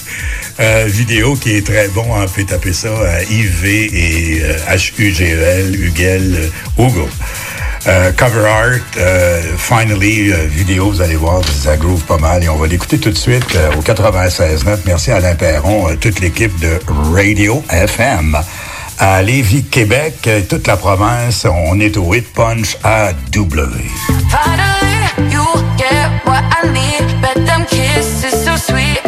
euh, 0.60 0.84
vidéo 0.86 1.36
qui 1.36 1.56
est 1.56 1.66
très 1.66 1.88
bon. 1.88 2.04
On 2.08 2.20
hein, 2.20 2.26
peut 2.34 2.44
taper 2.44 2.72
ça 2.72 2.88
à 2.88 3.22
IV 3.22 3.64
et 3.64 4.40
euh, 4.42 4.56
H 4.68 4.92
U 4.98 5.12
G 5.12 5.24
L 5.30 5.74
Hugel, 5.74 6.50
Hugo. 6.78 7.08
Euh, 7.88 8.10
cover 8.12 8.44
art, 8.44 8.80
euh, 8.96 9.40
finally, 9.56 10.32
euh, 10.32 10.46
vidéo, 10.48 10.90
vous 10.90 11.00
allez 11.00 11.14
voir, 11.14 11.40
ça 11.44 11.76
groove 11.76 12.02
pas 12.02 12.18
mal 12.18 12.42
et 12.42 12.48
on 12.48 12.56
va 12.56 12.66
l'écouter 12.66 12.98
tout 12.98 13.10
de 13.10 13.16
suite 13.16 13.54
euh, 13.54 13.70
au 13.78 13.80
96.9. 13.80 14.78
Merci 14.86 15.12
à 15.12 15.16
Alain 15.16 15.36
Perron, 15.36 15.94
toute 16.00 16.18
l'équipe 16.18 16.58
de 16.58 16.80
Radio 17.14 17.62
FM. 17.70 18.36
À 18.98 19.22
Lévis, 19.22 19.64
Québec, 19.64 20.28
toute 20.48 20.66
la 20.66 20.76
province, 20.76 21.46
on 21.48 21.78
est 21.78 21.96
au 21.96 22.12
Hit 22.12 22.32
Punch 22.32 22.76
à 22.82 23.12
W. 23.30 23.66
Finally, 24.30 25.30
you 25.30 25.44
get 25.76 26.10
what 26.24 26.42
I 26.64 26.68
need. 26.72 27.46
Them 27.46 27.66
kisses 27.66 28.44
so 28.44 28.56
sweet. 28.56 29.02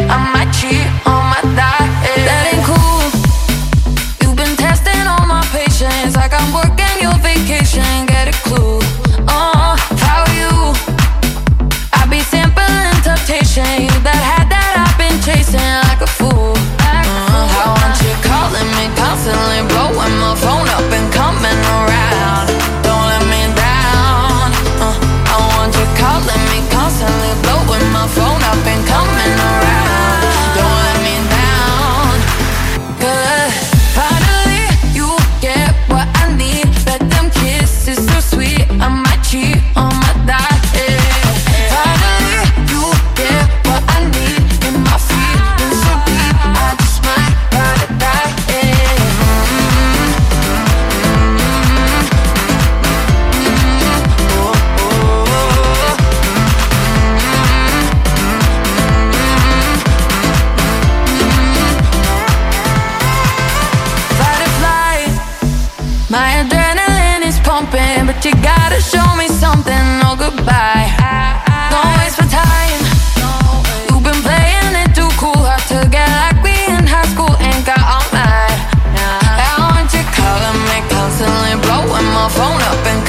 Grown 82.39 82.61
up 82.61 82.87
and 82.87 83.08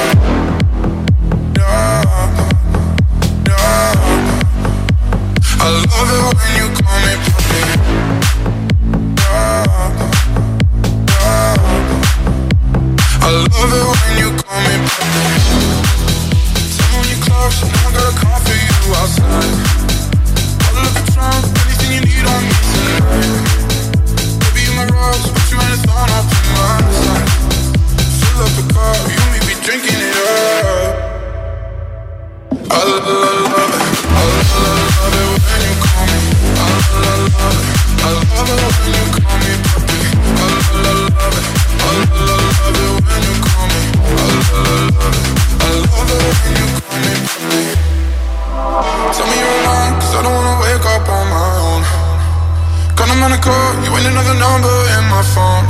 ain't 54.01 54.17
another 54.17 54.33
number 54.33 54.75
in 54.97 55.03
my 55.13 55.21
phone. 55.33 55.65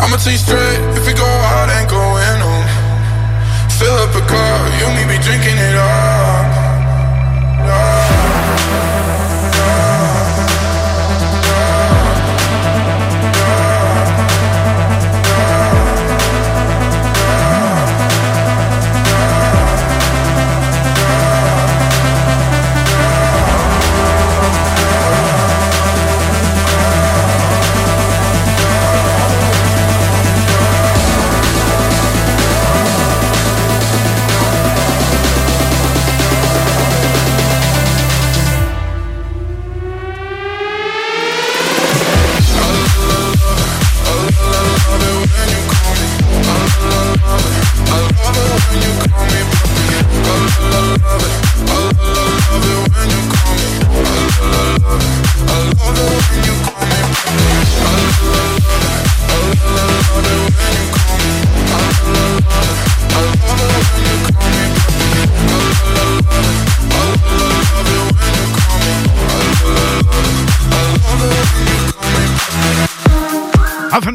I'ma 0.00 0.16
tell 0.16 0.32
you 0.32 0.38
straight, 0.38 0.80
if 0.98 1.06
we 1.06 1.14
go 1.14 1.28
out, 1.54 1.70
ain't 1.70 1.88
going 1.88 2.38
home. 2.42 2.66
Fill 3.78 3.94
up 4.04 4.14
a 4.14 4.22
car, 4.26 4.58
you 4.78 4.86
and 4.86 4.94
me 4.98 5.04
be 5.06 5.18
drinking 5.22 5.58
it 5.58 5.76
up. 5.76 6.01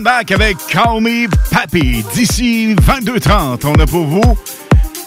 Offenbach 0.08 0.32
avec 0.32 0.58
Call 0.68 1.02
Me 1.02 1.28
Pappy. 1.52 2.04
D'ici 2.14 2.76
22h30, 2.76 3.66
on 3.66 3.76
a 3.76 3.86
pour 3.86 4.06
vous 4.06 4.38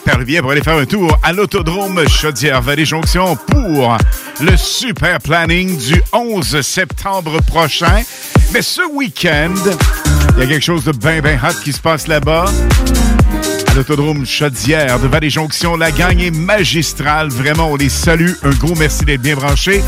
Perlevier 0.04 0.40
pour 0.40 0.50
aller 0.50 0.62
faire 0.62 0.76
un 0.76 0.84
tour 0.84 1.18
à 1.22 1.32
l'autodrome 1.32 2.06
Chaudière-Vallée-Jonction 2.06 3.36
pour 3.36 3.96
le 4.40 4.56
super 4.56 5.18
planning 5.20 5.76
du 5.78 6.02
11 6.12 6.60
septembre 6.60 7.40
prochain. 7.42 8.02
Mais 8.52 8.62
ce 8.62 8.82
week-end, 8.92 9.54
il 10.36 10.40
y 10.40 10.42
a 10.42 10.46
quelque 10.46 10.64
chose 10.64 10.84
de 10.84 10.92
bien, 10.92 11.20
bien 11.20 11.38
hot 11.42 11.54
qui 11.64 11.72
se 11.72 11.80
passe 11.80 12.06
là-bas. 12.06 12.46
À 13.68 13.74
l'autodrome 13.74 14.26
Chaudière 14.26 14.98
de 14.98 15.06
Vallée-Jonction, 15.06 15.76
la 15.76 15.92
gang 15.92 16.18
est 16.20 16.30
magistrale. 16.30 17.28
Vraiment, 17.28 17.70
on 17.70 17.76
les 17.76 17.88
salue. 17.88 18.32
Un 18.42 18.50
gros 18.50 18.74
merci 18.74 19.04
d'être 19.04 19.22
bien 19.22 19.36
branchés. 19.36 19.82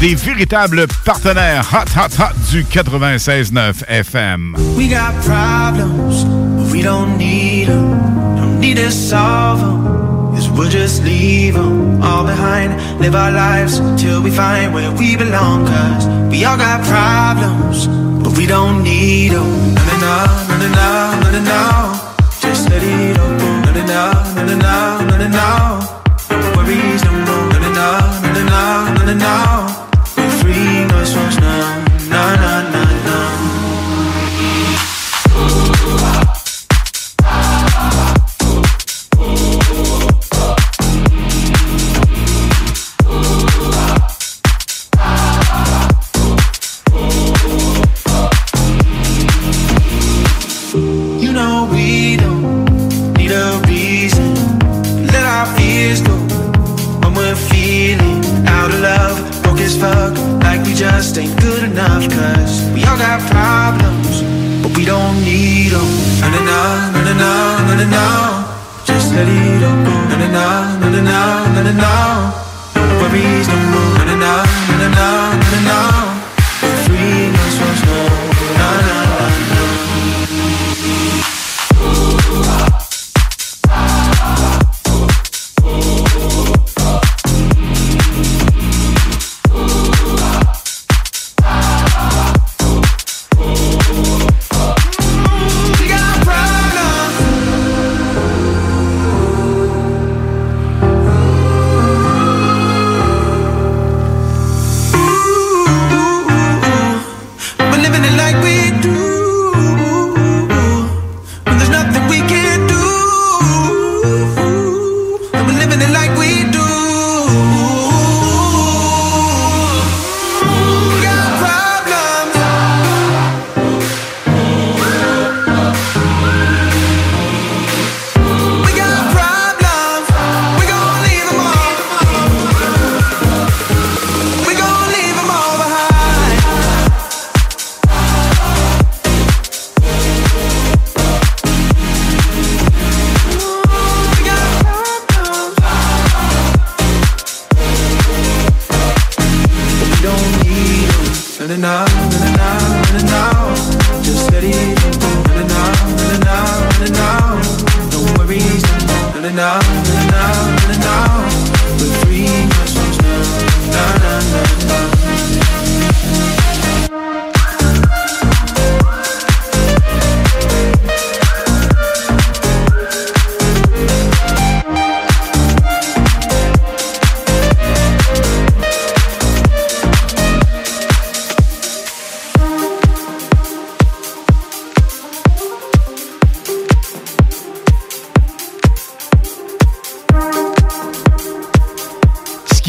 Des 0.00 0.14
véritables 0.14 0.86
partenaires 1.04 1.66
hot, 1.72 1.88
hot, 1.96 2.14
hot 2.16 2.32
du 2.52 2.62
96.9 2.62 3.84
FM. 3.88 4.54
We 4.76 4.88
got 4.88 5.12
problems, 5.24 6.24
but 6.24 6.72
we 6.72 6.82
don't 6.82 7.18
need 7.18 7.66
them. 7.66 7.98
Don't 8.36 8.60
need 8.60 8.76
to 8.76 8.92
solve 8.92 9.58
them, 9.58 10.36
cause 10.36 10.48
we'll 10.50 10.70
just 10.70 11.02
leave 11.02 11.54
them 11.54 12.00
all 12.00 12.24
behind. 12.24 12.80
Live 13.00 13.16
our 13.16 13.32
lives 13.32 13.80
till 13.96 14.22
we 14.22 14.30
find 14.30 14.72
where 14.72 14.92
we 14.92 15.16
belong, 15.16 15.66
cause 15.66 16.06
we 16.30 16.44
all 16.44 16.56
got 16.56 16.80
problems, 16.84 17.88
but 18.22 18.38
we 18.38 18.46
don't 18.46 18.84
need 18.84 19.32
them. 19.32 19.74
No, 19.74 19.98
no, 19.98 20.26
no, 20.48 20.58
no, 20.58 20.68
no, 20.68 21.20
no, 21.22 21.30
no, 21.32 21.40
no. 21.42 22.00
Just 22.40 22.70
let 22.70 22.84
it 22.84 23.16
no, 23.16 23.36
no, 23.36 23.72
no, 23.72 24.44
no, 24.44 24.54
no, 24.54 25.16
no, 25.16 25.28
no. 25.28 25.28
No 25.28 25.97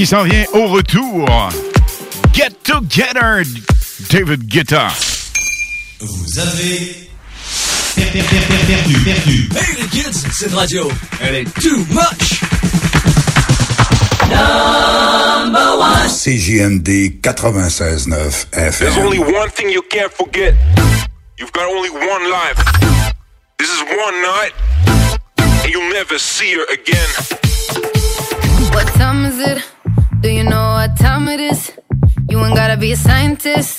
s'en 0.09 0.23
vient 0.23 0.45
au 0.53 0.65
retour. 0.65 1.27
Get 2.33 2.63
Together, 2.63 3.43
David 4.09 4.47
Guetta. 4.47 4.87
Vous 5.99 6.39
avez 6.39 7.09
perdu, 7.95 8.23
perdu, 8.65 8.93
perdu. 9.03 9.49
Hey 9.55 9.75
les 9.79 9.87
kids, 9.89 10.25
cette 10.31 10.53
radio, 10.55 10.89
elle 11.21 11.35
est 11.35 11.53
too 11.61 11.85
much. 11.91 12.41
Number 14.31 15.77
one. 15.77 16.07
CJMD 16.09 17.21
96.9 17.21 18.47
FM. 18.51 18.79
There's 18.79 18.97
only 18.97 19.19
one 19.19 19.49
thing 19.51 19.69
you 19.69 19.83
can't 19.91 20.11
forget. 20.11 20.55
You've 21.37 21.51
got 21.51 21.69
only 21.69 21.91
one 21.91 22.31
life. 22.31 22.57
This 23.59 23.69
is 23.69 23.83
one 23.83 24.21
night, 24.23 24.53
and 25.37 25.71
you'll 25.71 25.93
never 25.93 26.17
see 26.17 26.55
her 26.55 26.65
again. 26.73 27.28
a 32.91 32.95
scientist 32.95 33.78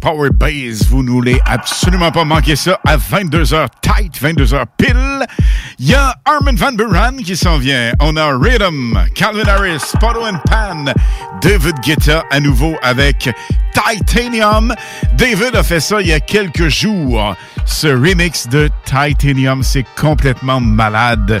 Power 0.00 0.30
Base. 0.30 0.86
Vous 0.88 1.02
ne 1.02 1.10
voulez 1.10 1.40
absolument 1.46 2.10
pas 2.10 2.24
manquer 2.24 2.56
ça 2.56 2.80
à 2.84 2.96
22h 2.96 3.66
tight, 3.80 4.20
22h 4.20 4.64
pile. 4.76 5.26
Il 5.78 5.88
y 5.88 5.94
a 5.94 6.14
Armin 6.24 6.54
Van 6.54 6.72
Buren 6.72 7.22
qui 7.22 7.36
s'en 7.36 7.58
vient. 7.58 7.92
On 8.00 8.16
a 8.16 8.36
Rhythm, 8.36 8.98
Calvin 9.14 9.46
Harris, 9.46 9.82
Poto 10.00 10.26
and 10.26 10.38
Pan, 10.44 10.92
David 11.40 11.76
Guetta 11.84 12.24
à 12.30 12.40
nouveau 12.40 12.74
avec 12.82 13.30
Titanium. 13.72 14.74
David 15.14 15.54
a 15.54 15.62
fait 15.62 15.80
ça 15.80 16.00
il 16.00 16.08
y 16.08 16.12
a 16.12 16.20
quelques 16.20 16.68
jours. 16.68 17.36
Ce 17.64 17.86
remix 17.86 18.48
de 18.48 18.68
Titanium, 18.84 19.62
c'est 19.62 19.86
complètement 19.96 20.60
malade. 20.60 21.40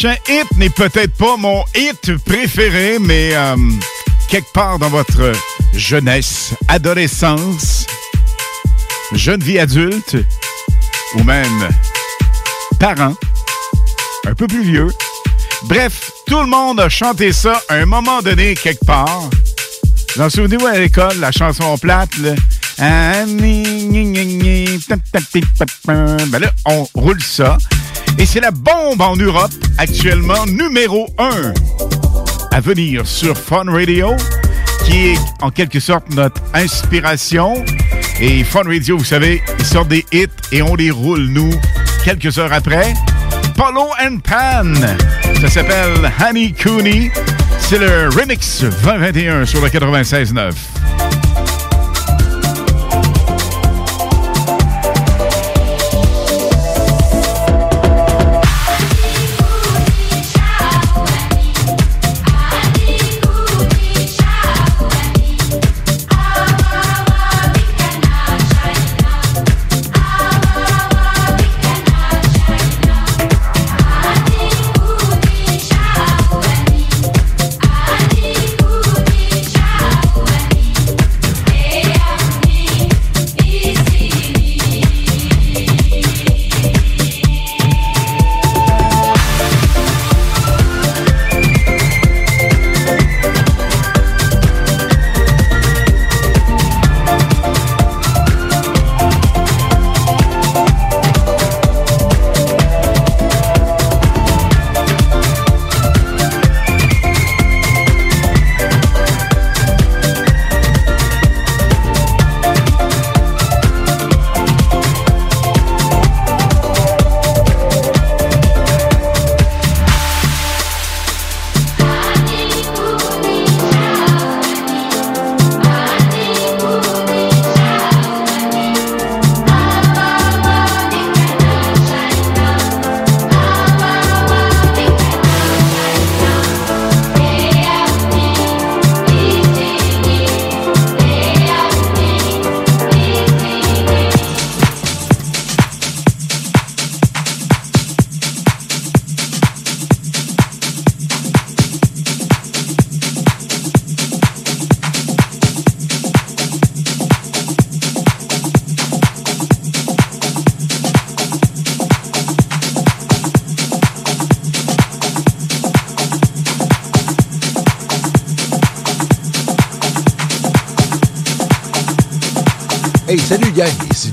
prochain 0.00 0.16
hit 0.28 0.46
n'est 0.56 0.70
peut-être 0.70 1.12
pas 1.14 1.36
mon 1.36 1.64
hit 1.74 2.16
préféré, 2.18 2.98
mais 3.00 3.30
euh, 3.34 3.56
quelque 4.28 4.52
part 4.52 4.78
dans 4.78 4.90
votre 4.90 5.32
jeunesse, 5.74 6.54
adolescence, 6.68 7.84
jeune 9.12 9.42
vie 9.42 9.58
adulte, 9.58 10.16
ou 11.14 11.24
même 11.24 11.68
parents, 12.78 13.14
un 14.24 14.34
peu 14.34 14.46
plus 14.46 14.62
vieux. 14.62 14.88
Bref, 15.64 16.12
tout 16.28 16.40
le 16.42 16.46
monde 16.46 16.78
a 16.78 16.88
chanté 16.88 17.32
ça 17.32 17.60
à 17.68 17.74
un 17.74 17.86
moment 17.86 18.22
donné 18.22 18.54
quelque 18.54 18.84
part. 18.84 19.28
Vous 20.14 20.22
en 20.22 20.30
souvenez-vous 20.30 20.66
à 20.66 20.78
l'école, 20.78 21.18
la 21.18 21.32
chanson 21.32 21.76
plate, 21.76 22.16
là? 22.18 22.34
Ben 26.30 26.38
là, 26.38 26.52
on 26.66 26.86
roule 26.94 27.20
ça. 27.20 27.58
Et 28.18 28.26
c'est 28.26 28.40
la 28.40 28.50
bombe 28.50 29.00
en 29.00 29.16
Europe, 29.16 29.52
actuellement 29.78 30.44
numéro 30.46 31.08
1 31.18 31.52
à 32.50 32.60
venir 32.60 33.06
sur 33.06 33.36
Fun 33.36 33.64
Radio, 33.70 34.16
qui 34.84 35.10
est 35.10 35.18
en 35.40 35.50
quelque 35.50 35.78
sorte 35.78 36.10
notre 36.10 36.40
inspiration. 36.54 37.64
Et 38.20 38.42
Fun 38.42 38.64
Radio, 38.64 38.98
vous 38.98 39.04
savez, 39.04 39.40
ils 39.60 39.64
sortent 39.64 39.88
des 39.88 40.04
hits 40.12 40.26
et 40.50 40.62
on 40.62 40.74
les 40.74 40.90
roule, 40.90 41.28
nous, 41.28 41.50
quelques 42.04 42.36
heures 42.38 42.52
après. 42.52 42.94
Polo 43.54 43.88
and 44.02 44.18
Pan, 44.18 44.74
ça 45.40 45.48
s'appelle 45.48 46.10
Honey 46.20 46.52
Cooney. 46.60 47.12
C'est 47.60 47.78
le 47.78 48.08
remix 48.08 48.64
2021 48.82 49.46
sur 49.46 49.60
le 49.60 49.68
96.9. 49.68 50.52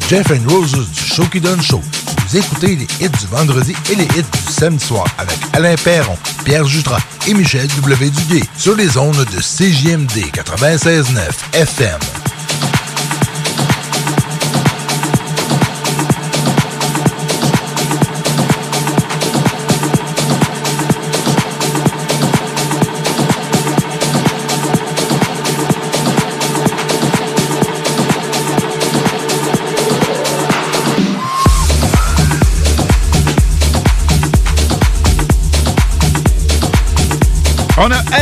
Jeff 0.07 0.30
and 0.32 0.48
Roses 0.48 0.91
du 0.91 0.99
Show 0.99 1.26
qui 1.26 1.41
donne 1.41 1.61
show. 1.61 1.82
Vous 2.27 2.38
écoutez 2.38 2.76
les 2.76 2.88
hits 2.99 3.10
du 3.10 3.26
vendredi 3.32 3.73
et 3.91 3.95
les 3.95 4.03
hits 4.03 4.23
du 4.48 4.53
samedi 4.53 4.86
soir 4.86 5.06
avec 5.18 5.38
Alain 5.53 5.76
Perron, 5.84 6.18
Pierre 6.44 6.65
Jutras 6.65 7.02
et 7.27 7.34
Michel 7.34 7.68
W. 7.82 8.11
Duguay 8.11 8.44
sur 8.56 8.76
les 8.76 8.98
ondes 8.98 9.15
de 9.15 9.40
CJMD 9.40 10.32
96.9 10.32 11.18
FM. 11.53 11.99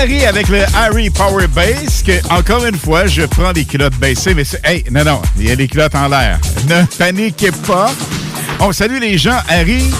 Harry 0.03 0.25
avec 0.25 0.49
le 0.49 0.59
Harry 0.75 1.09
Power 1.09 1.47
Base, 1.47 2.03
que, 2.05 2.11
encore 2.30 2.65
une 2.65 2.77
fois, 2.77 3.07
je 3.07 3.21
prends 3.21 3.53
les 3.53 3.63
culottes 3.63 3.95
baissées, 3.95 4.34
mais 4.34 4.43
c'est. 4.43 4.59
Hey, 4.65 4.84
non, 4.91 5.05
non, 5.05 5.21
il 5.39 5.47
y 5.47 5.51
a 5.51 5.55
les 5.55 5.65
culottes 5.65 5.95
en 5.95 6.09
l'air. 6.09 6.41
Ne 6.67 6.84
paniquez 6.97 7.51
pas. 7.65 7.89
On 8.59 8.73
salue 8.73 8.99
les 8.99 9.17
gens, 9.17 9.38
Harry, 9.47 9.93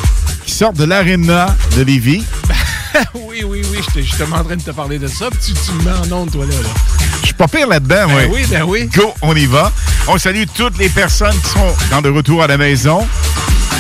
qui 0.46 0.52
sortent 0.54 0.76
de 0.76 0.84
l'aréna 0.84 1.56
de 1.78 1.84
Lévis. 1.84 2.26
oui, 3.16 3.46
oui, 3.46 3.62
oui, 3.72 3.78
j'étais 3.88 4.04
justement 4.06 4.36
en 4.36 4.44
train 4.44 4.58
de 4.58 4.62
te 4.62 4.72
parler 4.72 5.00
de 5.00 5.08
ça, 5.08 5.30
puis 5.30 5.40
tu, 5.42 5.54
tu 5.54 5.72
me 5.72 5.84
mets 5.84 5.98
en 5.98 6.18
onde, 6.18 6.32
toi, 6.32 6.44
là. 6.46 6.52
là. 6.52 6.70
Je 7.22 7.28
suis 7.28 7.34
pas 7.36 7.48
pire 7.48 7.70
là-dedans, 7.70 8.08
Ben 8.10 8.16
ouais. 8.16 8.30
oui, 8.34 8.46
ben 8.50 8.64
oui. 8.64 8.90
Go, 8.94 9.14
on 9.22 9.34
y 9.38 9.46
va. 9.46 9.72
On 10.10 10.18
salue 10.18 10.44
toutes 10.54 10.78
les 10.80 10.90
personnes 10.90 11.40
qui 11.44 11.50
sont 11.52 11.76
dans 11.92 12.02
de 12.02 12.10
retour 12.10 12.44
à 12.44 12.48
la 12.48 12.58
maison. 12.58 13.08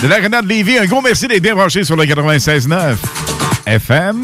De 0.01 0.07
l'Arena 0.07 0.41
de 0.41 0.47
Lévis, 0.47 0.77
un 0.77 0.85
gros 0.85 1.01
merci 1.01 1.27
d'être 1.27 1.43
bien 1.43 1.53
branché 1.55 1.83
sur 1.83 1.97
le 1.97 2.05
96.9 2.05 2.95
FM. 3.65 4.21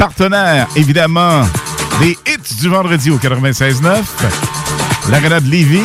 Partenaire, 0.00 0.66
évidemment, 0.76 1.42
des 2.00 2.16
hits 2.26 2.56
du 2.58 2.70
vendredi 2.70 3.10
au 3.10 3.18
96.9. 3.18 4.02
L'Arena 5.10 5.40
de 5.40 5.50
Lévis. 5.50 5.82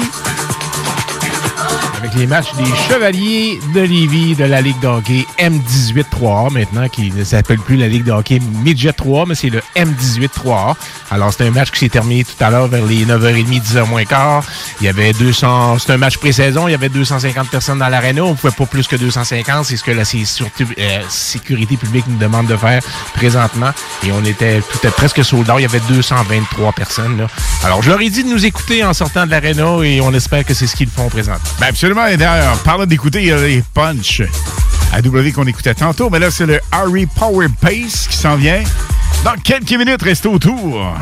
Avec 1.98 2.14
les 2.16 2.26
matchs 2.26 2.54
des 2.56 2.64
Chevaliers 2.88 3.60
de 3.74 3.82
Lévis 3.82 4.36
de 4.36 4.46
la 4.46 4.62
Ligue 4.62 4.80
de 4.80 4.88
hockey 4.88 5.26
M18-3A, 5.38 6.54
maintenant, 6.54 6.88
qui 6.88 7.12
ne 7.12 7.26
s'appelle 7.26 7.60
plus 7.60 7.76
la 7.76 7.90
Ligue 7.90 8.06
de 8.06 8.14
hockey 8.14 8.40
Midget 8.64 8.94
3, 8.94 9.26
mais 9.26 9.36
c'est 9.36 9.50
le 9.50 9.62
M18-3A. 9.76 10.76
Alors, 11.12 11.34
c'est 11.34 11.46
un 11.46 11.52
match 11.52 11.72
qui 11.72 11.80
s'est 11.80 11.90
terminé 11.90 12.24
tout 12.24 12.42
à 12.42 12.50
l'heure 12.50 12.68
vers 12.68 12.86
les 12.86 13.06
9h30, 13.06 13.62
10h 13.62 13.86
moins 13.90 14.06
quart. 14.06 14.46
Il 14.82 14.86
y 14.86 14.90
avait 14.90 15.14
200... 15.14 15.80
C'est 15.80 15.94
un 15.94 15.98
match 15.98 16.18
pré-saison, 16.18 16.68
il 16.68 16.72
y 16.72 16.74
avait 16.74 16.90
250 16.90 17.50
personnes 17.50 17.80
dans 17.80 17.88
l'aréna. 17.88 18.24
On 18.24 18.36
pouvait 18.36 18.54
pas 18.54 18.66
plus 18.66 18.88
que 18.88 18.96
250. 18.96 19.66
C'est 19.66 19.78
ce 19.78 19.84
que 19.84 19.92
la 19.92 20.06
sécurité, 20.06 20.66
euh, 20.80 21.02
sécurité 21.10 21.78
publique 21.78 22.06
nous 22.08 22.18
demande 22.18 22.48
de 22.48 22.58
faire 22.58 22.82
présentement. 23.14 23.72
Et 24.06 24.12
on 24.12 24.24
était 24.26 24.62
tout 24.62 24.78
était 24.78 24.92
presque 24.92 25.24
sold 25.24 25.50
out. 25.50 25.58
Il 25.60 25.64
y 25.64 25.66
avait 25.66 25.80
223 25.80 26.74
personnes. 26.74 27.18
Là. 27.18 27.28
Alors, 27.64 27.82
je 27.82 27.90
leur 27.90 28.02
ai 28.02 28.10
dit 28.10 28.24
de 28.24 28.30
nous 28.30 28.46
écouter 28.46 28.84
en 28.84 28.94
sortant 28.94 29.26
de 29.26 29.32
l'aréna 29.32 29.84
et 29.84 30.02
on 30.02 30.14
espère 30.14 30.44
que 30.44 30.54
c'est 30.54 30.68
ce 30.68 30.76
qu'ils 30.76 30.90
font 30.90 31.10
présentement. 31.10 31.50
Ben 31.60 31.68
absolument. 31.68 32.08
Et 32.08 32.18
d'ailleurs, 32.18 32.58
parlant 32.60 32.86
d'écouter, 32.86 33.22
il 33.22 33.28
y 33.28 33.32
a 33.32 33.38
les 33.38 33.64
Punch 33.74 34.22
à 34.92 35.02
W 35.02 35.32
qu'on 35.32 35.48
écoutait 35.48 35.74
tantôt. 35.74 36.10
Mais 36.10 36.20
là, 36.20 36.32
c'est 36.32 36.46
le 36.46 36.60
Harry 36.72 37.06
Power 37.06 37.48
Pace 37.62 38.08
qui 38.10 38.18
s'en 38.18 38.36
vient. 38.36 38.64
Dans 39.24 39.36
quelques 39.44 39.72
minutes, 39.72 40.02
restez 40.04 40.28
autour. 40.28 40.96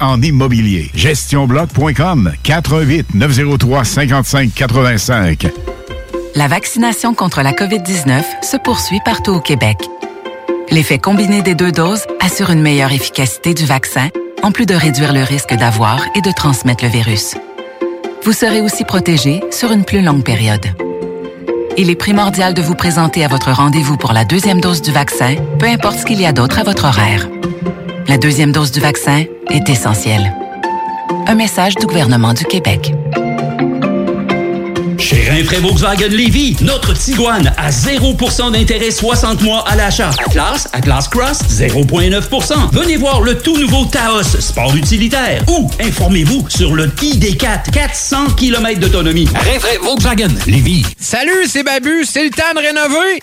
en 0.00 0.20
immobilier. 0.22 0.90
GestionBloc.com 0.94 2.32
418 2.42 3.14
903 3.14 3.84
55 3.84 4.54
85. 4.54 5.46
La 6.34 6.46
vaccination 6.46 7.14
contre 7.14 7.42
la 7.42 7.52
COVID-19 7.52 8.22
se 8.42 8.56
poursuit 8.56 9.00
partout 9.04 9.32
au 9.32 9.40
Québec. 9.40 9.78
L'effet 10.70 10.98
combiné 10.98 11.42
des 11.42 11.54
deux 11.54 11.72
doses 11.72 12.04
assure 12.20 12.50
une 12.50 12.60
meilleure 12.60 12.92
efficacité 12.92 13.54
du 13.54 13.64
vaccin, 13.64 14.08
en 14.42 14.52
plus 14.52 14.66
de 14.66 14.74
réduire 14.74 15.12
le 15.12 15.22
risque 15.22 15.54
d'avoir 15.54 16.00
et 16.14 16.20
de 16.20 16.30
transmettre 16.30 16.84
le 16.84 16.90
virus. 16.90 17.34
Vous 18.22 18.32
serez 18.32 18.60
aussi 18.60 18.84
protégé 18.84 19.42
sur 19.50 19.72
une 19.72 19.84
plus 19.84 20.02
longue 20.02 20.22
période. 20.22 20.66
Il 21.76 21.90
est 21.90 21.96
primordial 21.96 22.54
de 22.54 22.60
vous 22.60 22.74
présenter 22.74 23.24
à 23.24 23.28
votre 23.28 23.52
rendez-vous 23.52 23.96
pour 23.96 24.12
la 24.12 24.24
deuxième 24.24 24.60
dose 24.60 24.82
du 24.82 24.92
vaccin, 24.92 25.36
peu 25.58 25.66
importe 25.66 26.00
ce 26.00 26.04
qu'il 26.04 26.20
y 26.20 26.26
a 26.26 26.32
d'autre 26.32 26.58
à 26.58 26.64
votre 26.64 26.84
horaire. 26.84 27.28
La 28.06 28.18
deuxième 28.18 28.52
dose 28.52 28.70
du 28.70 28.80
vaccin 28.80 29.24
est 29.50 29.68
essentielle. 29.68 30.32
Un 31.26 31.34
message 31.34 31.74
du 31.76 31.86
gouvernement 31.86 32.34
du 32.34 32.44
Québec. 32.44 32.92
Chez 34.98 35.30
Rinfraie 35.30 35.60
Volkswagen 35.60 36.08
Lévy, 36.08 36.56
notre 36.60 36.92
Tiguan 36.92 37.52
à 37.56 37.70
0% 37.70 38.52
d'intérêt 38.52 38.90
60 38.90 39.40
mois 39.42 39.64
à 39.66 39.76
l'achat. 39.76 40.10
Atlas, 40.26 40.68
Atlas 40.72 41.08
Cross, 41.08 41.38
0,9%. 41.50 42.70
Venez 42.72 42.96
voir 42.96 43.22
le 43.22 43.38
tout 43.38 43.56
nouveau 43.56 43.84
Taos, 43.86 44.22
sport 44.40 44.74
utilitaire. 44.76 45.42
Ou 45.48 45.70
informez-vous 45.80 46.48
sur 46.50 46.74
le 46.74 46.88
ID4, 46.88 47.70
400 47.70 48.26
km 48.36 48.80
d'autonomie. 48.80 49.28
Rinfraie 49.34 49.78
Volkswagen 49.82 50.34
Lévy. 50.46 50.84
Salut, 51.00 51.46
c'est 51.46 51.62
Babu, 51.62 52.04
c'est 52.04 52.24
le 52.24 52.30
temps 52.30 52.54
de 52.54 52.60
rénover. 52.60 53.22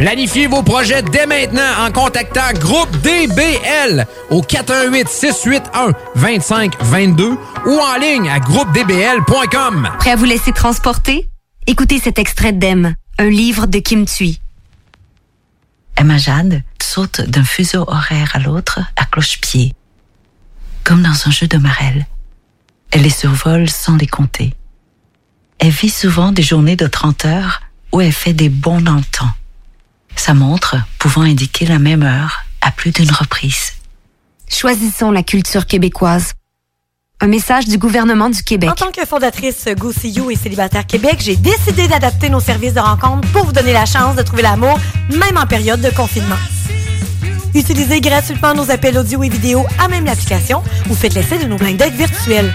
Planifiez 0.00 0.46
vos 0.46 0.62
projets 0.62 1.02
dès 1.02 1.26
maintenant 1.26 1.84
en 1.84 1.92
contactant 1.92 2.54
Groupe 2.54 2.90
DBL 3.02 4.06
au 4.30 4.40
418 4.40 5.06
681 5.06 5.92
2522 6.16 7.36
ou 7.66 7.78
en 7.78 7.98
ligne 7.98 8.30
à 8.30 8.40
groupedbl.com. 8.40 9.90
Prêt 9.98 10.12
à 10.12 10.16
vous 10.16 10.24
laisser 10.24 10.52
transporter? 10.52 11.28
Écoutez 11.66 11.98
cet 11.98 12.18
extrait 12.18 12.54
d'Em, 12.54 12.94
un 13.18 13.28
livre 13.28 13.66
de 13.66 13.78
Kim 13.78 14.06
Thuy. 14.06 14.40
Emma 15.98 16.16
Jade 16.16 16.62
saute 16.80 17.20
d'un 17.20 17.44
fuseau 17.44 17.82
horaire 17.86 18.30
à 18.32 18.38
l'autre 18.38 18.80
à 18.96 19.04
cloche-pied, 19.04 19.74
comme 20.82 21.02
dans 21.02 21.28
un 21.28 21.30
jeu 21.30 21.46
de 21.46 21.58
marelle. 21.58 22.06
Elle 22.90 23.02
les 23.02 23.10
survole 23.10 23.68
sans 23.68 23.98
les 23.98 24.06
compter. 24.06 24.54
Elle 25.58 25.68
vit 25.68 25.90
souvent 25.90 26.32
des 26.32 26.42
journées 26.42 26.76
de 26.76 26.86
30 26.86 27.26
heures 27.26 27.60
où 27.92 28.00
elle 28.00 28.12
fait 28.12 28.32
des 28.32 28.48
bonds 28.48 28.80
dans 28.80 28.96
le 28.96 29.04
temps. 29.04 29.34
Sa 30.20 30.34
montre 30.34 30.76
pouvant 30.98 31.22
indiquer 31.22 31.64
la 31.64 31.78
même 31.78 32.02
heure 32.02 32.44
à 32.60 32.70
plus 32.70 32.90
d'une 32.90 33.10
reprise. 33.10 33.72
Choisissons 34.50 35.10
la 35.10 35.22
culture 35.22 35.64
québécoise. 35.64 36.34
Un 37.22 37.26
message 37.26 37.64
du 37.64 37.78
gouvernement 37.78 38.28
du 38.28 38.42
Québec. 38.42 38.68
En 38.68 38.74
tant 38.74 38.90
que 38.90 39.06
fondatrice 39.06 39.66
Go 39.78 39.92
See 39.92 40.10
You 40.10 40.30
et 40.30 40.36
Célibataire 40.36 40.86
Québec, 40.86 41.20
j'ai 41.20 41.36
décidé 41.36 41.88
d'adapter 41.88 42.28
nos 42.28 42.38
services 42.38 42.74
de 42.74 42.80
rencontre 42.80 43.26
pour 43.32 43.46
vous 43.46 43.52
donner 43.52 43.72
la 43.72 43.86
chance 43.86 44.14
de 44.14 44.20
trouver 44.20 44.42
l'amour, 44.42 44.78
même 45.08 45.38
en 45.38 45.46
période 45.46 45.80
de 45.80 45.88
confinement. 45.88 46.36
Utilisez 47.54 48.02
gratuitement 48.02 48.52
nos 48.52 48.70
appels 48.70 48.98
audio 48.98 49.22
et 49.22 49.30
vidéo 49.30 49.64
à 49.78 49.88
même 49.88 50.04
l'application 50.04 50.62
ou 50.90 50.94
faites 50.94 51.14
l'essai 51.14 51.38
de 51.38 51.46
nos 51.46 51.56
blind 51.56 51.78
dates 51.78 51.94
virtuels. 51.94 52.54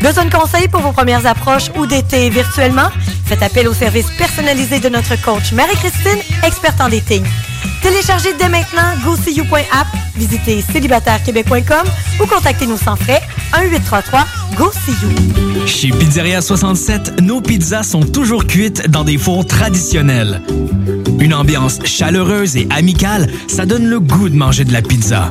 Besoin 0.00 0.26
de 0.26 0.30
conseils 0.30 0.68
pour 0.68 0.80
vos 0.80 0.92
premières 0.92 1.26
approches 1.26 1.70
ou 1.76 1.86
d'été 1.86 2.30
virtuellement? 2.30 2.88
Faites 3.24 3.42
appel 3.42 3.68
au 3.68 3.74
service 3.74 4.06
personnalisé 4.18 4.78
de 4.78 4.88
notre 4.88 5.20
coach 5.22 5.52
Marie-Christine, 5.52 6.18
experte 6.44 6.80
en 6.80 6.88
dating. 6.88 7.24
Téléchargez 7.82 8.34
dès 8.38 8.48
maintenant 8.48 8.94
GoSeeYou.app, 9.04 9.86
visitez 10.16 10.62
célibatairequebec.com 10.72 11.86
ou 12.20 12.26
contactez-nous 12.26 12.76
sans 12.76 12.96
frais 12.96 13.22
1-833-GO-SEE-YOU. 13.52 15.66
Chez 15.66 15.90
Pizzeria 15.90 16.40
67, 16.40 17.20
nos 17.20 17.40
pizzas 17.40 17.82
sont 17.82 18.02
toujours 18.02 18.46
cuites 18.46 18.88
dans 18.88 19.04
des 19.04 19.18
fours 19.18 19.46
traditionnels. 19.46 20.42
Une 21.18 21.34
ambiance 21.34 21.80
chaleureuse 21.84 22.56
et 22.56 22.68
amicale, 22.70 23.28
ça 23.48 23.66
donne 23.66 23.86
le 23.86 24.00
goût 24.00 24.28
de 24.28 24.36
manger 24.36 24.64
de 24.64 24.72
la 24.72 24.82
pizza. 24.82 25.30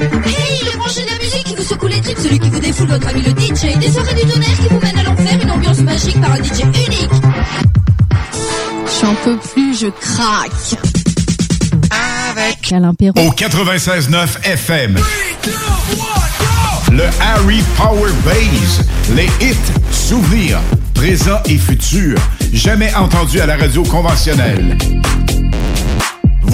Hey, 0.00 0.60
le 0.64 0.76
branché 0.76 1.02
de 1.02 1.06
la 1.06 1.18
musique 1.18 1.44
qui 1.44 1.54
vous 1.54 1.62
secoue 1.62 1.86
les 1.86 2.00
tripes, 2.00 2.18
celui 2.18 2.38
qui 2.38 2.50
vous 2.50 2.60
défoule 2.60 2.88
votre 2.88 3.08
ami 3.08 3.22
le 3.22 3.30
DJ, 3.30 3.78
des 3.78 3.90
soirées 3.90 4.14
du 4.14 4.30
tonnerre 4.30 4.58
qui 4.60 4.68
vous 4.68 4.80
mènent 4.80 4.98
à 4.98 5.02
l'enfer, 5.02 5.38
une 5.42 5.50
ambiance 5.50 5.78
magique 5.78 6.20
par 6.20 6.32
un 6.32 6.42
DJ 6.42 6.60
unique. 6.60 7.10
J'en 9.00 9.14
peux 9.24 9.38
plus, 9.38 9.78
je 9.78 9.86
craque. 9.86 10.78
Avec 12.30 12.72
Alain 12.72 12.92
Perron. 12.94 13.26
Au 13.26 13.30
96.9 13.30 14.44
FM. 14.44 14.98
Le 16.92 17.04
Harry 17.20 17.62
Power 17.76 18.10
Base. 18.24 18.84
Les 19.14 19.28
hits, 19.40 19.56
souvenirs, 19.90 20.60
présents 20.94 21.42
et 21.46 21.56
futurs. 21.56 22.18
Jamais 22.52 22.94
entendus 22.94 23.40
à 23.40 23.46
la 23.46 23.56
radio 23.56 23.82
conventionnelle. 23.82 24.76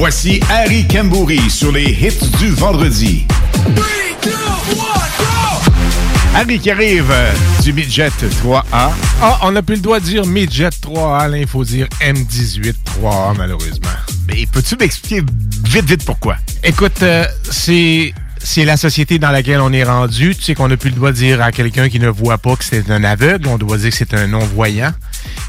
Voici 0.03 0.41
Harry 0.51 0.85
Kembouri 0.89 1.49
sur 1.49 1.71
les 1.71 1.85
hits 1.85 2.29
du 2.41 2.49
vendredi. 2.49 3.25
Harry 6.35 6.59
qui 6.59 6.73
arrive 6.73 7.09
euh, 7.13 7.33
du 7.63 7.73
Midget 7.73 8.09
3A. 8.09 8.63
Ah, 8.73 9.39
on 9.43 9.53
n'a 9.53 9.63
plus 9.63 9.77
le 9.77 9.81
droit 9.81 10.01
de 10.01 10.05
dire 10.05 10.27
Midget 10.27 10.71
3A, 10.71 11.31
là, 11.31 11.39
il 11.39 11.47
faut 11.47 11.63
dire 11.63 11.87
M18 12.01 12.75
3A, 13.01 13.37
malheureusement. 13.39 13.91
Mais 14.27 14.45
peux-tu 14.51 14.75
m'expliquer 14.75 15.23
vite, 15.67 15.85
vite 15.85 16.05
pourquoi? 16.05 16.37
Écoute, 16.65 17.01
euh, 17.05 17.25
c'est 17.49 18.13
c'est 18.43 18.65
la 18.65 18.77
société 18.77 19.21
dans 19.21 19.31
laquelle 19.31 19.61
on 19.61 19.73
est 19.73 19.85
rendu. 19.85 20.35
Tu 20.35 20.43
sais 20.43 20.57
qu'on 20.57 20.67
n'a 20.67 20.77
plus 20.77 20.91
le 20.91 20.97
droit 20.97 21.13
de 21.13 21.17
dire 21.17 21.41
à 21.41 21.53
quelqu'un 21.53 21.89
qui 21.89 22.01
ne 22.01 22.09
voit 22.09 22.39
pas 22.39 22.57
que 22.57 22.65
c'est 22.65 22.91
un 22.91 23.05
aveugle. 23.05 23.47
On 23.47 23.57
doit 23.57 23.79
dire 23.79 23.91
que 23.91 23.97
c'est 23.97 24.15
un 24.15 24.27
non-voyant. 24.27 24.93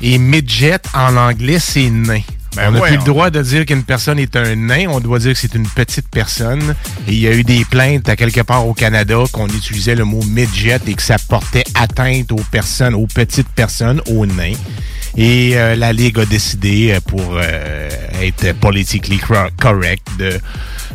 Et 0.03 0.19
midget, 0.19 0.77
en 0.93 1.17
anglais, 1.17 1.57
c'est 1.57 1.89
nain. 1.89 2.21
Ben 2.55 2.69
on 2.69 2.71
n'a 2.71 2.79
ouais, 2.81 2.89
plus 2.89 2.97
le 2.97 3.03
droit 3.03 3.29
de 3.29 3.41
dire 3.41 3.65
qu'une 3.65 3.83
personne 3.83 4.19
est 4.19 4.35
un 4.35 4.55
nain. 4.55 4.87
On 4.89 4.99
doit 4.99 5.19
dire 5.19 5.33
que 5.33 5.39
c'est 5.39 5.55
une 5.55 5.67
petite 5.67 6.07
personne. 6.09 6.75
Et 7.07 7.13
il 7.13 7.19
y 7.19 7.27
a 7.27 7.33
eu 7.33 7.43
des 7.43 7.65
plaintes 7.65 8.09
à 8.09 8.15
quelque 8.15 8.41
part 8.41 8.67
au 8.67 8.73
Canada 8.73 9.23
qu'on 9.31 9.47
utilisait 9.47 9.95
le 9.95 10.05
mot 10.05 10.21
midget 10.23 10.79
et 10.87 10.93
que 10.93 11.01
ça 11.01 11.17
portait 11.27 11.63
atteinte 11.75 12.31
aux 12.31 12.43
personnes, 12.51 12.93
aux 12.93 13.07
petites 13.07 13.49
personnes, 13.49 14.01
aux 14.07 14.25
nains. 14.25 14.53
Et 15.15 15.51
euh, 15.55 15.75
la 15.75 15.93
Ligue 15.93 16.19
a 16.19 16.25
décidé, 16.25 16.91
euh, 16.91 16.99
pour 17.05 17.35
euh, 17.37 17.89
être 18.21 18.53
politically 18.59 19.19
correct, 19.59 20.07
de 20.17 20.39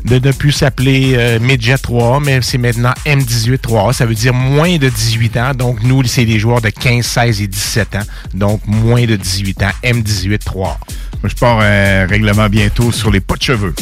de 0.04 0.18
ne 0.24 0.32
plus 0.32 0.52
s'appeler 0.52 1.14
euh, 1.16 1.40
Midget 1.40 1.76
3, 1.76 2.20
mais 2.20 2.38
c'est 2.40 2.56
maintenant 2.56 2.94
M18 3.04 3.58
3. 3.58 3.92
Ça 3.92 4.06
veut 4.06 4.14
dire 4.14 4.32
moins 4.32 4.76
de 4.78 4.88
18 4.88 5.36
ans. 5.36 5.54
Donc, 5.54 5.82
nous, 5.82 6.04
c'est 6.04 6.24
des 6.24 6.38
joueurs 6.38 6.60
de 6.60 6.70
15, 6.70 7.04
16 7.04 7.42
et 7.42 7.46
17 7.48 7.96
ans. 7.96 8.02
Donc, 8.32 8.60
moins 8.66 9.04
de 9.04 9.16
18 9.16 9.62
ans, 9.64 9.70
M18 9.82 10.38
3. 10.38 10.78
Moi, 11.20 11.30
je 11.30 11.34
pars 11.34 11.58
euh, 11.60 12.06
règlement 12.08 12.48
bientôt 12.48 12.92
sur 12.92 13.10
les 13.10 13.20
pas 13.20 13.34
de 13.34 13.42
cheveux. 13.42 13.74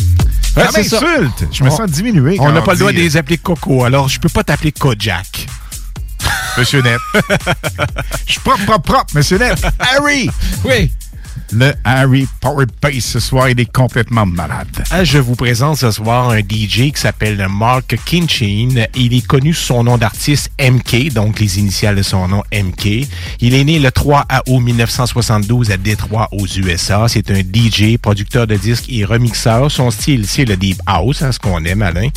Ouais, 0.56 0.64
ça 0.64 0.70
c'est 0.72 0.84
ça. 0.84 1.00
m'insulte. 1.02 1.48
Je 1.52 1.62
me 1.62 1.68
On- 1.68 1.76
sens 1.76 1.90
diminué. 1.90 2.36
On 2.40 2.44
quand 2.46 2.52
n'a 2.52 2.62
pas 2.62 2.72
le 2.72 2.78
droit 2.78 2.92
de 2.92 2.96
les 2.96 3.16
appeler 3.18 3.36
Coco, 3.36 3.84
alors 3.84 4.08
je 4.08 4.18
peux 4.18 4.30
pas 4.30 4.42
t'appeler 4.42 4.72
Kojak. 4.72 5.46
Monsieur 6.56 6.82
Net. 6.82 6.98
Je 8.26 8.32
suis 8.32 8.40
propre, 8.40 8.64
propre, 8.64 8.92
propre, 8.92 9.14
Monsieur 9.14 9.38
Net. 9.38 9.58
Harry! 9.78 10.30
Oui. 10.64 10.90
Le 11.52 11.72
Harry 11.84 12.26
Power 12.40 12.66
Bass 12.82 13.04
ce 13.04 13.20
soir, 13.20 13.48
il 13.48 13.60
est 13.60 13.72
complètement 13.72 14.26
malade. 14.26 14.84
Ah, 14.90 15.04
Je 15.04 15.18
vous 15.18 15.34
présente 15.34 15.78
ce 15.78 15.90
soir 15.90 16.30
un 16.30 16.40
DJ 16.40 16.92
qui 16.92 17.00
s'appelle 17.00 17.46
Mark 17.48 17.96
Kinchin. 18.04 18.86
Il 18.94 19.14
est 19.14 19.26
connu 19.26 19.54
sous 19.54 19.66
son 19.66 19.84
nom 19.84 19.98
d'artiste 19.98 20.50
MK, 20.60 21.12
donc 21.12 21.40
les 21.40 21.58
initiales 21.58 21.96
de 21.96 22.02
son 22.02 22.28
nom 22.28 22.42
MK. 22.52 23.06
Il 23.40 23.54
est 23.54 23.64
né 23.64 23.78
le 23.78 23.90
3 23.90 24.26
août 24.48 24.60
1972 24.60 25.70
à 25.70 25.76
Détroit 25.76 26.28
aux 26.32 26.46
USA. 26.46 27.06
C'est 27.08 27.30
un 27.30 27.40
DJ, 27.40 27.96
producteur 27.98 28.46
de 28.46 28.56
disques 28.56 28.86
et 28.88 29.04
remixeur. 29.04 29.70
Son 29.70 29.90
style, 29.90 30.26
c'est 30.26 30.44
le 30.44 30.56
Deep 30.56 30.80
House, 30.86 31.22
hein, 31.22 31.32
ce 31.32 31.38
qu'on 31.38 31.64
aime, 31.64 31.82
Alain. 31.82 32.08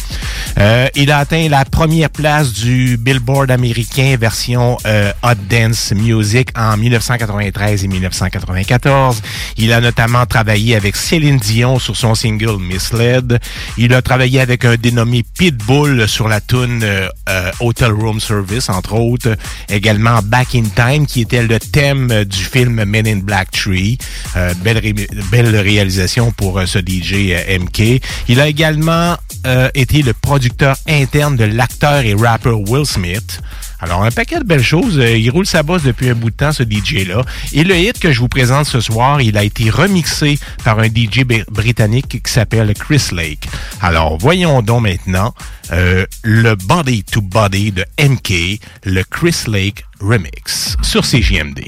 Euh, 0.58 0.88
il 0.96 1.12
a 1.12 1.20
atteint 1.20 1.48
la 1.50 1.66
première 1.66 2.10
place 2.10 2.54
du 2.54 2.98
Billboard 2.98 3.52
américain 3.52 4.16
version 4.20 4.78
euh, 4.86 5.12
Hot 5.24 5.36
Dance 5.50 5.94
Music 5.96 6.50
en 6.58 6.78
1993 6.78 7.84
et 7.84 7.88
1994. 7.88 9.09
Il 9.58 9.72
a 9.74 9.82
notamment 9.82 10.26
travaillé 10.26 10.76
avec 10.76 10.96
Céline 10.96 11.38
Dion 11.38 11.80
sur 11.80 11.96
son 11.98 12.16
single 12.16 12.58
Misled. 12.60 13.40
Il 13.78 13.94
a 13.94 14.02
travaillé 14.02 14.40
avec 14.40 14.66
un 14.66 14.76
dénommé 14.76 15.24
Pitbull 15.38 16.08
sur 16.08 16.28
la 16.28 16.42
tune 16.42 16.82
euh, 16.84 17.08
euh, 17.30 17.52
Hotel 17.60 17.92
Room 17.92 18.20
Service, 18.20 18.70
entre 18.70 18.94
autres. 18.96 19.36
Également 19.70 20.20
Back 20.24 20.56
in 20.56 20.64
Time, 20.76 21.06
qui 21.06 21.22
était 21.22 21.44
le 21.44 21.60
thème 21.60 22.10
euh, 22.12 22.24
du 22.26 22.44
film 22.44 22.84
Men 22.86 23.08
in 23.08 23.18
Black 23.18 23.52
Tree. 23.52 23.98
Belle, 24.64 24.78
ré- 24.78 24.94
belle 25.32 25.56
réalisation 25.56 26.32
pour 26.32 26.62
ce 26.66 26.80
DJ 26.80 27.34
MK. 27.60 28.02
Il 28.28 28.40
a 28.40 28.48
également 28.48 29.18
été 29.74 30.02
le 30.02 30.14
producteur 30.14 30.76
interne 30.88 31.36
de 31.36 31.46
l'acteur 31.46 32.04
et 32.06 32.14
rappeur 32.14 32.60
Will 32.70 32.86
Smith. 32.86 33.42
Alors, 33.82 34.04
un 34.04 34.12
paquet 34.12 34.40
de 34.40 34.44
belles 34.44 34.64
choses. 34.64 35.00
Euh, 35.00 35.18
Il 35.18 35.30
roule 35.32 35.46
sa 35.46 35.64
bosse 35.64 35.84
depuis 35.84 36.10
un 36.10 36.16
bout 36.16 36.30
de 36.32 36.36
temps, 36.36 36.52
ce 36.52 36.64
DJ-là. 36.64 37.24
Et 37.54 37.64
le 37.64 37.76
hit 37.76 38.00
que 38.00 38.12
je 38.12 38.20
vous 38.20 38.28
présente 38.28 38.66
ce 38.66 38.82
soir, 38.82 39.22
il 39.22 39.38
a 39.38 39.44
été 39.44 39.70
remixé 39.70 40.38
par 40.64 40.80
un 40.80 40.88
DJ 40.88 41.24
britannique 41.50 42.22
qui 42.24 42.32
s'appelle 42.32 42.74
Chris 42.74 43.08
Lake. 43.12 43.48
Alors, 43.82 44.18
voyons 44.18 44.62
donc 44.62 44.84
maintenant 44.84 45.34
euh, 45.72 46.06
le 46.24 46.56
Body 46.56 47.04
to 47.04 47.22
Body 47.22 47.72
de 47.72 47.86
MK, 48.02 48.60
le 48.86 49.04
Chris 49.04 49.44
Lake 49.48 49.86
remix 50.02 50.76
sur 50.82 51.04
CJMD. 51.04 51.60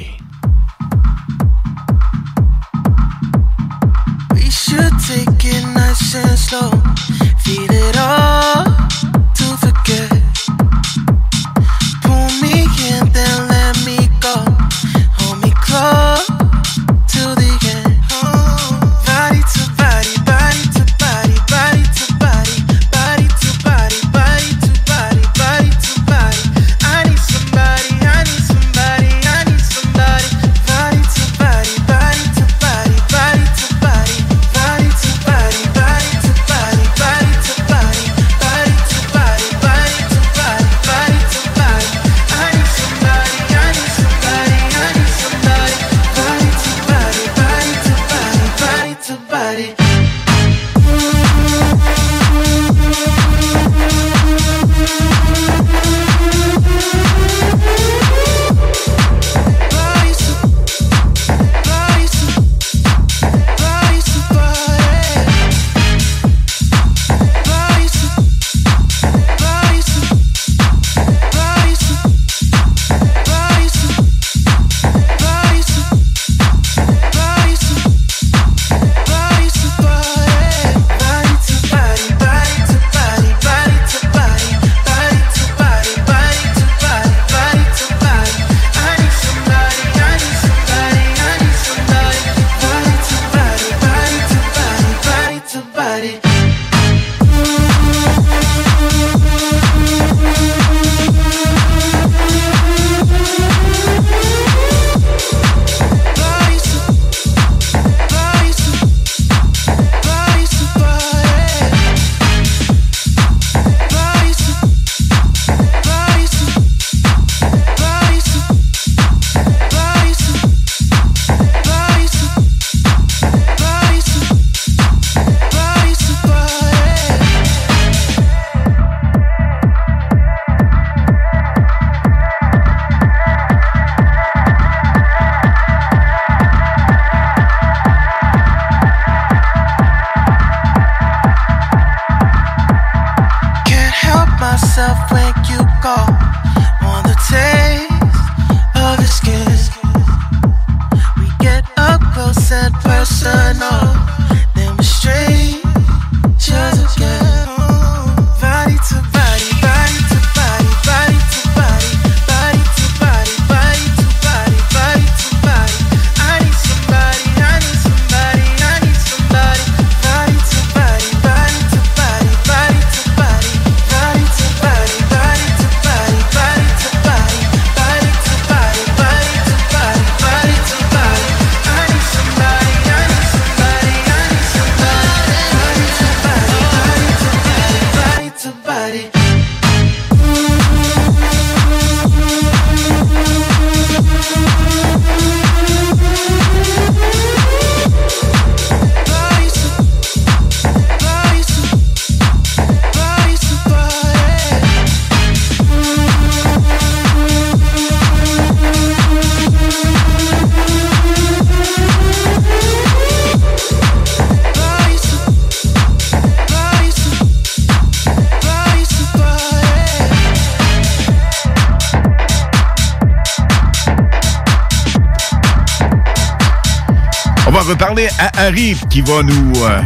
Qui 228.90 228.99
va 229.02 229.23
nous 229.23 229.53
euh, 229.64 229.82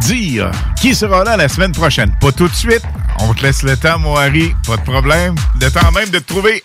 dire 0.00 0.50
qui 0.82 0.94
sera 0.94 1.24
là 1.24 1.38
la 1.38 1.48
semaine 1.48 1.72
prochaine. 1.72 2.12
Pas 2.20 2.30
tout 2.30 2.46
de 2.46 2.54
suite. 2.54 2.82
On 3.20 3.32
te 3.32 3.42
laisse 3.42 3.62
le 3.62 3.74
temps, 3.74 3.98
mon 3.98 4.16
Harry. 4.16 4.54
Pas 4.66 4.76
de 4.76 4.82
problème. 4.82 5.34
Le 5.58 5.70
temps 5.70 5.90
même 5.92 6.10
de 6.10 6.18
trouver 6.18 6.62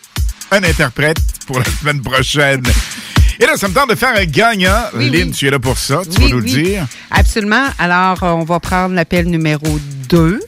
un 0.52 0.62
interprète 0.64 1.18
pour 1.48 1.60
la 1.60 1.66
semaine 1.80 2.02
prochaine. 2.02 2.64
Et 3.40 3.46
là, 3.46 3.56
ça 3.56 3.70
me 3.70 3.74
tente 3.74 3.90
de 3.92 3.96
faire 3.96 4.14
un 4.18 4.26
gagnant. 4.26 4.84
Oui, 4.94 5.10
Lynn, 5.10 5.30
oui. 5.30 5.32
tu 5.32 5.48
es 5.48 5.52
là 5.52 5.60
pour 5.60 5.78
ça. 5.78 6.02
Tu 6.04 6.18
Oui, 6.20 6.24
vas 6.26 6.30
nous 6.36 6.40
le 6.42 6.46
dire. 6.46 6.86
Absolument. 7.12 7.68
Alors, 7.80 8.22
euh, 8.24 8.32
on 8.32 8.44
va 8.44 8.60
prendre 8.60 8.94
l'appel 8.94 9.28
numéro 9.28 9.80
2 10.10 10.42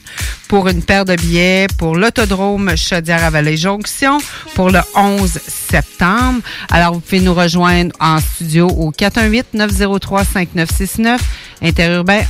pour 0.48 0.68
une 0.68 0.82
paire 0.82 1.06
de 1.06 1.16
billets 1.16 1.66
pour 1.78 1.96
l'autodrome 1.96 2.76
Chaudière 2.76 3.24
à 3.24 3.30
Vallée-Jonction 3.30 4.18
pour 4.54 4.70
le 4.70 4.80
11 4.94 5.38
septembre. 5.70 6.40
Alors, 6.70 6.94
vous 6.94 7.00
pouvez 7.00 7.20
nous 7.20 7.34
rejoindre 7.34 7.94
en 8.00 8.18
studio 8.20 8.68
au 8.68 8.90
418-903-5969, 8.92 11.18
interurbain 11.62 12.22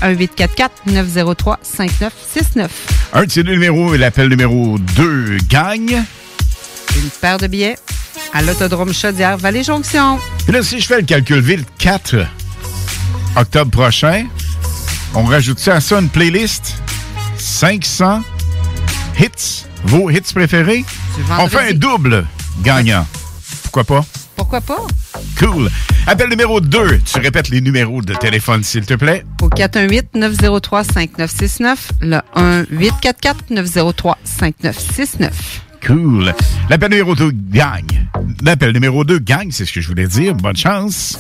1844-903-5969. 0.87 2.69
Un 3.13 3.25
de 3.25 3.31
ces 3.31 3.43
deux 3.43 3.53
numéros, 3.53 3.95
l'appel 3.95 4.29
numéro 4.29 4.79
2 4.79 5.39
gagne. 5.49 6.03
Une 6.97 7.11
paire 7.21 7.39
de 7.39 7.47
billets 7.47 7.77
à 8.33 8.43
l'autodrome 8.43 8.93
Chaudière 8.93 9.39
Vallée-Jonction. 9.39 10.19
Puis 10.45 10.53
là, 10.53 10.63
si 10.63 10.81
je 10.81 10.87
fais 10.87 11.01
le 11.01 11.07
calcul 11.07 11.41
vite, 11.41 11.67
4 11.79 12.17
octobre 13.37 13.71
prochain, 13.71 14.27
on 15.15 15.25
rajoute 15.25 15.59
ça 15.59 15.77
à 15.77 15.81
ça 15.81 16.01
une 16.01 16.09
playlist 16.09 16.75
500 17.39 18.23
hits, 19.19 19.65
vos 19.85 20.11
hits 20.11 20.33
préférés. 20.35 20.85
On 21.39 21.49
fait 21.49 21.71
un 21.71 21.75
double 21.75 22.27
gagnant. 22.63 23.07
Pourquoi 23.79 24.03
pas? 24.03 24.07
Pourquoi 24.35 24.61
pas? 24.61 24.85
Cool. 25.39 25.71
Appel 26.09 26.29
numéro 26.29 26.61
2. 26.61 26.99
Tu 27.05 27.21
répètes 27.21 27.49
les 27.49 27.61
numéros 27.61 28.03
de 28.03 28.13
téléphone, 28.13 28.65
s'il 28.65 28.85
te 28.85 28.95
plaît. 28.95 29.25
Au 29.41 29.49
418-903-5969, 29.51 31.77
le 32.01 32.19
1-844-903-5969. 32.35 35.31
Cool. 35.87 36.35
L'appel 36.69 36.91
numéro 36.91 37.15
2 37.15 37.31
gagne. 37.31 38.09
L'appel 38.43 38.73
numéro 38.73 39.05
2 39.05 39.21
gagne, 39.21 39.53
c'est 39.53 39.65
ce 39.65 39.73
que 39.73 39.81
je 39.81 39.87
voulais 39.87 40.09
dire. 40.09 40.35
Bonne 40.35 40.57
chance. 40.57 41.17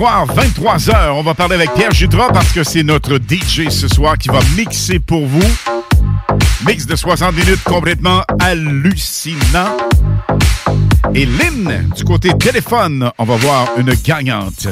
Soir, 0.00 0.26
23h, 0.34 1.10
on 1.10 1.22
va 1.22 1.34
parler 1.34 1.56
avec 1.56 1.74
Pierre 1.74 1.92
Jutras 1.92 2.28
parce 2.32 2.50
que 2.52 2.64
c'est 2.64 2.82
notre 2.82 3.18
DJ 3.18 3.68
ce 3.68 3.86
soir 3.86 4.16
qui 4.16 4.30
va 4.30 4.38
mixer 4.56 4.98
pour 4.98 5.26
vous. 5.26 5.46
Mix 6.66 6.86
de 6.86 6.96
60 6.96 7.36
minutes 7.36 7.62
complètement 7.64 8.22
hallucinant. 8.38 9.76
Et 11.14 11.26
Lynn, 11.26 11.90
du 11.94 12.04
côté 12.04 12.30
téléphone, 12.38 13.10
on 13.18 13.24
va 13.24 13.36
voir 13.36 13.68
une 13.76 13.92
gagnante. 14.02 14.68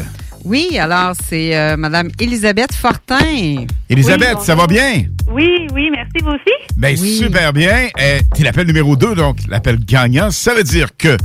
Oui, 0.46 0.78
alors 0.78 1.12
c'est 1.22 1.54
euh, 1.54 1.76
Madame 1.76 2.08
Elisabeth 2.18 2.72
Fortin. 2.72 3.66
Elisabeth, 3.90 4.40
ça 4.40 4.54
va 4.54 4.66
bien? 4.66 5.02
Oui, 5.30 5.66
oui, 5.74 5.90
merci, 5.92 6.24
vous 6.24 6.30
aussi? 6.30 6.72
Ben, 6.78 6.96
super 6.96 7.52
bien. 7.52 7.88
Euh, 8.00 8.20
T'es 8.34 8.44
l'appel 8.44 8.66
numéro 8.66 8.96
2, 8.96 9.14
donc 9.14 9.36
l'appel 9.46 9.78
gagnant. 9.84 10.30
Ça 10.30 10.54
veut 10.54 10.64
dire 10.64 10.88
que, 10.96 11.18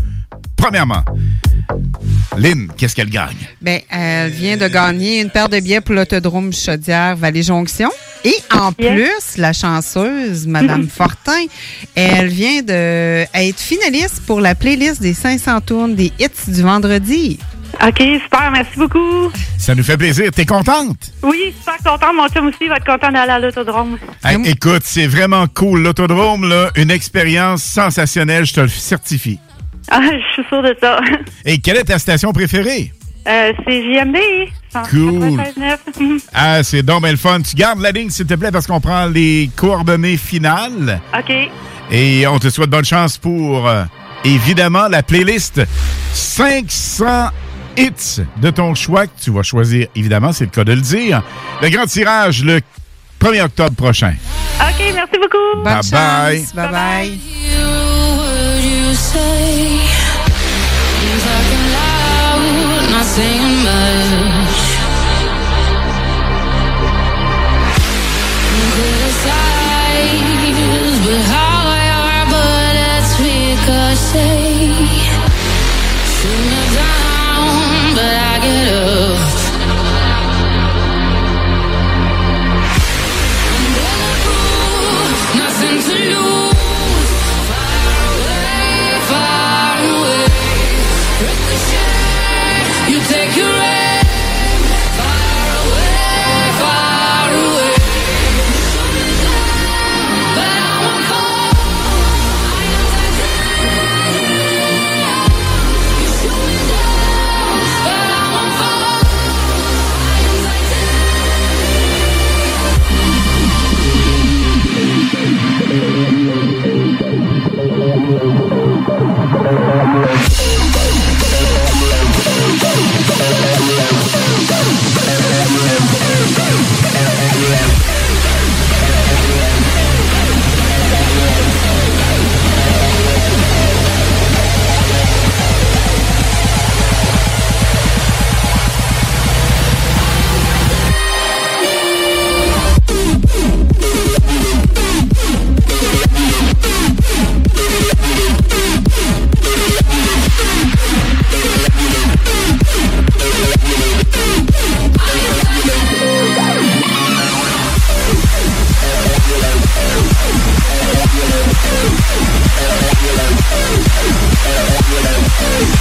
premièrement, 0.57 1.05
Lynn, 2.37 2.67
qu'est-ce 2.75 2.97
qu'elle 2.97 3.09
gagne? 3.09 3.42
Ben, 3.63 3.79
elle 3.89 4.29
vient 4.29 4.57
de 4.57 4.67
gagner 4.67 5.21
une 5.21 5.29
paire 5.29 5.47
de 5.47 5.57
billets 5.57 5.79
pour 5.79 5.95
l'autodrome 5.95 6.51
Chaudière 6.51 7.15
Vallée 7.15 7.43
Jonction. 7.43 7.89
Et 8.25 8.35
en 8.51 8.73
plus, 8.73 9.37
la 9.37 9.53
chanceuse, 9.53 10.45
Madame 10.47 10.89
Fortin, 10.93 11.45
elle 11.95 12.27
vient 12.27 12.61
de 12.61 13.23
être 13.33 13.59
finaliste 13.59 14.21
pour 14.27 14.41
la 14.41 14.53
playlist 14.53 15.01
des 15.01 15.13
500 15.13 15.61
tournes 15.61 15.95
des 15.95 16.11
hits 16.19 16.51
du 16.51 16.61
vendredi. 16.61 17.39
OK, 17.81 17.99
super, 18.21 18.51
merci 18.51 18.77
beaucoup. 18.77 19.31
Ça 19.57 19.73
nous 19.75 19.83
fait 19.83 19.97
plaisir. 19.97 20.29
T'es 20.31 20.45
contente? 20.45 20.97
Oui, 21.23 21.53
super 21.57 21.77
content. 21.77 22.13
Mon 22.13 22.27
chum 22.27 22.47
aussi 22.47 22.67
va 22.67 22.75
être 22.75 22.85
content 22.85 23.13
d'aller 23.13 23.31
à 23.31 23.39
l'autodrome. 23.39 23.97
Hey, 24.25 24.37
écoute, 24.45 24.83
c'est 24.83 25.07
vraiment 25.07 25.47
cool. 25.47 25.83
L'autodrome, 25.83 26.49
là, 26.49 26.69
une 26.75 26.91
expérience 26.91 27.63
sensationnelle, 27.63 28.45
je 28.45 28.53
te 28.55 28.59
le 28.59 28.67
certifie. 28.67 29.39
Ah, 29.89 30.01
je 30.01 30.33
suis 30.33 30.43
sûre 30.49 30.61
de 30.61 30.75
ça. 30.81 30.99
Et 31.45 31.59
quelle 31.59 31.77
est 31.77 31.85
ta 31.85 31.97
station 31.97 32.33
préférée? 32.33 32.91
Euh, 33.27 33.53
c'est 33.65 33.81
JMD. 33.81 34.17
Cool. 34.89 35.37
196.9. 35.37 36.19
Ah, 36.33 36.63
c'est 36.63 36.83
donc 36.83 37.03
bien 37.03 37.11
le 37.11 37.17
fun. 37.17 37.41
Tu 37.41 37.55
gardes 37.55 37.79
la 37.79 37.91
ligne, 37.91 38.09
s'il 38.09 38.25
te 38.25 38.33
plaît, 38.33 38.51
parce 38.51 38.67
qu'on 38.67 38.81
prend 38.81 39.05
les 39.05 39.49
coordonnées 39.55 40.17
finales. 40.17 40.99
OK. 41.17 41.31
Et 41.91 42.27
on 42.27 42.39
te 42.39 42.49
souhaite 42.49 42.69
bonne 42.69 42.85
chance 42.85 43.17
pour, 43.17 43.67
euh, 43.67 43.83
évidemment, 44.23 44.87
la 44.87 45.03
playlist 45.03 45.61
500 46.13 47.29
hits 47.77 48.21
de 48.37 48.49
ton 48.49 48.73
choix 48.75 49.07
que 49.07 49.11
tu 49.21 49.31
vas 49.31 49.43
choisir, 49.43 49.87
évidemment, 49.95 50.31
c'est 50.31 50.45
le 50.45 50.51
cas 50.51 50.63
de 50.63 50.73
le 50.73 50.81
dire. 50.81 51.21
Le 51.61 51.69
grand 51.69 51.85
tirage 51.85 52.43
le 52.43 52.61
1er 53.19 53.41
octobre 53.43 53.75
prochain. 53.75 54.13
OK, 54.59 54.79
merci 54.93 55.17
beaucoup. 55.19 55.63
Bonne 55.63 55.65
Bye 55.65 55.81
bye. 55.91 56.45
Bye 56.55 56.71
bye. 56.71 57.19
Not 62.93 63.05
saying 63.05 63.52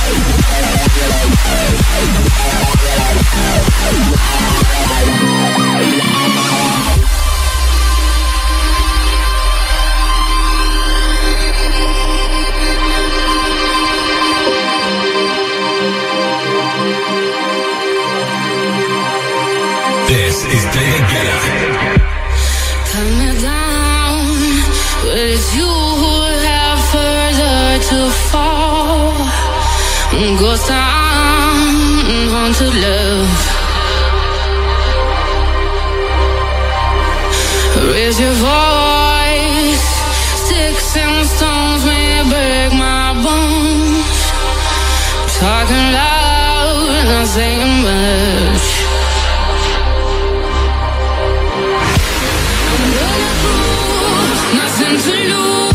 Hey! 0.04 0.41
Ghost 30.52 30.66
town, 30.66 32.28
haunted 32.34 32.74
love. 32.84 33.32
Raise 37.90 38.20
your 38.20 38.36
voice. 38.36 39.86
Sticks 40.42 40.96
and 40.98 41.26
stones 41.26 41.86
may 41.86 42.20
break 42.28 42.70
my 42.78 43.14
bones. 43.24 44.18
Talking 45.40 45.86
loud, 45.96 47.04
not 47.08 47.26
saying 47.28 47.74
much. 47.88 48.66
Nothing 54.58 54.98
to 54.98 55.12
lose. 55.32 55.71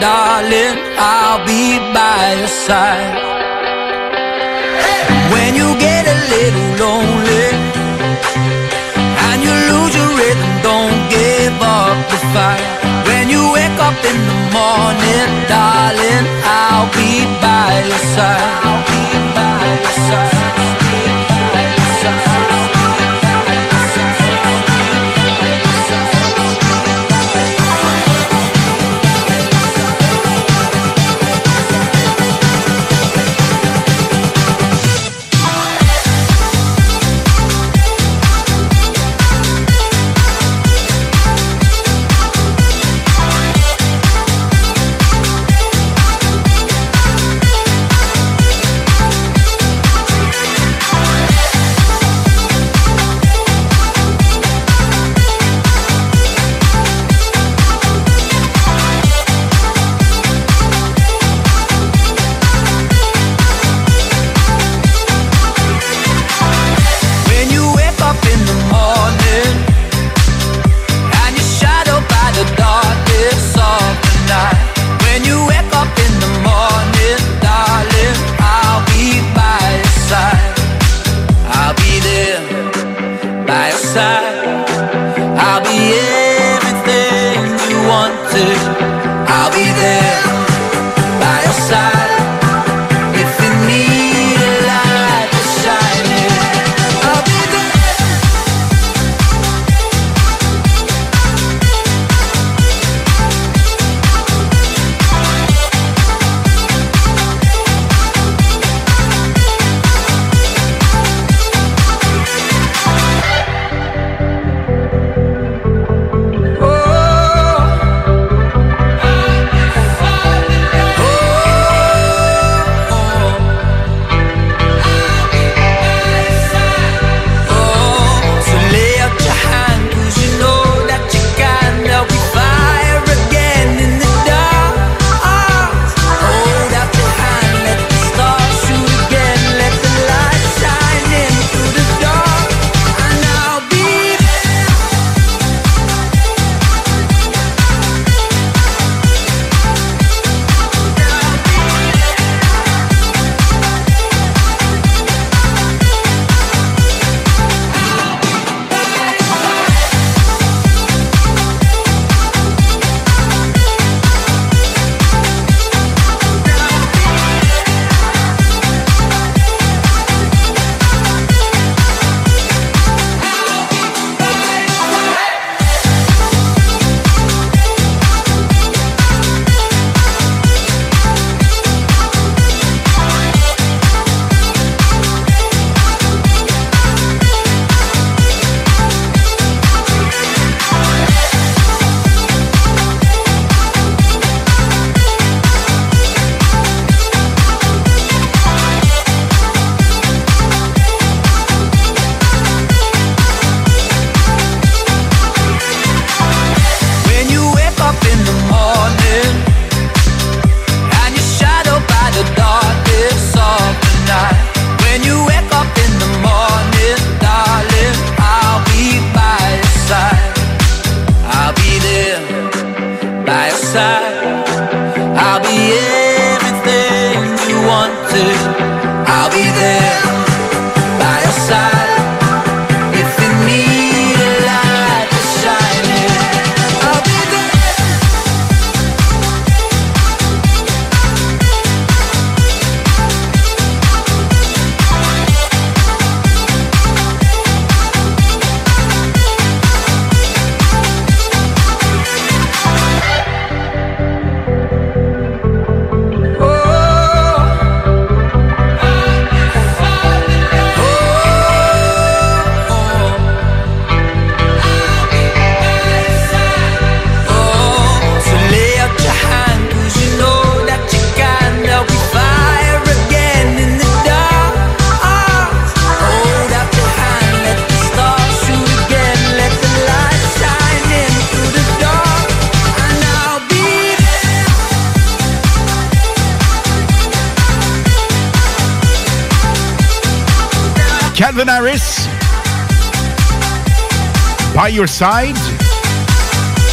Darling, 0.00 0.78
I'll 0.96 1.44
be 1.46 1.78
by 1.92 2.36
your 2.38 2.48
side. 2.48 3.29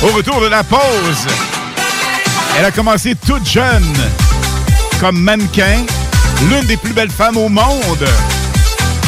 Au 0.01 0.07
retour 0.07 0.39
de 0.39 0.47
la 0.47 0.63
pause, 0.63 1.27
elle 2.57 2.63
a 2.63 2.71
commencé 2.71 3.15
toute 3.15 3.45
jeune 3.45 3.93
comme 5.01 5.19
mannequin, 5.19 5.83
l'une 6.49 6.65
des 6.67 6.77
plus 6.77 6.93
belles 6.93 7.11
femmes 7.11 7.35
au 7.35 7.49
monde, 7.49 8.07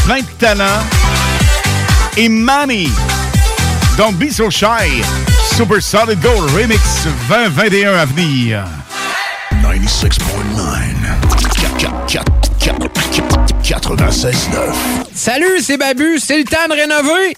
plein 0.05 0.19
de 0.19 0.27
talent. 0.37 0.83
Et 2.17 2.27
Manny, 2.27 2.91
Don't 3.97 4.15
Be 4.15 4.29
So 4.31 4.49
Shy, 4.49 5.01
Super 5.55 5.81
Solid 5.81 6.19
Gold 6.19 6.51
Remix 6.51 6.81
2021 7.29 7.93
à 7.93 8.05
venir. 8.05 8.65
96.9 13.63 14.33
Salut, 15.13 15.61
c'est 15.61 15.77
Babu, 15.77 16.19
c'est 16.19 16.37
le 16.37 16.43
temps 16.43 16.67
de 16.67 16.73
rénover. 16.73 17.37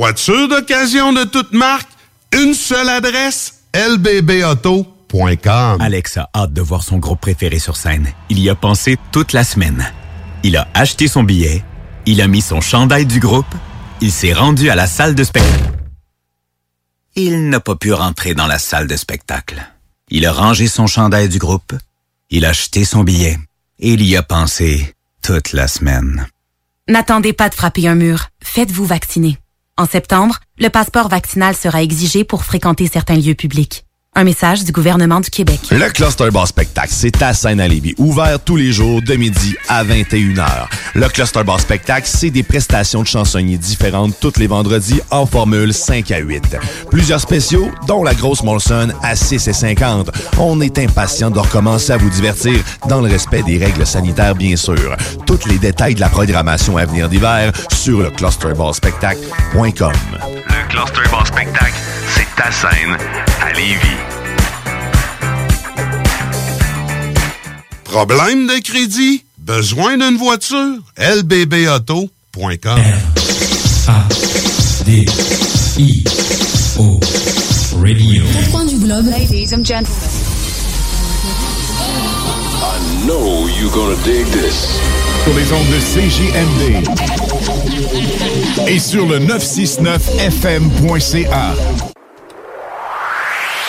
Voiture 0.00 0.48
d'occasion 0.48 1.12
de 1.12 1.24
toute 1.24 1.52
marque, 1.52 1.90
une 2.32 2.54
seule 2.54 2.88
adresse, 2.88 3.64
lbbauto.com. 3.74 4.96
Alex 5.78 6.16
a 6.16 6.30
hâte 6.34 6.54
de 6.54 6.62
voir 6.62 6.82
son 6.82 6.96
groupe 6.96 7.20
préféré 7.20 7.58
sur 7.58 7.76
scène. 7.76 8.08
Il 8.30 8.38
y 8.38 8.48
a 8.48 8.54
pensé 8.54 8.96
toute 9.12 9.34
la 9.34 9.44
semaine. 9.44 9.92
Il 10.42 10.56
a 10.56 10.68
acheté 10.72 11.06
son 11.06 11.22
billet, 11.22 11.62
il 12.06 12.22
a 12.22 12.28
mis 12.28 12.40
son 12.40 12.62
chandail 12.62 13.04
du 13.04 13.20
groupe, 13.20 13.54
il 14.00 14.10
s'est 14.10 14.32
rendu 14.32 14.70
à 14.70 14.74
la 14.74 14.86
salle 14.86 15.14
de 15.14 15.22
spectacle. 15.22 15.70
Il 17.14 17.50
n'a 17.50 17.60
pas 17.60 17.76
pu 17.76 17.92
rentrer 17.92 18.32
dans 18.32 18.46
la 18.46 18.58
salle 18.58 18.86
de 18.86 18.96
spectacle. 18.96 19.62
Il 20.08 20.24
a 20.24 20.32
rangé 20.32 20.66
son 20.66 20.86
chandail 20.86 21.28
du 21.28 21.36
groupe, 21.36 21.74
il 22.30 22.46
a 22.46 22.48
acheté 22.48 22.86
son 22.86 23.04
billet 23.04 23.36
et 23.78 23.90
il 23.92 24.02
y 24.06 24.16
a 24.16 24.22
pensé 24.22 24.94
toute 25.22 25.52
la 25.52 25.68
semaine. 25.68 26.26
N'attendez 26.88 27.34
pas 27.34 27.50
de 27.50 27.54
frapper 27.54 27.86
un 27.86 27.96
mur. 27.96 28.28
Faites-vous 28.42 28.86
vacciner. 28.86 29.36
En 29.80 29.86
septembre, 29.86 30.40
le 30.58 30.68
passeport 30.68 31.08
vaccinal 31.08 31.56
sera 31.56 31.82
exigé 31.82 32.22
pour 32.22 32.44
fréquenter 32.44 32.86
certains 32.86 33.16
lieux 33.16 33.34
publics. 33.34 33.86
Un 34.16 34.24
message 34.24 34.64
du 34.64 34.72
gouvernement 34.72 35.20
du 35.20 35.30
Québec. 35.30 35.60
Le 35.70 35.88
Cluster 35.88 36.30
Bar 36.32 36.48
Spectacle, 36.48 36.90
c'est 36.90 37.22
à 37.22 37.32
seine 37.32 37.60
à 37.60 37.68
Lévis, 37.68 37.94
ouvert 37.96 38.40
tous 38.40 38.56
les 38.56 38.72
jours 38.72 39.00
de 39.00 39.14
midi 39.14 39.54
à 39.68 39.84
21h. 39.84 40.66
Le 40.96 41.08
Cluster 41.08 41.44
Bar 41.44 41.60
Spectacle, 41.60 42.08
c'est 42.08 42.30
des 42.30 42.42
prestations 42.42 43.02
de 43.02 43.06
chansonniers 43.06 43.56
différentes 43.56 44.18
tous 44.20 44.32
les 44.38 44.48
vendredis 44.48 45.00
en 45.12 45.26
formule 45.26 45.72
5 45.72 46.10
à 46.10 46.18
8. 46.18 46.56
Plusieurs 46.90 47.20
spéciaux, 47.20 47.70
dont 47.86 48.02
la 48.02 48.12
grosse 48.14 48.42
Molson 48.42 48.88
à 49.00 49.14
6 49.14 49.46
et 49.46 49.52
50. 49.52 50.10
On 50.38 50.60
est 50.60 50.76
impatient 50.78 51.30
de 51.30 51.38
recommencer 51.38 51.92
à 51.92 51.96
vous 51.96 52.10
divertir 52.10 52.60
dans 52.88 53.00
le 53.00 53.08
respect 53.08 53.44
des 53.44 53.58
règles 53.58 53.86
sanitaires, 53.86 54.34
bien 54.34 54.56
sûr. 54.56 54.96
Tous 55.24 55.46
les 55.46 55.58
détails 55.58 55.94
de 55.94 56.00
la 56.00 56.08
programmation 56.08 56.76
à 56.76 56.84
venir 56.84 57.08
d'hiver 57.08 57.52
sur 57.72 58.00
le 58.00 58.10
clusterbarspectacle.com. 58.10 59.92
Le 60.72 60.76
Cluster 60.76 61.10
Bar 61.10 61.26
Spectacle, 61.26 61.74
c'est 62.14 62.26
ta 62.36 62.50
scène 62.52 62.96
à 63.42 63.52
Lévis. 63.52 63.78
Problème 67.84 68.46
de 68.46 68.60
crédit? 68.62 69.24
Besoin 69.38 69.96
d'une 69.96 70.16
voiture? 70.16 70.76
lbbauto.com. 70.96 72.80
D 74.84 75.06
I 75.78 76.04
O 76.78 77.00
Radio. 77.82 78.24
Coins 78.52 78.66
du 78.66 78.76
globe. 78.76 79.06
Ladies 79.06 79.52
and 79.52 79.64
gentlemen. 79.64 80.39
Know 83.06 83.46
you're 83.48 83.70
gonna 83.72 83.96
dig 84.04 84.26
this. 84.26 84.78
Sur 85.24 85.32
les 85.34 85.50
ondes 85.52 85.66
de 85.68 85.78
CJMD. 85.80 86.86
Et 88.68 88.78
sur 88.78 89.06
le 89.06 89.18
969fm.ca. 89.20 91.54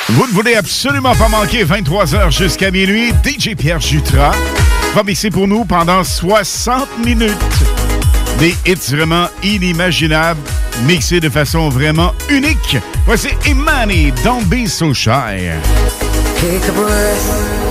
Vous 0.09 0.27
ne 0.27 0.31
voulez 0.33 0.55
absolument 0.55 1.15
pas 1.15 1.29
manquer 1.29 1.63
23h 1.63 2.37
jusqu'à 2.37 2.71
minuit. 2.71 3.13
DJ 3.23 3.55
Pierre 3.55 3.79
Jutras 3.79 4.35
va 4.93 5.03
mixer 5.03 5.29
pour 5.29 5.47
nous 5.47 5.63
pendant 5.63 6.03
60 6.03 6.89
minutes. 7.05 7.31
Des 8.39 8.53
hits 8.65 8.89
vraiment 8.89 9.29
inimaginables, 9.43 10.41
mixés 10.85 11.21
de 11.21 11.29
façon 11.29 11.69
vraiment 11.69 12.11
unique. 12.29 12.75
Voici 13.05 13.29
Imani, 13.47 14.11
Don't 14.25 14.43
Be 14.47 14.67
So 14.67 14.93
Shy. 14.93 15.51
Take 16.41 16.67
a 16.67 16.71
breath, 16.73 17.70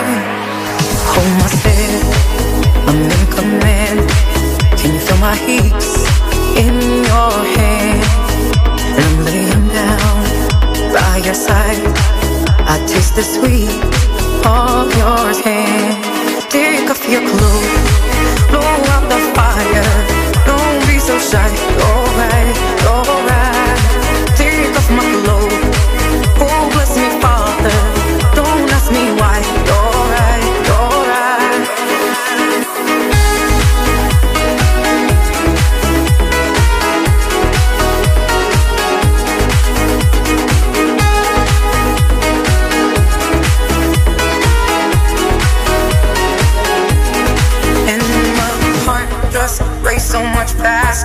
I'm 1.23 2.97
in 2.97 3.25
command. 3.29 4.09
Can 4.79 4.93
you 4.95 4.99
feel 4.99 5.17
my 5.17 5.35
heat 5.35 5.83
in 6.57 6.75
your 7.09 7.33
hand? 7.57 8.03
And 8.95 9.03
I'm 9.05 9.25
laying 9.25 9.67
down 9.69 10.23
by 10.91 11.21
your 11.23 11.35
side. 11.35 11.83
I 12.65 12.83
taste 12.87 13.15
the 13.15 13.21
sweet 13.21 13.69
of 14.45 14.89
your 14.97 15.27
hand. 15.45 16.03
Take 16.49 16.89
off 16.89 17.07
your 17.07 17.21
clothes, 17.21 17.85
blow 18.49 18.65
out 18.93 19.05
the 19.13 19.19
fire. 19.37 19.91
Don't 20.49 20.79
be 20.87 20.97
so 20.97 21.19
shy. 21.19 21.49
You're 21.77 22.07
right, 22.17 22.55
you're 22.81 23.19
right. 23.29 24.35
Take 24.35 24.75
off 24.75 24.89
my 24.89 25.05
clothes. 25.23 25.40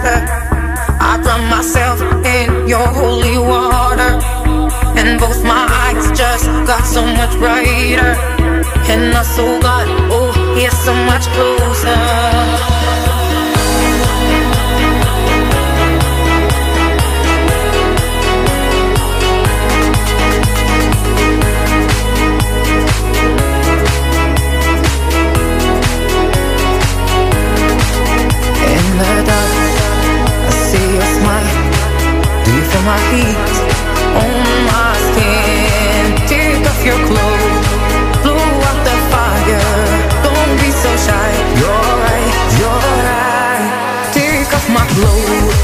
I 0.05 1.19
drown 1.23 1.49
myself 1.49 2.01
in 2.25 2.69
your 2.69 2.87
holy 2.87 3.39
water. 3.39 4.21
And 4.97 5.19
both 5.21 5.43
my 5.45 5.67
eyes 5.85 6.19
just 6.19 6.47
got 6.67 6.85
so 6.85 7.03
much 7.05 7.33
brighter. 7.39 8.15
And 8.89 9.13
my 9.13 9.23
soul 9.23 9.61
got, 9.61 9.87
oh, 10.11 10.57
yeah, 10.59 10.71
so 10.71 10.95
much 10.95 11.27
closer. 11.35 13.16
On 33.25 34.45
my 34.69 34.93
skin? 35.09 36.05
Take 36.29 36.67
off 36.71 36.81
your 36.85 37.01
clothes, 37.09 37.67
blow 38.23 38.37
out 38.69 38.81
the 38.89 38.97
fire. 39.13 39.69
Don't 40.27 40.53
be 40.61 40.71
so 40.71 40.91
shy. 41.07 41.31
You're 41.61 41.93
right, 42.05 42.33
you're 42.61 42.91
right. 43.09 43.65
Take 44.13 44.53
off 44.53 44.67
my 44.69 44.85
clothes, 44.95 45.56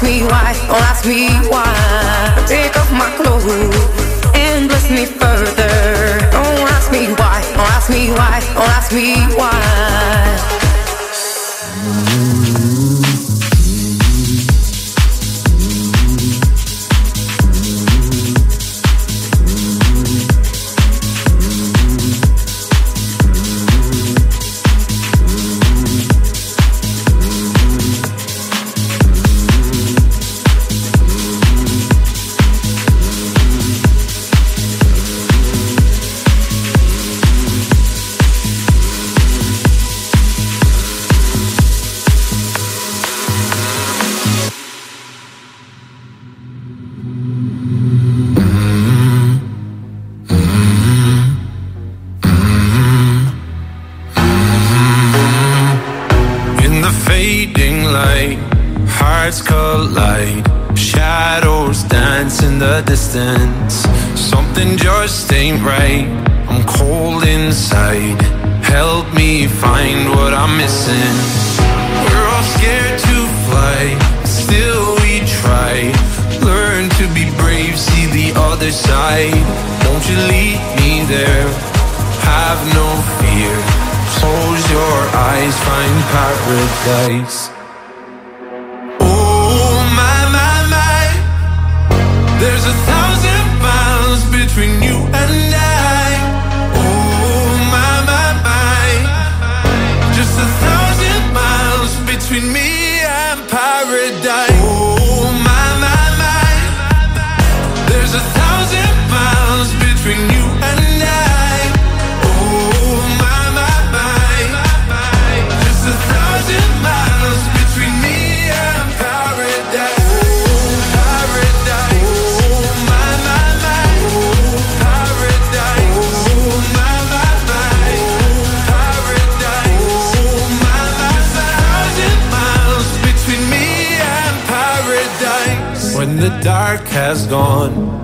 ask 0.00 0.08
me 0.08 0.22
why, 0.22 0.54
don't 0.66 0.82
ask 0.82 1.04
me 1.06 1.28
why. 1.50 2.44
Take 2.46 2.74
off 2.74 2.90
my 2.90 3.10
clothes 3.16 3.44
and 4.34 4.66
bless 4.66 4.90
me 4.90 5.04
further. 5.04 6.30
Don't 6.32 6.70
ask 6.70 6.90
me 6.90 7.12
why, 7.12 7.42
don't 7.54 7.70
ask 7.76 7.90
me 7.90 8.08
why, 8.10 8.40
don't 8.54 8.68
ask 8.70 8.92
me 8.94 9.16
why. 9.36 10.39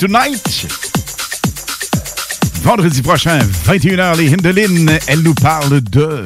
Tonight. 0.00 0.66
Vendredi 2.62 3.02
prochain, 3.02 3.38
21h, 3.66 4.16
les 4.16 4.32
Hindelines, 4.32 4.98
elle 5.06 5.20
nous 5.20 5.34
parle 5.34 5.82
de... 5.82 6.24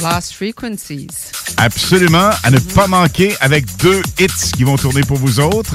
Lost 0.00 0.34
Frequencies. 0.34 1.08
Absolument, 1.56 2.30
à 2.44 2.52
ne 2.52 2.60
pas 2.60 2.86
manquer 2.86 3.34
avec 3.40 3.64
deux 3.78 4.00
hits 4.20 4.52
qui 4.56 4.62
vont 4.62 4.76
tourner 4.76 5.00
pour 5.00 5.16
vous 5.16 5.40
autres. 5.40 5.74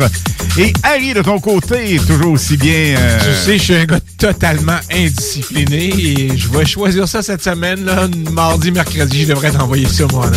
Et 0.58 0.72
Harry, 0.84 1.14
de 1.14 1.22
ton 1.24 1.42
côté, 1.42 2.00
toujours 2.08 2.32
aussi 2.32 2.56
bien... 2.56 2.96
euh, 2.98 3.20
Tu 3.20 3.46
sais, 3.46 3.58
je 3.58 3.64
suis 3.64 3.76
un 3.76 3.84
gars 3.86 4.00
totalement 4.18 4.80
indiscipliné 4.90 5.88
et 5.90 6.38
je 6.38 6.48
vais 6.48 6.66
choisir 6.66 7.06
ça 7.06 7.22
cette 7.22 7.44
semaine, 7.44 7.84
là, 7.84 8.08
mardi, 8.32 8.72
mercredi, 8.72 9.24
je 9.24 9.28
devrais 9.28 9.52
t'envoyer 9.52 9.90
ça, 9.90 10.06
moi. 10.14 10.32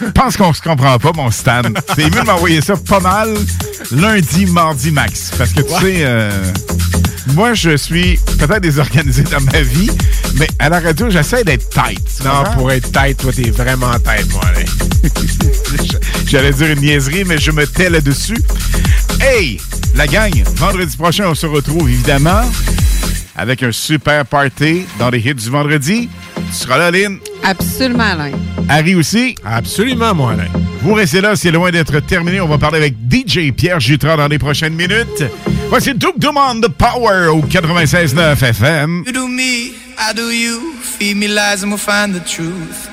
Je 0.00 0.06
pense 0.14 0.36
qu'on 0.36 0.52
se 0.52 0.60
comprend 0.60 0.98
pas, 0.98 1.12
mon 1.14 1.30
Stan. 1.30 1.62
C'est 1.94 2.04
mieux 2.12 2.20
de 2.22 2.26
m'envoyer 2.26 2.60
ça 2.60 2.74
pas 2.76 2.98
mal 2.98 3.32
lundi, 3.92 4.46
mardi 4.46 4.90
max. 4.90 5.32
Parce 5.36 5.52
que 5.52 5.62
tu 5.62 5.68
sais, 5.68 5.96
euh, 6.00 6.30
moi, 7.34 7.54
je 7.54 7.76
suis 7.76 8.18
peut-être 8.38 8.60
désorganisé 8.60 9.22
dans 9.24 9.40
ma 9.40 9.60
vie, 9.60 9.90
mais 10.36 10.48
à 10.58 10.68
la 10.68 10.80
radio, 10.80 11.10
j'essaie 11.10 11.44
d'être 11.44 11.68
tight. 11.70 12.00
Non, 12.24 12.44
pour 12.54 12.70
être 12.72 12.90
tête, 12.92 13.18
toi, 13.18 13.32
t'es 13.32 13.50
vraiment 13.50 13.92
tête, 13.98 14.30
moi. 14.32 14.42
J'allais 16.26 16.52
dire 16.52 16.70
une 16.70 16.80
niaiserie, 16.80 17.24
mais 17.24 17.38
je 17.38 17.50
me 17.50 17.66
tais 17.66 17.90
là-dessus. 17.90 18.38
Hey, 19.20 19.60
la 19.94 20.06
gang, 20.06 20.32
vendredi 20.56 20.96
prochain, 20.96 21.26
on 21.28 21.34
se 21.34 21.46
retrouve 21.46 21.88
évidemment 21.88 22.42
avec 23.36 23.62
un 23.62 23.72
super 23.72 24.26
party 24.26 24.84
dans 24.98 25.10
les 25.10 25.18
hits 25.18 25.34
du 25.34 25.50
vendredi. 25.50 26.08
Tu 26.36 26.56
seras 26.56 26.78
là, 26.78 26.90
Lynn. 26.90 27.18
Absolument, 27.42 28.04
Alain. 28.04 28.32
Harry 28.68 28.94
aussi. 28.94 29.34
Absolument, 29.44 30.14
moi, 30.14 30.32
Alain. 30.32 30.48
Vous 30.82 30.94
restez 30.94 31.20
là, 31.20 31.36
c'est 31.36 31.50
loin 31.50 31.70
d'être 31.70 32.00
terminé. 32.00 32.40
On 32.40 32.48
va 32.48 32.58
parler 32.58 32.78
avec 32.78 32.94
DJ 33.10 33.52
Pierre 33.52 33.80
Jutras 33.80 34.16
dans 34.16 34.28
les 34.28 34.38
prochaines 34.38 34.74
minutes. 34.74 35.24
Voici 35.68 35.94
Duke 35.94 36.18
Dumont 36.18 36.54
de 36.54 36.68
Power 36.68 37.26
au 37.26 37.42
96.9 37.42 38.40
FM. 38.40 39.02
You 39.04 39.12
do 39.12 39.26
me, 39.26 39.72
I 39.98 40.14
do 40.14 40.30
you. 40.30 40.74
Feed 40.80 41.16
me 41.16 41.26
lies 41.26 41.62
and 41.62 41.72
we'll 41.72 41.78
find 41.78 42.14
the 42.14 42.20
truth. 42.20 42.88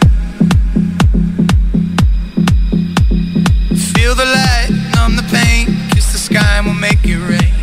Feel 3.94 4.16
the 4.16 4.26
light, 4.26 4.70
numb 4.96 5.16
the 5.16 5.24
pain. 5.32 5.68
Kiss 5.94 6.12
the 6.12 6.18
sky 6.18 6.58
and 6.58 6.66
we'll 6.66 6.76
make 6.76 7.00
it 7.04 7.18
rain. 7.18 7.54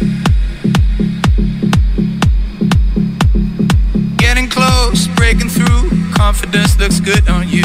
Getting 4.17 4.49
close, 4.49 5.09
breaking 5.17 5.49
through. 5.49 5.91
Confidence 6.15 6.79
looks 6.79 7.01
good 7.01 7.29
on 7.29 7.49
you. 7.49 7.65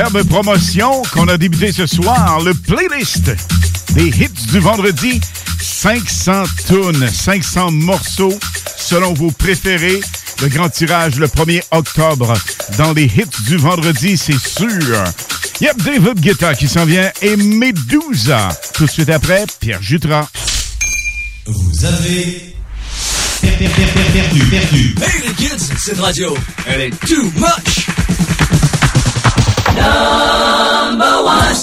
Superbe 0.00 0.22
promotion 0.28 1.02
qu'on 1.12 1.28
a 1.28 1.36
débuté 1.36 1.72
ce 1.72 1.84
soir, 1.86 2.40
le 2.42 2.54
playlist 2.54 3.30
des 3.92 4.06
hits 4.08 4.46
du 4.50 4.58
vendredi. 4.58 5.20
500 5.60 6.44
tunes, 6.66 7.06
500 7.06 7.70
morceaux 7.72 8.38
selon 8.78 9.12
vos 9.12 9.30
préférés. 9.30 10.00
Le 10.40 10.48
grand 10.48 10.70
tirage 10.70 11.16
le 11.16 11.26
1er 11.26 11.60
octobre 11.72 12.32
dans 12.78 12.94
les 12.94 13.04
hits 13.04 13.44
du 13.46 13.58
vendredi, 13.58 14.16
c'est 14.16 14.38
sûr. 14.40 15.04
Yep, 15.60 15.82
David 15.82 16.20
Guetta 16.20 16.54
qui 16.54 16.66
s'en 16.66 16.86
vient 16.86 17.10
et 17.20 17.36
Medusa. 17.36 18.48
Tout 18.72 18.86
de 18.86 18.90
suite 18.90 19.10
après, 19.10 19.44
Pierre 19.60 19.82
Jutras. 19.82 20.28
Vous 21.46 21.84
avez 21.84 22.54
per- 23.42 23.50
per- 23.50 23.68
per- 23.68 23.86
per- 23.92 24.12
perdu, 24.14 24.44
perdu. 24.46 24.94
Hey 25.02 25.28
les 25.28 25.34
kids, 25.34 25.68
cette 25.78 26.00
radio, 26.00 26.34
elle 26.66 26.80
est 26.80 27.06
too 27.06 27.30
much. 27.36 27.89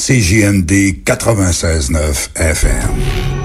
CJMD 0.07 1.03
96.9 1.03 2.29
FM. 2.35 3.36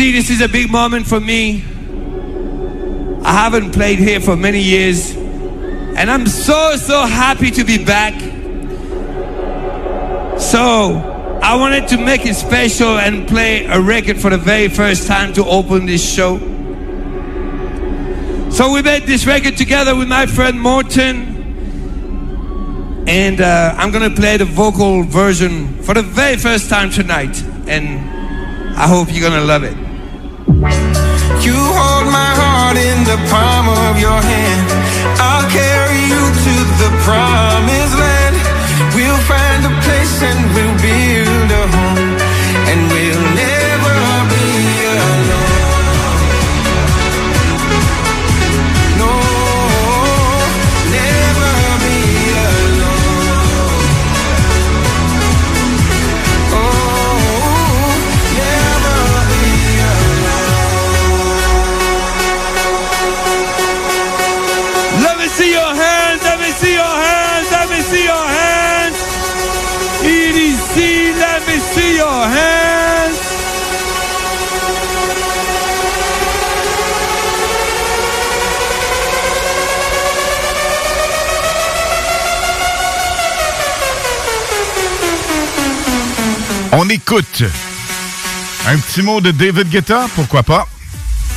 EDC, 0.00 0.12
this 0.12 0.30
is 0.30 0.40
a 0.40 0.48
big 0.48 0.70
moment 0.70 1.06
for 1.06 1.20
me. 1.20 1.62
I 3.22 3.32
haven't 3.32 3.72
played 3.72 3.98
here 3.98 4.18
for 4.18 4.34
many 4.34 4.62
years, 4.62 5.14
and 5.14 6.10
I'm 6.10 6.26
so, 6.26 6.76
so 6.76 7.04
happy 7.04 7.50
to 7.50 7.64
be 7.64 7.84
back. 7.84 8.18
So, 10.40 11.38
I 11.42 11.54
wanted 11.56 11.86
to 11.88 11.98
make 11.98 12.24
it 12.24 12.34
special 12.34 12.98
and 12.98 13.28
play 13.28 13.66
a 13.66 13.78
record 13.78 14.18
for 14.18 14.30
the 14.30 14.38
very 14.38 14.68
first 14.68 15.06
time 15.06 15.34
to 15.34 15.44
open 15.44 15.84
this 15.84 16.02
show. 16.02 16.38
So, 18.50 18.72
we 18.72 18.80
made 18.80 19.02
this 19.02 19.26
record 19.26 19.58
together 19.58 19.94
with 19.94 20.08
my 20.08 20.24
friend 20.24 20.58
Morton. 20.58 21.36
And 23.06 23.42
uh, 23.42 23.74
I'm 23.76 23.90
gonna 23.90 24.08
play 24.08 24.38
the 24.38 24.46
vocal 24.46 25.02
version 25.02 25.82
for 25.82 25.92
the 25.92 26.02
very 26.02 26.38
first 26.38 26.70
time 26.70 26.90
tonight. 26.90 27.42
And 27.66 28.78
I 28.78 28.86
hope 28.88 29.12
you're 29.12 29.28
gonna 29.28 29.44
love 29.44 29.64
it. 29.64 29.89
You 31.42 31.56
hold 31.56 32.06
my 32.12 32.32
heart 32.36 32.76
in 32.76 32.98
the 33.08 33.16
palm 33.32 33.66
of 33.88 33.98
your 33.98 34.20
hand. 34.20 34.68
I'll 35.16 35.48
carry 35.48 36.00
you 36.12 36.24
to 36.46 36.54
the 36.82 36.90
promised 37.08 37.96
land. 37.96 38.36
We'll 38.94 39.22
find 39.24 39.64
a 39.64 39.72
place 39.80 40.16
and 40.20 40.40
we'll 40.54 40.76
build 40.84 41.50
a 41.50 41.66
home. 41.72 41.79
On 86.72 86.88
écoute. 86.88 87.42
Un 88.66 88.78
petit 88.78 89.02
mot 89.02 89.20
de 89.20 89.32
David 89.32 89.68
Guetta, 89.70 90.06
pourquoi 90.14 90.44
pas? 90.44 90.68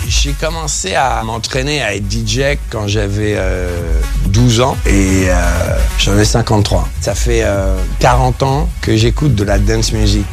J'ai 0.07 0.33
commencé 0.33 0.93
à 0.93 1.23
m'entraîner 1.23 1.81
à 1.81 1.95
être 1.95 2.05
DJ 2.11 2.57
quand 2.69 2.87
j'avais 2.87 3.33
euh, 3.37 3.99
12 4.27 4.61
ans 4.61 4.77
et 4.85 5.23
euh, 5.29 5.77
j'en 5.97 6.19
ai 6.19 6.25
53. 6.25 6.87
Ça 7.01 7.15
fait 7.15 7.41
euh, 7.43 7.75
40 7.99 8.43
ans 8.43 8.69
que 8.81 8.95
j'écoute 8.95 9.33
de 9.33 9.43
la 9.43 9.57
dance 9.57 9.91
music. 9.91 10.25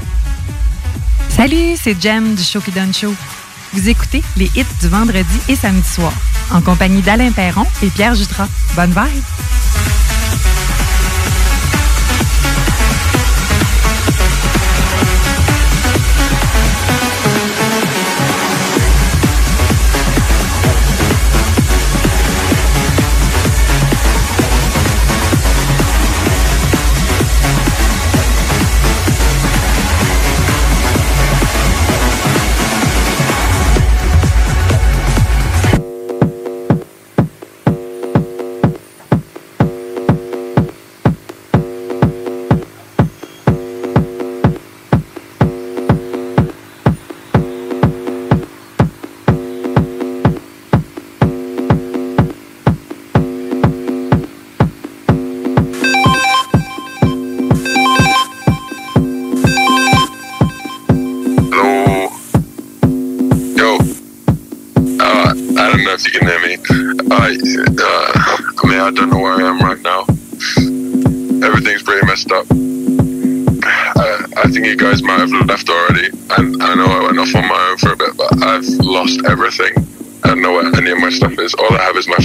Salut, 1.35 1.77
c'est 1.83 2.01
Jem 2.01 2.35
du 2.35 2.43
Show 2.43 2.61
Qui 2.61 2.73
Donne 2.73 2.93
Show. 2.93 3.15
Vous 3.73 3.89
écoutez 3.89 4.23
les 4.37 4.51
hits 4.55 4.67
du 4.83 4.89
vendredi 4.89 5.41
et 5.49 5.57
samedi 5.57 5.89
soir, 5.89 6.13
en 6.53 6.61
compagnie 6.61 7.01
d'Alain 7.01 7.31
Perron 7.31 7.65
et 7.83 7.87
Pierre 7.87 8.17
Jutras. 8.17 8.49
Bonne 8.75 8.91
vibe! 8.91 9.25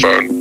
Phone. 0.05 0.34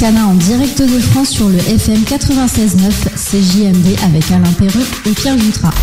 c'est 0.00 0.06
Oscana 0.06 0.26
en 0.26 0.34
direct 0.34 0.82
de 0.82 0.98
France 0.98 1.30
sur 1.30 1.48
le 1.48 1.58
FM 1.58 2.02
96.9 2.04 2.90
CJMD 3.16 4.02
avec 4.02 4.30
Alain 4.30 4.52
Perreux 4.52 4.86
et 5.06 5.12
Pierre 5.12 5.38
Jutras. 5.38 5.74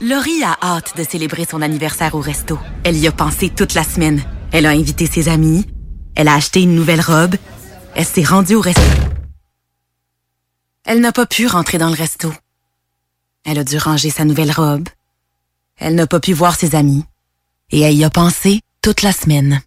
Laurie 0.00 0.42
a 0.42 0.56
hâte 0.62 0.96
de 0.96 1.04
célébrer 1.04 1.44
son 1.48 1.60
anniversaire 1.62 2.14
au 2.14 2.20
resto. 2.20 2.58
Elle 2.84 2.96
y 2.96 3.06
a 3.06 3.12
pensé 3.12 3.50
toute 3.50 3.74
la 3.74 3.84
semaine. 3.84 4.22
Elle 4.52 4.66
a 4.66 4.70
invité 4.70 5.06
ses 5.06 5.28
amis. 5.28 5.66
Elle 6.14 6.28
a 6.28 6.34
acheté 6.34 6.62
une 6.62 6.74
nouvelle 6.74 7.00
robe. 7.00 7.36
Elle 7.94 8.04
s'est 8.04 8.24
rendue 8.24 8.54
au 8.54 8.60
resto. 8.60 8.80
Elle 10.84 11.00
n'a 11.00 11.12
pas 11.12 11.26
pu 11.26 11.46
rentrer 11.46 11.78
dans 11.78 11.88
le 11.88 11.94
resto. 11.94 12.32
Elle 13.44 13.58
a 13.58 13.64
dû 13.64 13.76
ranger 13.76 14.10
sa 14.10 14.24
nouvelle 14.24 14.52
robe. 14.52 14.88
Elle 15.78 15.94
n'a 15.94 16.06
pas 16.06 16.20
pu 16.20 16.32
voir 16.32 16.54
ses 16.54 16.74
amis. 16.74 17.04
Et 17.70 17.80
elle 17.80 17.94
y 17.94 18.04
a 18.04 18.10
pensé 18.10 18.60
toute 18.82 19.02
la 19.02 19.12
semaine. 19.12 19.60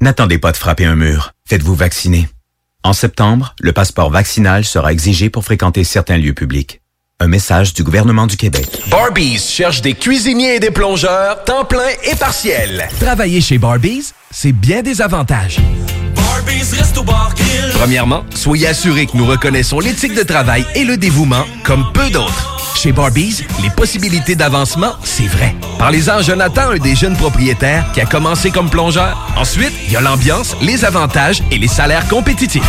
N'attendez 0.00 0.38
pas 0.38 0.52
de 0.52 0.56
frapper 0.56 0.84
un 0.84 0.96
mur. 0.96 1.32
Faites-vous 1.46 1.74
vacciner. 1.74 2.28
En 2.86 2.92
septembre, 2.92 3.56
le 3.60 3.72
passeport 3.72 4.10
vaccinal 4.10 4.64
sera 4.64 4.92
exigé 4.92 5.28
pour 5.28 5.44
fréquenter 5.44 5.82
certains 5.82 6.18
lieux 6.18 6.34
publics. 6.34 6.82
Un 7.18 7.26
message 7.26 7.74
du 7.74 7.82
gouvernement 7.82 8.28
du 8.28 8.36
Québec. 8.36 8.64
Barbies 8.88 9.40
cherche 9.40 9.82
des 9.82 9.94
cuisiniers 9.94 10.54
et 10.54 10.60
des 10.60 10.70
plongeurs, 10.70 11.42
temps 11.42 11.64
plein 11.64 11.88
et 12.04 12.14
partiel. 12.14 12.86
Travailler 13.00 13.40
chez 13.40 13.58
Barbies, 13.58 14.12
c'est 14.30 14.52
bien 14.52 14.82
des 14.82 15.02
avantages. 15.02 15.58
Premièrement, 17.74 18.24
soyez 18.32 18.68
assurés 18.68 19.06
que 19.06 19.16
nous 19.16 19.26
reconnaissons 19.26 19.80
l'éthique 19.80 20.14
de 20.14 20.22
travail 20.22 20.64
et 20.76 20.84
le 20.84 20.96
dévouement 20.96 21.44
comme 21.64 21.90
peu 21.92 22.08
d'autres. 22.10 22.55
Chez 22.76 22.92
Barbies, 22.92 23.42
les 23.62 23.70
possibilités 23.70 24.36
d'avancement, 24.36 24.92
c'est 25.02 25.26
vrai. 25.26 25.56
Parlez-en 25.78 26.16
à 26.18 26.22
Jonathan, 26.22 26.72
un 26.72 26.76
des 26.76 26.94
jeunes 26.94 27.16
propriétaires 27.16 27.90
qui 27.94 28.02
a 28.02 28.04
commencé 28.04 28.50
comme 28.50 28.68
plongeur. 28.68 29.16
Ensuite, 29.34 29.72
il 29.86 29.94
y 29.94 29.96
a 29.96 30.02
l'ambiance, 30.02 30.54
les 30.60 30.84
avantages 30.84 31.42
et 31.50 31.56
les 31.56 31.68
salaires 31.68 32.06
compétitifs. 32.06 32.62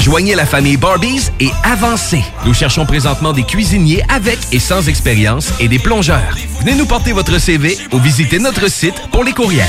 Joignez 0.00 0.34
la 0.34 0.46
famille 0.46 0.76
Barbies 0.76 1.30
et 1.38 1.50
avancez. 1.62 2.24
Nous 2.44 2.54
cherchons 2.54 2.86
présentement 2.86 3.32
des 3.32 3.44
cuisiniers 3.44 4.02
avec 4.08 4.38
et 4.50 4.58
sans 4.58 4.88
expérience 4.88 5.52
et 5.60 5.68
des 5.68 5.78
plongeurs. 5.78 6.36
Venez 6.60 6.74
nous 6.74 6.86
porter 6.86 7.12
votre 7.12 7.38
CV 7.38 7.78
ou 7.92 7.98
visitez 7.98 8.40
notre 8.40 8.68
site 8.68 9.00
pour 9.12 9.22
les 9.22 9.32
courriels. 9.32 9.68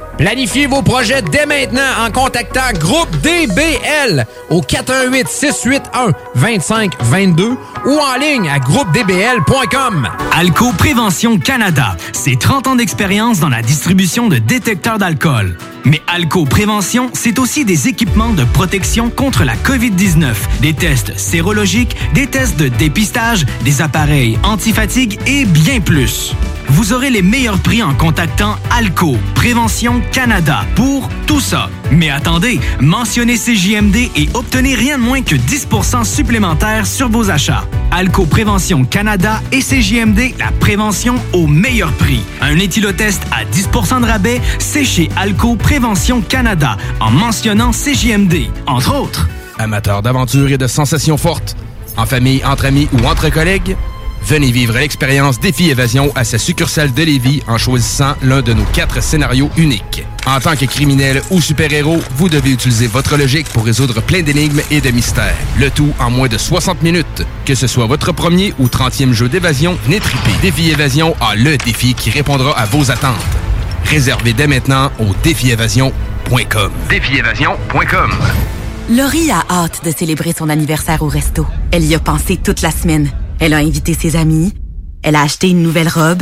Planifiez 0.21 0.67
vos 0.67 0.83
projets 0.83 1.23
dès 1.23 1.47
maintenant 1.47 2.05
en 2.05 2.11
contactant 2.11 2.71
Groupe 2.77 3.09
DBL 3.21 4.27
au 4.51 4.61
418 4.61 5.27
681 5.27 6.11
2522 6.35 7.57
ou 7.87 7.99
en 7.99 8.19
ligne 8.19 8.47
à 8.47 8.59
groupedbl.com. 8.59 10.07
Alco 10.31 10.73
Prévention 10.73 11.39
Canada, 11.39 11.97
c'est 12.13 12.37
30 12.37 12.67
ans 12.67 12.75
d'expérience 12.75 13.39
dans 13.39 13.49
la 13.49 13.63
distribution 13.63 14.27
de 14.27 14.37
détecteurs 14.37 14.99
d'alcool. 14.99 15.57
Mais 15.85 16.03
Alco 16.05 16.45
Prévention, 16.45 17.09
c'est 17.13 17.39
aussi 17.39 17.65
des 17.65 17.87
équipements 17.87 18.33
de 18.33 18.43
protection 18.43 19.09
contre 19.09 19.43
la 19.43 19.55
COVID-19, 19.55 20.35
des 20.61 20.75
tests 20.75 21.17
sérologiques, 21.17 21.95
des 22.13 22.27
tests 22.27 22.59
de 22.59 22.67
dépistage, 22.67 23.47
des 23.65 23.81
appareils 23.81 24.37
antifatigue 24.43 25.19
et 25.25 25.45
bien 25.45 25.79
plus. 25.79 26.35
Vous 26.67 26.93
aurez 26.93 27.09
les 27.09 27.21
meilleurs 27.21 27.59
prix 27.59 27.83
en 27.83 27.93
contactant 27.93 28.55
Alco 28.69 29.17
Prévention 29.35 29.95
Canada 29.99 30.10
pour 30.75 31.09
tout 31.25 31.39
ça. 31.39 31.69
Mais 31.91 32.09
attendez, 32.09 32.59
mentionnez 32.79 33.37
CJMD 33.37 33.95
et 34.15 34.29
obtenez 34.33 34.75
rien 34.75 34.97
de 34.97 35.03
moins 35.03 35.21
que 35.21 35.35
10% 35.35 36.03
supplémentaire 36.03 36.85
sur 36.85 37.09
vos 37.09 37.31
achats. 37.31 37.65
Alco 37.91 38.25
Prévention 38.25 38.83
Canada 38.83 39.41
et 39.51 39.61
CJMD, 39.61 40.37
la 40.37 40.51
prévention 40.59 41.15
au 41.33 41.47
meilleur 41.47 41.91
prix. 41.93 42.23
Un 42.41 42.57
éthylotest 42.59 43.21
à 43.31 43.45
10% 43.45 44.01
de 44.01 44.05
rabais, 44.05 44.41
c'est 44.59 44.83
chez 44.85 45.09
Alco 45.15 45.55
Prévention 45.55 46.21
Canada 46.21 46.77
en 46.99 47.11
mentionnant 47.11 47.71
CJMD, 47.71 48.49
entre 48.67 48.95
autres. 48.95 49.29
Amateurs 49.59 50.01
d'aventure 50.01 50.51
et 50.51 50.57
de 50.57 50.67
sensations 50.67 51.17
fortes, 51.17 51.55
en 51.97 52.05
famille, 52.05 52.43
entre 52.45 52.65
amis 52.65 52.87
ou 52.93 53.05
entre 53.05 53.29
collègues, 53.29 53.75
venez 54.23 54.51
vivre 54.51 54.73
l'expérience 54.73 55.39
Défi 55.39 55.69
Évasion 55.69 56.11
à 56.15 56.23
sa 56.23 56.37
succursale 56.37 56.93
de 56.93 57.03
Lévis 57.03 57.43
en 57.47 57.57
choisissant 57.57 58.15
l'un 58.21 58.41
de 58.41 58.53
nos 58.53 58.63
quatre 58.65 59.01
scénarios 59.01 59.49
uniques. 59.57 60.05
En 60.25 60.39
tant 60.39 60.55
que 60.55 60.65
criminel 60.65 61.21
ou 61.31 61.41
super-héros, 61.41 61.99
vous 62.15 62.29
devez 62.29 62.51
utiliser 62.51 62.87
votre 62.87 63.17
logique 63.17 63.49
pour 63.49 63.65
résoudre 63.65 64.01
plein 64.01 64.21
d'énigmes 64.21 64.61
et 64.69 64.81
de 64.81 64.91
mystères. 64.91 65.35
Le 65.59 65.69
tout 65.69 65.93
en 65.99 66.09
moins 66.09 66.27
de 66.27 66.37
60 66.37 66.83
minutes. 66.83 67.25
Que 67.45 67.55
ce 67.55 67.67
soit 67.67 67.87
votre 67.87 68.11
premier 68.11 68.53
ou 68.59 68.67
30e 68.67 69.13
jeu 69.13 69.29
d'évasion, 69.29 69.77
triper. 69.85 70.31
Défi 70.41 70.69
Évasion 70.69 71.15
a 71.19 71.35
le 71.35 71.57
défi 71.57 71.93
qui 71.93 72.11
répondra 72.11 72.57
à 72.57 72.65
vos 72.65 72.91
attentes. 72.91 73.15
Réservez 73.85 74.33
dès 74.33 74.47
maintenant 74.47 74.91
au 74.99 75.07
défiévasion.com. 75.23 76.71
Défiévasion.com. 76.89 78.11
Laurie 78.89 79.31
a 79.31 79.43
hâte 79.49 79.85
de 79.85 79.91
célébrer 79.91 80.33
son 80.37 80.49
anniversaire 80.49 81.01
au 81.01 81.07
resto. 81.07 81.45
Elle 81.71 81.85
y 81.85 81.95
a 81.95 81.99
pensé 81.99 82.37
toute 82.37 82.61
la 82.61 82.71
semaine. 82.71 83.09
Elle 83.41 83.55
a 83.55 83.57
invité 83.57 83.95
ses 83.95 84.15
amis. 84.15 84.53
Elle 85.01 85.15
a 85.15 85.23
acheté 85.23 85.49
une 85.49 85.63
nouvelle 85.63 85.89
robe. 85.89 86.21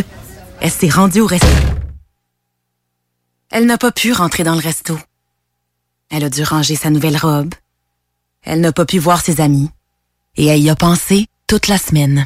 Elle 0.62 0.72
s'est 0.72 0.88
rendue 0.88 1.20
au 1.20 1.28
resto. 1.28 1.46
Elle 3.52 3.66
n'a 3.66 3.78
pas 3.78 3.92
pu 3.92 4.14
rentrer 4.14 4.46
dans 4.46 4.54
le 4.54 4.62
resto. 4.62 4.98
Elle 6.10 6.24
a 6.24 6.30
dû 6.30 6.44
ranger 6.44 6.78
sa 6.78 6.90
nouvelle 6.90 7.18
robe. 7.18 7.54
Elle 8.42 8.62
n'a 8.62 8.72
pas 8.72 8.86
pu 8.86 9.00
voir 9.00 9.20
ses 9.20 9.42
amis. 9.42 9.70
Et 10.38 10.46
elle 10.46 10.62
y 10.62 10.70
a 10.70 10.78
pensé 10.78 11.26
toute 11.46 11.68
la 11.68 11.78
semaine. 11.78 12.26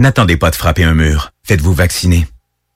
N'attendez 0.00 0.36
pas 0.36 0.50
de 0.50 0.56
frapper 0.56 0.82
un 0.82 0.94
mur. 0.94 1.30
Faites-vous 1.44 1.72
vacciner. 1.72 2.26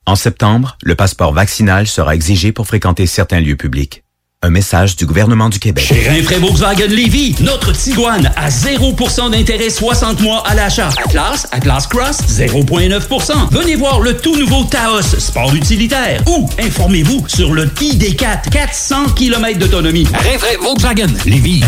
En 0.06 0.14
septembre, 0.14 0.78
le 0.84 0.94
passeport 0.94 1.32
vaccinal 1.32 1.88
sera 1.88 2.14
exigé 2.14 2.52
pour 2.52 2.68
fréquenter 2.68 3.08
certains 3.08 3.40
lieux 3.40 3.56
publics. 3.56 4.04
Un 4.46 4.50
message 4.50 4.94
du 4.94 5.06
gouvernement 5.06 5.48
du 5.48 5.58
Québec. 5.58 5.84
Chez 5.84 6.08
Rinfraie 6.08 6.38
Volkswagen 6.38 6.86
Lévy, 6.86 7.34
notre 7.40 7.72
Tiguan 7.72 8.30
à 8.36 8.48
0% 8.48 9.32
d'intérêt 9.32 9.70
60 9.70 10.20
mois 10.20 10.46
à 10.46 10.54
l'achat. 10.54 10.88
Atlas, 11.04 11.48
Atlas 11.50 11.88
Cross, 11.88 12.18
0,9%. 12.28 13.32
Venez 13.50 13.74
voir 13.74 13.98
le 13.98 14.16
tout 14.16 14.36
nouveau 14.36 14.62
Taos, 14.62 15.02
sport 15.02 15.52
utilitaire. 15.52 16.22
Ou 16.28 16.48
informez-vous 16.60 17.24
sur 17.26 17.52
le 17.54 17.66
ID4, 17.66 18.48
400 18.48 19.06
km 19.16 19.58
d'autonomie. 19.58 20.06
Rinfraie 20.14 20.58
Volkswagen 20.62 21.08
Lévy. 21.24 21.64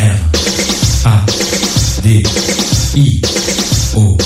A 1.05 1.27
D 2.05 2.23
I 2.95 3.21
O 3.97 4.17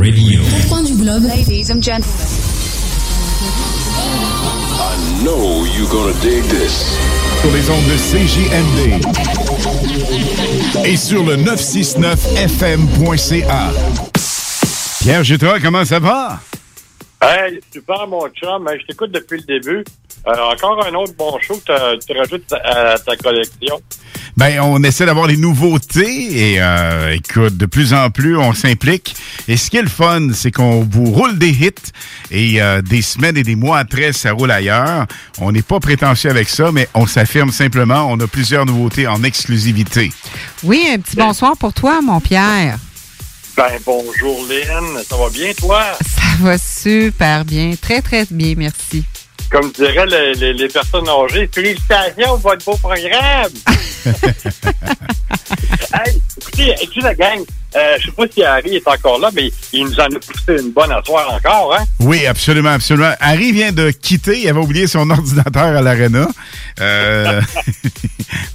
Radio. 0.00 0.40
Coin 0.68 0.82
du 0.82 0.94
globe. 0.94 1.22
Ladies 1.22 1.70
and 1.70 1.80
gentlemen. 1.80 2.67
Know 5.28 5.66
you're 5.66 5.90
gonna 5.90 6.14
dig 6.22 6.42
this. 6.44 6.96
Sur 7.42 7.50
les 7.52 7.68
ondes 7.68 7.84
de 7.84 7.96
CJMD. 7.98 9.04
Et 10.86 10.96
sur 10.96 11.22
le 11.22 11.36
969fm.ca. 11.36 13.70
Pierre 15.00 15.24
Jutras, 15.24 15.60
comment 15.60 15.84
ça 15.84 15.98
va? 15.98 16.40
Hey, 17.20 17.60
super, 17.72 18.06
mon 18.06 18.28
chum. 18.28 18.68
Hey, 18.68 18.78
je 18.80 18.86
t'écoute 18.86 19.10
depuis 19.10 19.38
le 19.38 19.60
début. 19.60 19.84
Euh, 20.26 20.32
encore 20.52 20.84
un 20.86 20.94
autre 20.94 21.14
bon 21.18 21.38
show 21.40 21.60
que 21.66 22.04
tu 22.04 22.16
rajoutes 22.16 22.52
à 22.52 22.98
ta 22.98 23.16
collection. 23.16 23.80
Ben, 24.36 24.60
on 24.60 24.82
essaie 24.84 25.04
d'avoir 25.04 25.26
des 25.26 25.36
nouveautés 25.36 26.52
et 26.52 26.62
euh, 26.62 27.12
écoute, 27.12 27.56
de 27.56 27.66
plus 27.66 27.92
en 27.92 28.10
plus, 28.10 28.36
on 28.36 28.52
s'implique. 28.52 29.16
Et 29.48 29.56
ce 29.56 29.68
qui 29.68 29.78
est 29.78 29.82
le 29.82 29.88
fun, 29.88 30.28
c'est 30.32 30.52
qu'on 30.52 30.86
vous 30.88 31.06
roule 31.06 31.38
des 31.38 31.50
hits 31.50 31.72
et 32.30 32.62
euh, 32.62 32.80
des 32.82 33.02
semaines 33.02 33.36
et 33.36 33.42
des 33.42 33.56
mois 33.56 33.78
après, 33.78 34.12
ça 34.12 34.32
roule 34.32 34.52
ailleurs. 34.52 35.06
On 35.40 35.50
n'est 35.50 35.62
pas 35.62 35.80
prétentieux 35.80 36.30
avec 36.30 36.48
ça, 36.48 36.70
mais 36.70 36.88
on 36.94 37.06
s'affirme 37.06 37.50
simplement. 37.50 38.06
On 38.08 38.20
a 38.20 38.28
plusieurs 38.28 38.64
nouveautés 38.64 39.08
en 39.08 39.24
exclusivité. 39.24 40.12
Oui, 40.62 40.86
un 40.92 41.00
petit 41.00 41.16
bonsoir 41.16 41.56
pour 41.56 41.72
toi, 41.72 42.00
mon 42.00 42.20
Pierre. 42.20 42.78
Ben, 43.58 43.72
bonjour, 43.84 44.46
Lynn. 44.48 45.02
Ça 45.08 45.16
va 45.16 45.28
bien, 45.30 45.52
toi? 45.52 45.82
Ça 46.00 46.22
va 46.40 46.56
super 46.58 47.44
bien. 47.44 47.72
Très, 47.80 48.00
très 48.00 48.24
bien, 48.30 48.54
merci. 48.56 49.04
Comme 49.50 49.72
diraient 49.72 50.06
les, 50.06 50.34
les- 50.34 50.52
les 50.52 50.68
personnes 50.68 51.08
âgées, 51.08 51.50
félicitations 51.52 52.38
pour 52.38 52.50
votre 52.52 52.64
beau 52.64 52.76
programme! 52.76 53.50
hey, 55.92 56.22
écoutez, 56.40 56.74
écoutez 56.82 57.00
la 57.00 57.14
gang, 57.16 57.40
Euh, 57.76 57.96
je 58.00 58.06
sais 58.06 58.12
pas 58.12 58.24
si 58.32 58.42
Harry 58.44 58.76
est 58.76 58.88
encore 58.88 59.18
là, 59.18 59.30
mais 59.34 59.50
il 59.74 59.84
nous 59.86 60.00
en 60.00 60.04
a 60.06 60.18
poussé 60.20 60.62
une 60.62 60.70
bonne 60.72 60.90
asseoir 60.92 61.30
encore, 61.34 61.74
hein? 61.78 61.84
Oui, 62.00 62.26
absolument, 62.26 62.70
absolument. 62.70 63.12
Harry 63.20 63.52
vient 63.52 63.72
de 63.72 63.90
quitter. 63.90 64.38
Il 64.40 64.48
avait 64.48 64.60
oublié 64.60 64.86
son 64.86 65.10
ordinateur 65.18 65.76
à 65.76 65.82
l'Arena. 65.82 66.28
Euh, 66.80 67.42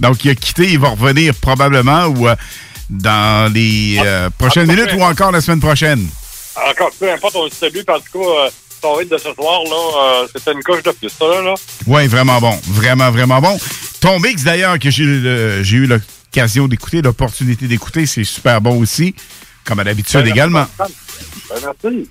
donc, 0.00 0.24
il 0.24 0.30
a 0.30 0.34
quitté. 0.34 0.72
Il 0.72 0.78
va 0.80 0.88
revenir 0.88 1.34
probablement 1.34 2.06
ou 2.06 2.26
euh, 2.26 2.34
dans 2.90 3.52
les 3.52 3.98
euh, 4.04 4.30
prochaines 4.38 4.68
ah, 4.70 4.74
minutes 4.74 4.92
ou 4.94 5.02
encore 5.02 5.32
la 5.32 5.40
semaine 5.40 5.60
prochaine? 5.60 6.06
Encore, 6.70 6.90
peu 6.98 7.10
importe, 7.12 7.36
on 7.36 7.44
le 7.44 7.50
salue, 7.50 7.78
en 7.88 7.98
tout 8.00 8.18
cas, 8.20 8.50
son 8.80 8.94
rythme 8.94 9.12
de 9.14 9.18
ce 9.18 9.32
soir, 9.34 9.60
là, 9.64 10.22
euh, 10.22 10.26
c'était 10.34 10.52
une 10.52 10.62
coche 10.62 10.82
de 10.82 10.90
plus, 10.92 11.08
ça, 11.08 11.24
là. 11.26 11.42
là. 11.42 11.54
Oui, 11.86 12.06
vraiment 12.06 12.40
bon. 12.40 12.58
Vraiment, 12.68 13.10
vraiment 13.10 13.40
bon. 13.40 13.58
Ton 14.00 14.20
mix, 14.20 14.44
d'ailleurs, 14.44 14.78
que 14.78 14.90
j'ai 14.90 15.04
eu 15.04 15.20
le- 15.20 15.62
j'ai 15.62 15.78
eu 15.78 15.86
l'occasion 15.86 16.68
d'écouter, 16.68 17.02
l'opportunité 17.02 17.66
d'écouter, 17.66 18.06
c'est 18.06 18.24
super 18.24 18.60
bon 18.60 18.78
aussi, 18.78 19.14
comme 19.64 19.80
à 19.80 19.84
l'habitude 19.84 20.20
Ben, 20.20 20.26
également. 20.28 20.66
Ben, 20.78 20.86
merci. 21.62 22.08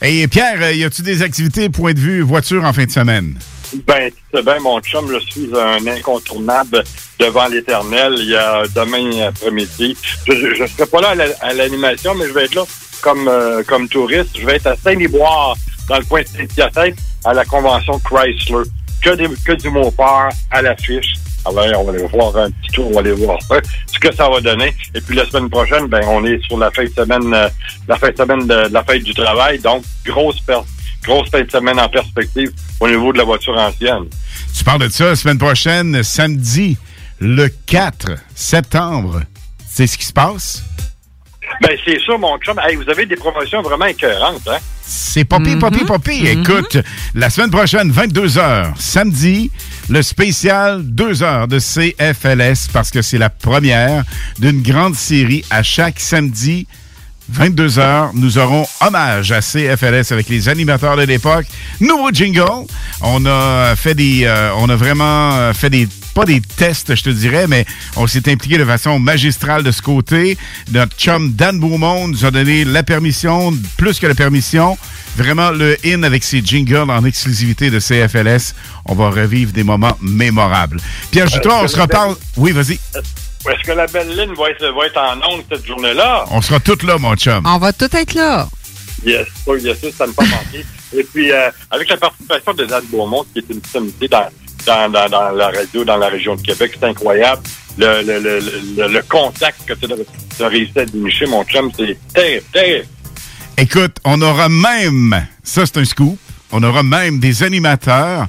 Et 0.00 0.26
Pierre, 0.26 0.60
euh, 0.60 0.72
y 0.72 0.82
a-tu 0.82 1.02
des 1.02 1.22
activités, 1.22 1.68
point 1.68 1.92
de 1.92 2.00
vue, 2.00 2.22
voiture 2.22 2.64
en 2.64 2.72
fin 2.72 2.84
de 2.86 2.90
semaine? 2.90 3.38
Ben, 3.86 4.10
tu 4.10 4.16
sais 4.36 4.42
bien, 4.42 4.58
mon 4.60 4.80
chum, 4.80 5.10
je 5.10 5.18
suis 5.30 5.48
un 5.58 5.86
incontournable 5.86 6.84
devant 7.18 7.46
l'éternel. 7.48 8.14
Il 8.18 8.30
y 8.30 8.36
a 8.36 8.64
demain 8.74 9.28
après-midi. 9.28 9.96
Je 10.26 10.62
ne 10.62 10.66
serai 10.66 10.86
pas 10.86 11.00
là 11.00 11.08
à 11.10 11.14
la- 11.14 11.24
à 11.40 11.52
l'animation, 11.54 12.14
mais 12.14 12.26
je 12.26 12.32
vais 12.32 12.44
être 12.44 12.54
là 12.54 12.64
comme, 13.00 13.28
euh, 13.28 13.62
comme 13.64 13.88
touriste. 13.88 14.38
Je 14.38 14.44
vais 14.46 14.56
être 14.56 14.66
à 14.66 14.76
Saint-Liboire, 14.76 15.56
dans 15.88 15.98
le 15.98 16.04
coin 16.04 16.20
de 16.22 16.26
Saint-Hyacinthe, 16.28 16.96
à 17.24 17.32
la 17.34 17.44
convention 17.44 17.98
Chrysler. 18.00 18.64
Que, 19.02 19.10
des, 19.16 19.28
que 19.44 19.52
du 19.52 19.68
mot-peur 19.68 20.28
à 20.50 20.62
l'affiche. 20.62 21.14
Alors, 21.44 21.80
on 21.80 21.84
va 21.84 21.92
aller 21.92 22.06
voir 22.06 22.36
un 22.36 22.50
petit 22.52 22.70
tour, 22.72 22.86
on 22.88 22.92
va 22.94 23.00
aller 23.00 23.10
voir 23.10 23.36
ce 23.92 23.98
que 23.98 24.14
ça 24.14 24.28
va 24.28 24.40
donner. 24.40 24.72
Et 24.94 25.00
puis 25.00 25.16
la 25.16 25.26
semaine 25.28 25.50
prochaine, 25.50 25.86
ben, 25.86 26.04
on 26.06 26.24
est 26.24 26.40
sur 26.46 26.56
la 26.56 26.70
fin 26.70 26.84
de 26.84 26.88
semaine, 26.90 27.34
euh, 27.34 27.48
la 27.88 27.96
fin 27.96 28.10
de 28.10 28.16
semaine 28.16 28.46
de, 28.46 28.68
de 28.68 28.72
la 28.72 28.84
fête 28.84 29.02
du 29.02 29.12
travail. 29.12 29.58
Donc, 29.58 29.82
grosse 30.06 30.38
per- 30.40 30.60
grosse 31.02 31.28
fin 31.30 31.42
de 31.42 31.50
semaine 31.50 31.78
en 31.78 31.88
perspective 31.88 32.50
au 32.80 32.88
niveau 32.88 33.12
de 33.12 33.18
la 33.18 33.24
voiture 33.24 33.56
ancienne. 33.56 34.04
Tu 34.56 34.64
parles 34.64 34.82
de 34.82 34.88
ça 34.88 35.06
la 35.06 35.16
semaine 35.16 35.38
prochaine, 35.38 36.02
samedi, 36.02 36.76
le 37.18 37.48
4 37.66 38.12
septembre. 38.34 39.22
C'est 39.68 39.86
ce 39.86 39.96
qui 39.96 40.04
se 40.04 40.12
passe? 40.12 40.62
Ben, 41.60 41.76
c'est 41.84 41.98
ça, 42.04 42.16
mon 42.18 42.36
chum. 42.38 42.58
Hey, 42.58 42.76
vous 42.76 42.88
avez 42.88 43.06
des 43.06 43.16
promotions 43.16 43.62
vraiment 43.62 43.86
écœurantes, 43.86 44.46
hein? 44.48 44.58
C'est 44.82 45.24
pas 45.24 45.38
pire. 45.38 45.56
Mhm. 45.56 46.40
Écoute, 46.40 46.78
la 47.14 47.30
semaine 47.30 47.50
prochaine, 47.50 47.90
22h, 47.90 48.72
samedi, 48.78 49.50
le 49.88 50.02
spécial 50.02 50.82
2 50.82 51.22
heures 51.22 51.48
de 51.48 51.58
CFLS 51.58 52.68
parce 52.72 52.90
que 52.90 53.02
c'est 53.02 53.18
la 53.18 53.30
première 53.30 54.04
d'une 54.38 54.62
grande 54.62 54.94
série 54.94 55.44
à 55.50 55.62
chaque 55.62 56.00
samedi. 56.00 56.66
22 57.28 57.78
heures, 57.78 58.10
nous 58.14 58.38
aurons 58.38 58.66
hommage 58.80 59.32
à 59.32 59.40
CFLS 59.40 60.12
avec 60.12 60.28
les 60.28 60.48
animateurs 60.48 60.96
de 60.96 61.02
l'époque. 61.02 61.46
Nouveau 61.80 62.10
jingle. 62.10 62.66
On 63.00 63.24
a 63.26 63.74
fait 63.76 63.94
des, 63.94 64.24
euh, 64.24 64.50
on 64.56 64.68
a 64.68 64.76
vraiment 64.76 65.32
euh, 65.34 65.52
fait 65.52 65.70
des, 65.70 65.88
pas 66.14 66.24
des 66.24 66.40
tests, 66.40 66.94
je 66.94 67.02
te 67.02 67.10
dirais, 67.10 67.46
mais 67.48 67.64
on 67.96 68.06
s'est 68.06 68.30
impliqué 68.30 68.58
de 68.58 68.64
façon 68.64 68.98
magistrale 68.98 69.62
de 69.62 69.70
ce 69.70 69.82
côté. 69.82 70.36
Notre 70.72 70.96
chum 70.96 71.32
Dan 71.32 71.58
Beaumont 71.58 72.08
nous 72.08 72.24
a 72.24 72.30
donné 72.30 72.64
la 72.64 72.82
permission, 72.82 73.52
plus 73.76 73.98
que 73.98 74.06
la 74.06 74.14
permission, 74.14 74.76
vraiment 75.16 75.50
le 75.50 75.76
in 75.84 76.02
avec 76.02 76.24
ses 76.24 76.42
jingles 76.44 76.90
en 76.90 77.04
exclusivité 77.04 77.70
de 77.70 77.78
CFLS. 77.78 78.54
On 78.86 78.94
va 78.94 79.10
revivre 79.10 79.52
des 79.52 79.64
moments 79.64 79.96
mémorables. 80.00 80.80
Pierre 81.10 81.28
Jutras, 81.28 81.62
on 81.62 81.68
se 81.68 81.80
reparle. 81.80 82.16
Oui, 82.36 82.52
vas-y. 82.52 82.78
Est-ce 83.50 83.66
que 83.66 83.72
la 83.72 83.86
belle 83.86 84.08
ligne 84.16 84.34
va 84.34 84.50
être, 84.50 84.64
va 84.66 84.86
être 84.86 84.98
en 84.98 85.32
onde 85.32 85.42
cette 85.50 85.66
journée-là? 85.66 86.24
On 86.30 86.40
sera 86.40 86.60
tous 86.60 86.82
là, 86.84 86.96
mon 86.98 87.16
chum. 87.16 87.42
On 87.44 87.58
va 87.58 87.72
tout 87.72 87.88
être 87.96 88.14
là. 88.14 88.48
Yes, 89.04 89.26
oui, 89.46 89.60
bien 89.62 89.74
sûr, 89.74 89.90
ça 89.96 90.06
ne 90.06 90.12
pas 90.12 90.24
manquer. 90.24 90.64
Et 90.96 91.02
puis, 91.02 91.32
euh, 91.32 91.50
avec 91.70 91.88
la 91.88 91.96
participation 91.96 92.54
de 92.54 92.64
Dan 92.66 92.84
Beaumont, 92.86 93.24
qui 93.32 93.40
est 93.40 93.50
une 93.50 93.60
sommité 93.64 94.06
dans, 94.06 94.28
dans, 94.64 94.88
dans, 94.92 95.08
dans 95.08 95.30
la 95.30 95.46
radio, 95.48 95.84
dans 95.84 95.96
la 95.96 96.08
région 96.08 96.36
de 96.36 96.42
Québec, 96.42 96.76
c'est 96.78 96.86
incroyable. 96.86 97.42
Le, 97.78 98.02
le, 98.02 98.20
le, 98.20 98.38
le, 98.76 98.88
le 98.88 99.02
contact 99.02 99.64
que 99.66 99.72
tu 99.72 99.86
as, 99.92 100.44
as 100.44 100.48
réussi 100.48 100.78
à 100.78 100.84
dénicher, 100.84 101.26
mon 101.26 101.42
chum, 101.44 101.70
c'est 101.76 101.98
terrible, 102.14 102.46
terrible. 102.52 102.86
Écoute, 103.58 103.96
on 104.04 104.20
aura 104.22 104.48
même, 104.48 105.26
ça 105.42 105.66
c'est 105.66 105.78
un 105.78 105.84
scoop, 105.84 106.18
on 106.52 106.62
aura 106.62 106.82
même 106.82 107.18
des 107.18 107.42
animateurs. 107.42 108.26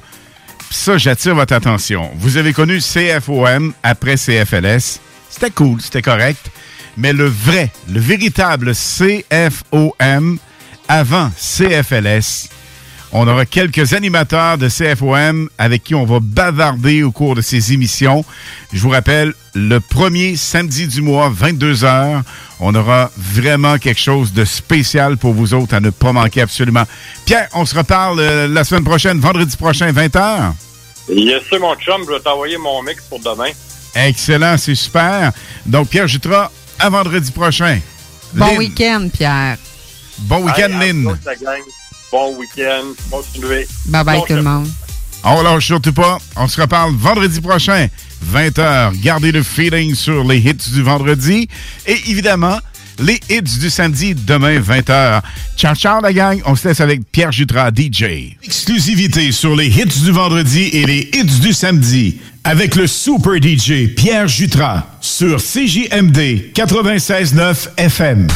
Ça, 0.70 0.98
j'attire 0.98 1.34
votre 1.34 1.54
attention. 1.54 2.10
Vous 2.16 2.36
avez 2.36 2.52
connu 2.52 2.78
CFOM 2.78 3.72
après 3.82 4.16
CFLS. 4.16 5.00
C'était 5.30 5.50
cool, 5.50 5.80
c'était 5.80 6.02
correct. 6.02 6.50
Mais 6.96 7.12
le 7.12 7.26
vrai, 7.26 7.70
le 7.90 8.00
véritable 8.00 8.72
CFOM 8.74 10.38
avant 10.88 11.30
CFLS, 11.36 12.48
on 13.16 13.28
aura 13.28 13.46
quelques 13.46 13.92
animateurs 13.92 14.58
de 14.58 14.68
CFOM 14.68 15.48
avec 15.56 15.84
qui 15.84 15.94
on 15.94 16.04
va 16.04 16.18
bavarder 16.20 17.04
au 17.04 17.12
cours 17.12 17.36
de 17.36 17.40
ces 17.40 17.72
émissions. 17.72 18.24
Je 18.72 18.80
vous 18.80 18.90
rappelle, 18.90 19.32
le 19.54 19.78
premier 19.78 20.34
samedi 20.34 20.88
du 20.88 21.00
mois, 21.00 21.30
22h, 21.30 22.22
on 22.58 22.74
aura 22.74 23.12
vraiment 23.16 23.78
quelque 23.78 24.00
chose 24.00 24.32
de 24.32 24.44
spécial 24.44 25.16
pour 25.16 25.32
vous 25.32 25.54
autres 25.54 25.74
à 25.74 25.80
ne 25.80 25.90
pas 25.90 26.12
manquer 26.12 26.40
absolument. 26.40 26.82
Pierre, 27.24 27.48
on 27.54 27.64
se 27.64 27.76
reparle 27.76 28.18
euh, 28.18 28.48
la 28.48 28.64
semaine 28.64 28.82
prochaine, 28.84 29.20
vendredi 29.20 29.56
prochain, 29.56 29.92
20h. 29.92 30.52
Yes, 31.08 31.44
sûr, 31.44 31.60
mon 31.60 31.76
chum, 31.76 32.02
je 32.04 32.14
vais 32.14 32.20
t'envoyer 32.20 32.58
mon 32.58 32.82
mix 32.82 33.00
pour 33.08 33.20
demain. 33.20 33.50
Excellent, 33.94 34.56
c'est 34.58 34.74
super. 34.74 35.30
Donc, 35.64 35.88
Pierre 35.88 36.08
Jutra, 36.08 36.50
à 36.80 36.90
vendredi 36.90 37.30
prochain. 37.30 37.78
Bon 38.32 38.46
Lynn, 38.46 38.58
week-end, 38.58 39.08
Pierre. 39.12 39.56
Bon 40.18 40.42
week-end, 40.44 40.80
Lynn. 40.80 41.16
Bon 42.14 42.36
week-end. 42.36 42.94
Continuez. 43.10 43.66
Bye 43.86 44.04
bye 44.04 44.18
Bon, 44.18 44.24
tout 44.24 44.34
le 44.34 44.42
monde. 44.42 44.68
On 45.24 45.42
lâche 45.42 45.66
surtout 45.66 45.92
pas. 45.92 46.18
On 46.36 46.46
se 46.46 46.60
reparle 46.60 46.94
vendredi 46.94 47.40
prochain, 47.40 47.88
20h. 48.32 49.00
Gardez 49.02 49.32
le 49.32 49.42
feeling 49.42 49.96
sur 49.96 50.22
les 50.22 50.38
hits 50.38 50.70
du 50.72 50.82
vendredi. 50.82 51.48
Et 51.88 51.98
évidemment, 52.06 52.56
les 53.00 53.18
hits 53.28 53.58
du 53.58 53.68
samedi, 53.68 54.14
demain, 54.14 54.60
20h. 54.60 55.22
Ciao, 55.56 55.74
ciao, 55.74 56.00
la 56.00 56.12
gang. 56.12 56.40
On 56.46 56.54
se 56.54 56.68
laisse 56.68 56.80
avec 56.80 57.00
Pierre 57.10 57.32
Jutras, 57.32 57.72
DJ. 57.72 58.36
Exclusivité 58.44 59.32
sur 59.32 59.56
les 59.56 59.66
hits 59.66 60.04
du 60.04 60.12
vendredi 60.12 60.68
et 60.72 60.86
les 60.86 61.10
hits 61.12 61.40
du 61.40 61.52
samedi. 61.52 62.20
Avec 62.44 62.76
le 62.76 62.86
super 62.86 63.42
DJ 63.42 63.92
Pierre 63.96 64.28
Jutras 64.28 64.84
sur 65.00 65.38
CJMD 65.38 66.52
96.9 66.54 67.70
FM. 67.76 68.28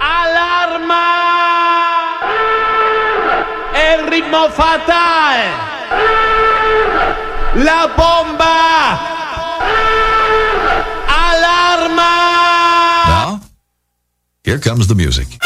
Alarma! 0.00 1.21
Ritmo! 4.00 4.48
La 7.54 7.86
bomba! 7.96 9.12
Now, 13.08 13.40
here 14.44 14.58
comes 14.58 14.86
the 14.86 14.94
music. 14.94 15.38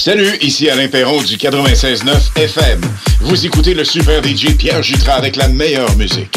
Salut, 0.00 0.38
ici 0.40 0.70
Alain 0.70 0.88
Perron 0.88 1.20
du 1.20 1.36
96.9 1.36 2.34
FM. 2.34 2.80
Vous 3.20 3.44
écoutez 3.44 3.74
le 3.74 3.84
super 3.84 4.22
DJ 4.24 4.56
Pierre 4.56 4.82
Jutras 4.82 5.16
avec 5.16 5.36
la 5.36 5.46
meilleure 5.48 5.94
musique. 5.96 6.34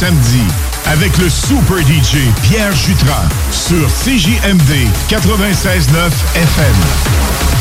samedi 0.00 0.40
avec 0.86 1.18
le 1.18 1.28
super 1.28 1.76
DJ 1.80 2.32
Pierre 2.42 2.74
Jutras 2.74 3.28
sur 3.50 3.86
CJMD 3.86 4.88
96.9 5.10 6.10
FM. 6.36 7.59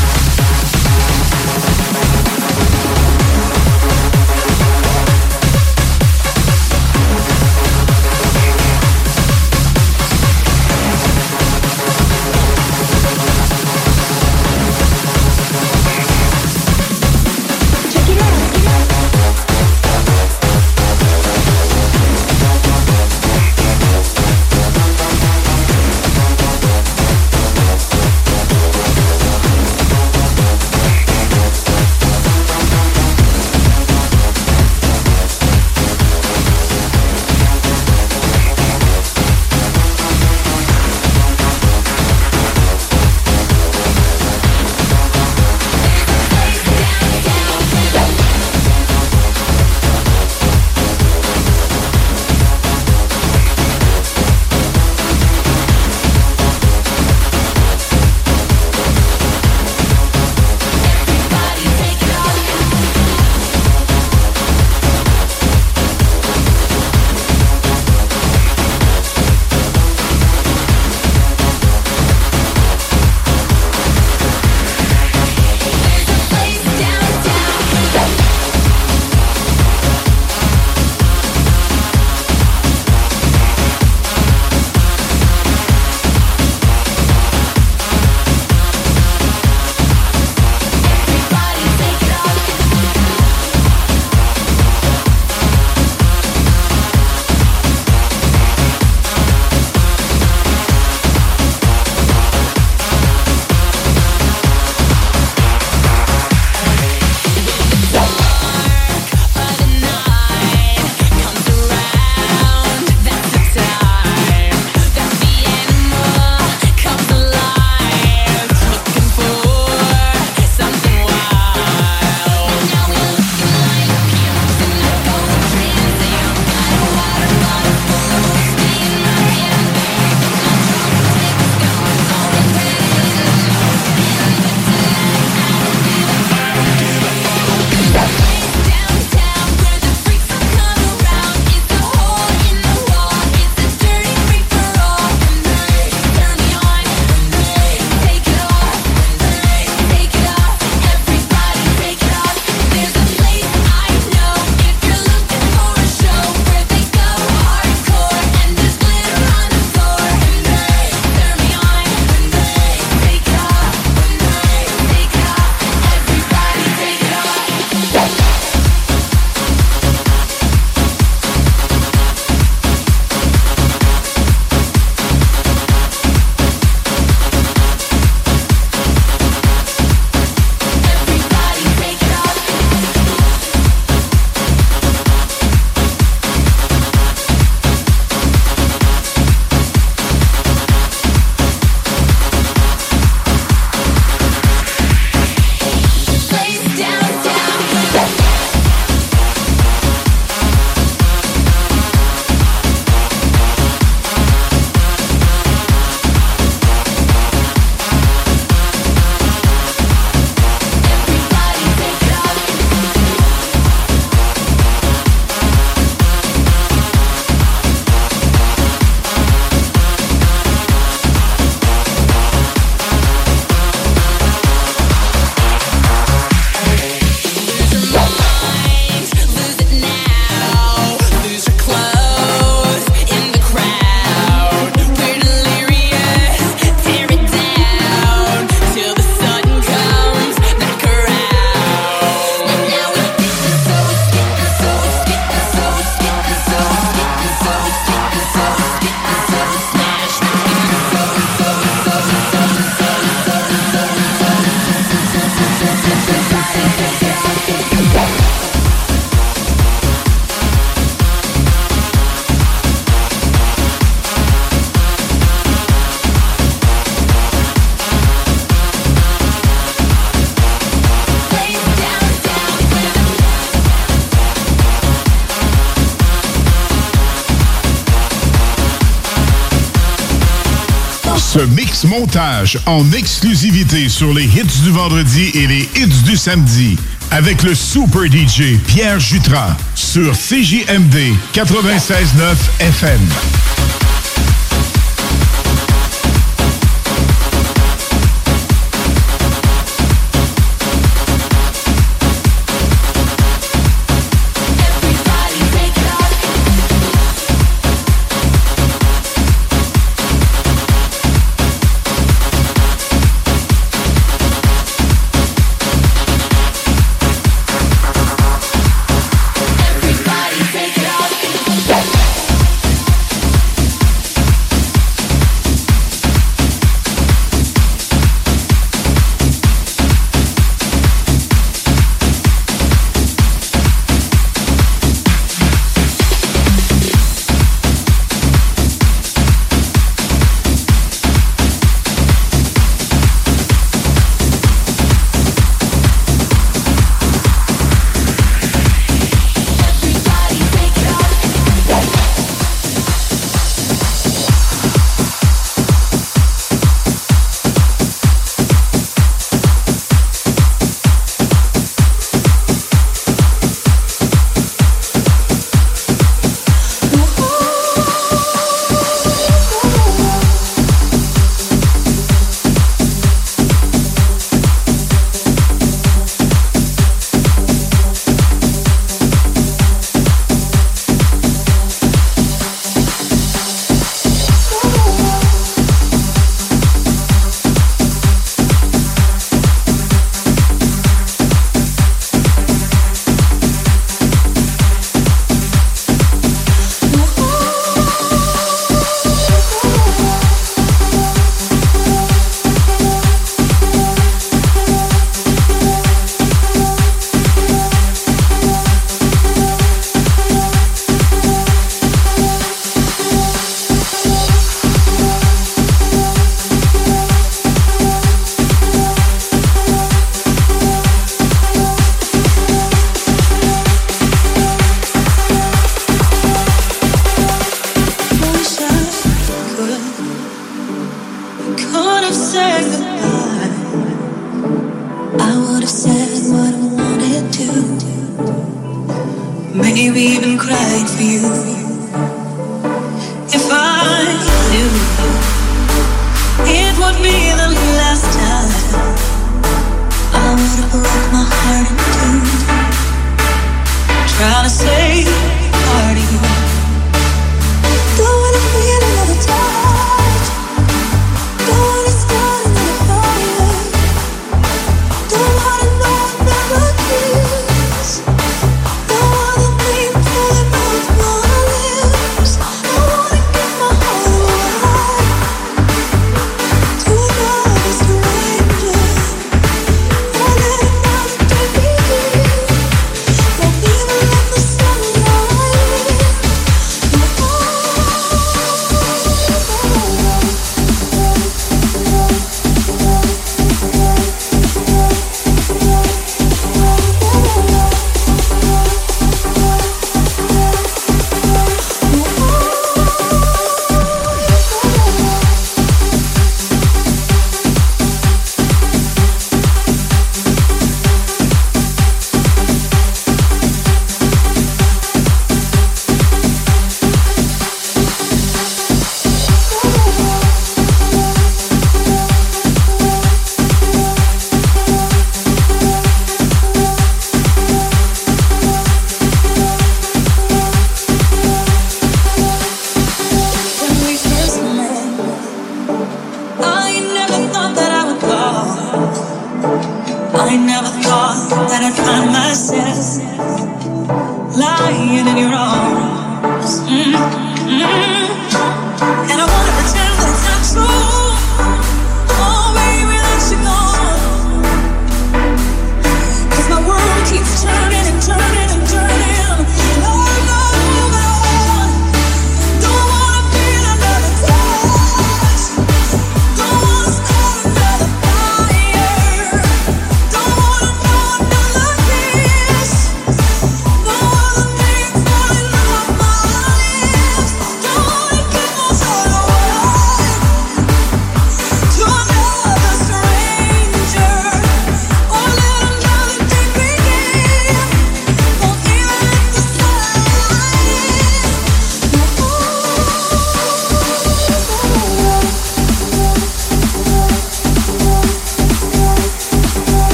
en 282.65 282.91
exclusivité 282.91 283.87
sur 283.87 284.13
les 284.13 284.23
hits 284.23 284.63
du 284.63 284.71
vendredi 284.71 285.31
et 285.35 285.45
les 285.45 285.69
hits 285.75 286.03
du 286.05 286.17
samedi 286.17 286.75
avec 287.11 287.43
le 287.43 287.53
super 287.53 288.05
DJ 288.05 288.57
Pierre 288.65 288.99
Jutras 288.99 289.55
sur 289.75 290.13
CJMD 290.13 291.13
96.9 291.33 292.35
FM. 292.61 293.58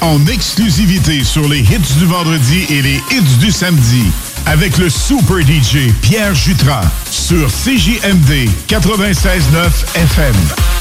En 0.00 0.26
exclusivité 0.28 1.24
sur 1.24 1.46
les 1.46 1.58
hits 1.60 1.98
du 1.98 2.06
vendredi 2.06 2.64
et 2.70 2.80
les 2.80 2.96
hits 3.10 3.36
du 3.38 3.50
samedi 3.50 4.04
avec 4.46 4.78
le 4.78 4.88
super 4.88 5.40
DJ 5.40 5.92
Pierre 6.00 6.34
Jutras 6.34 6.84
sur 7.10 7.48
CJMD 7.48 8.48
96.9 8.68 9.96
FM. 9.96 10.71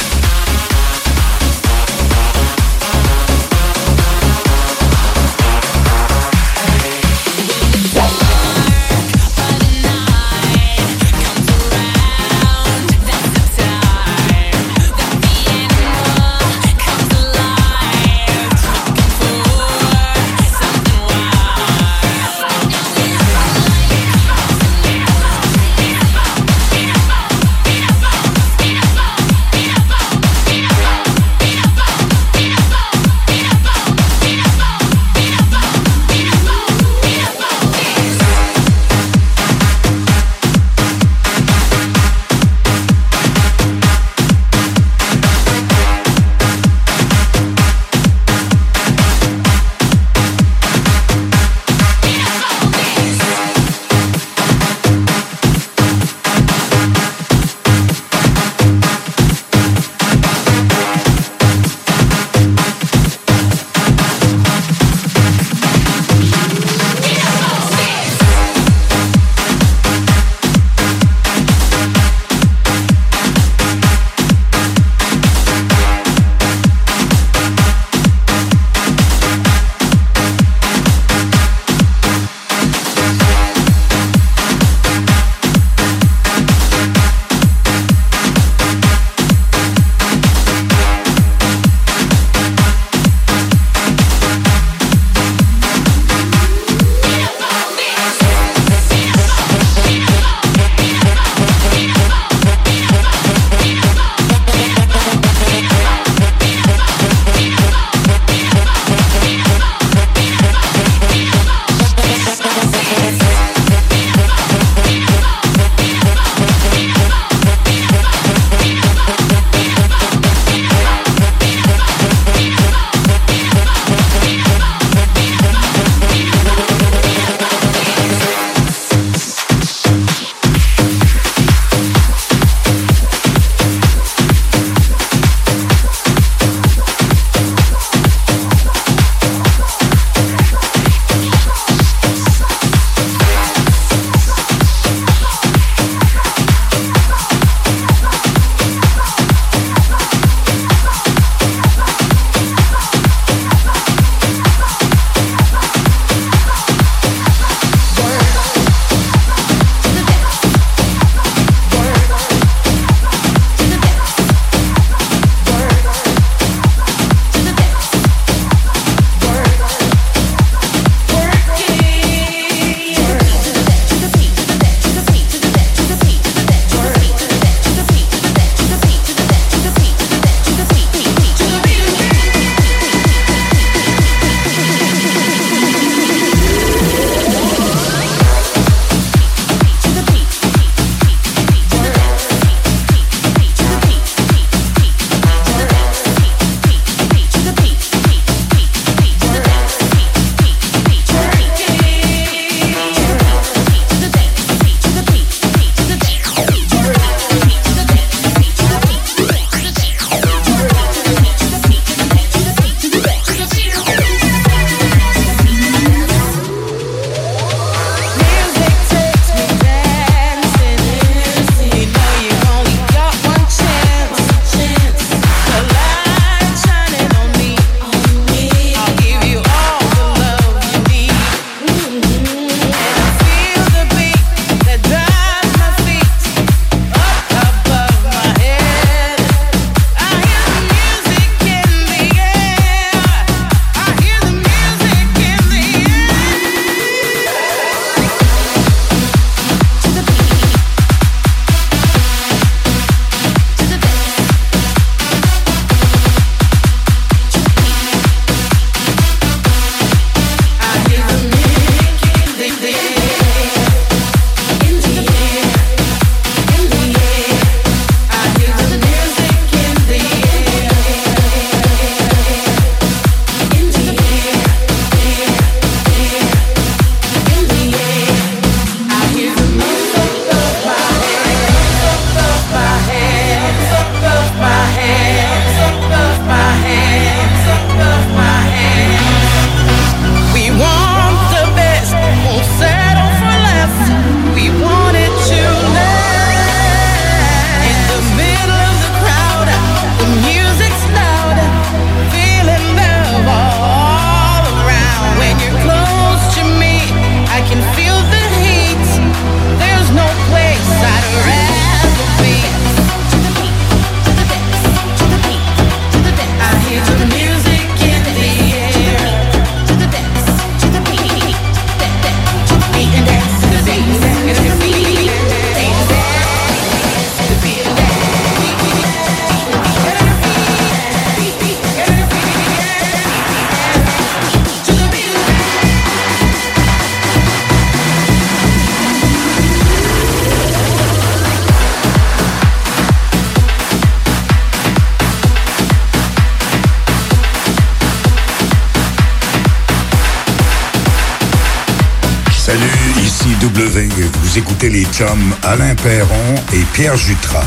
Pierre 356.82 356.98
Jutras 356.98 357.46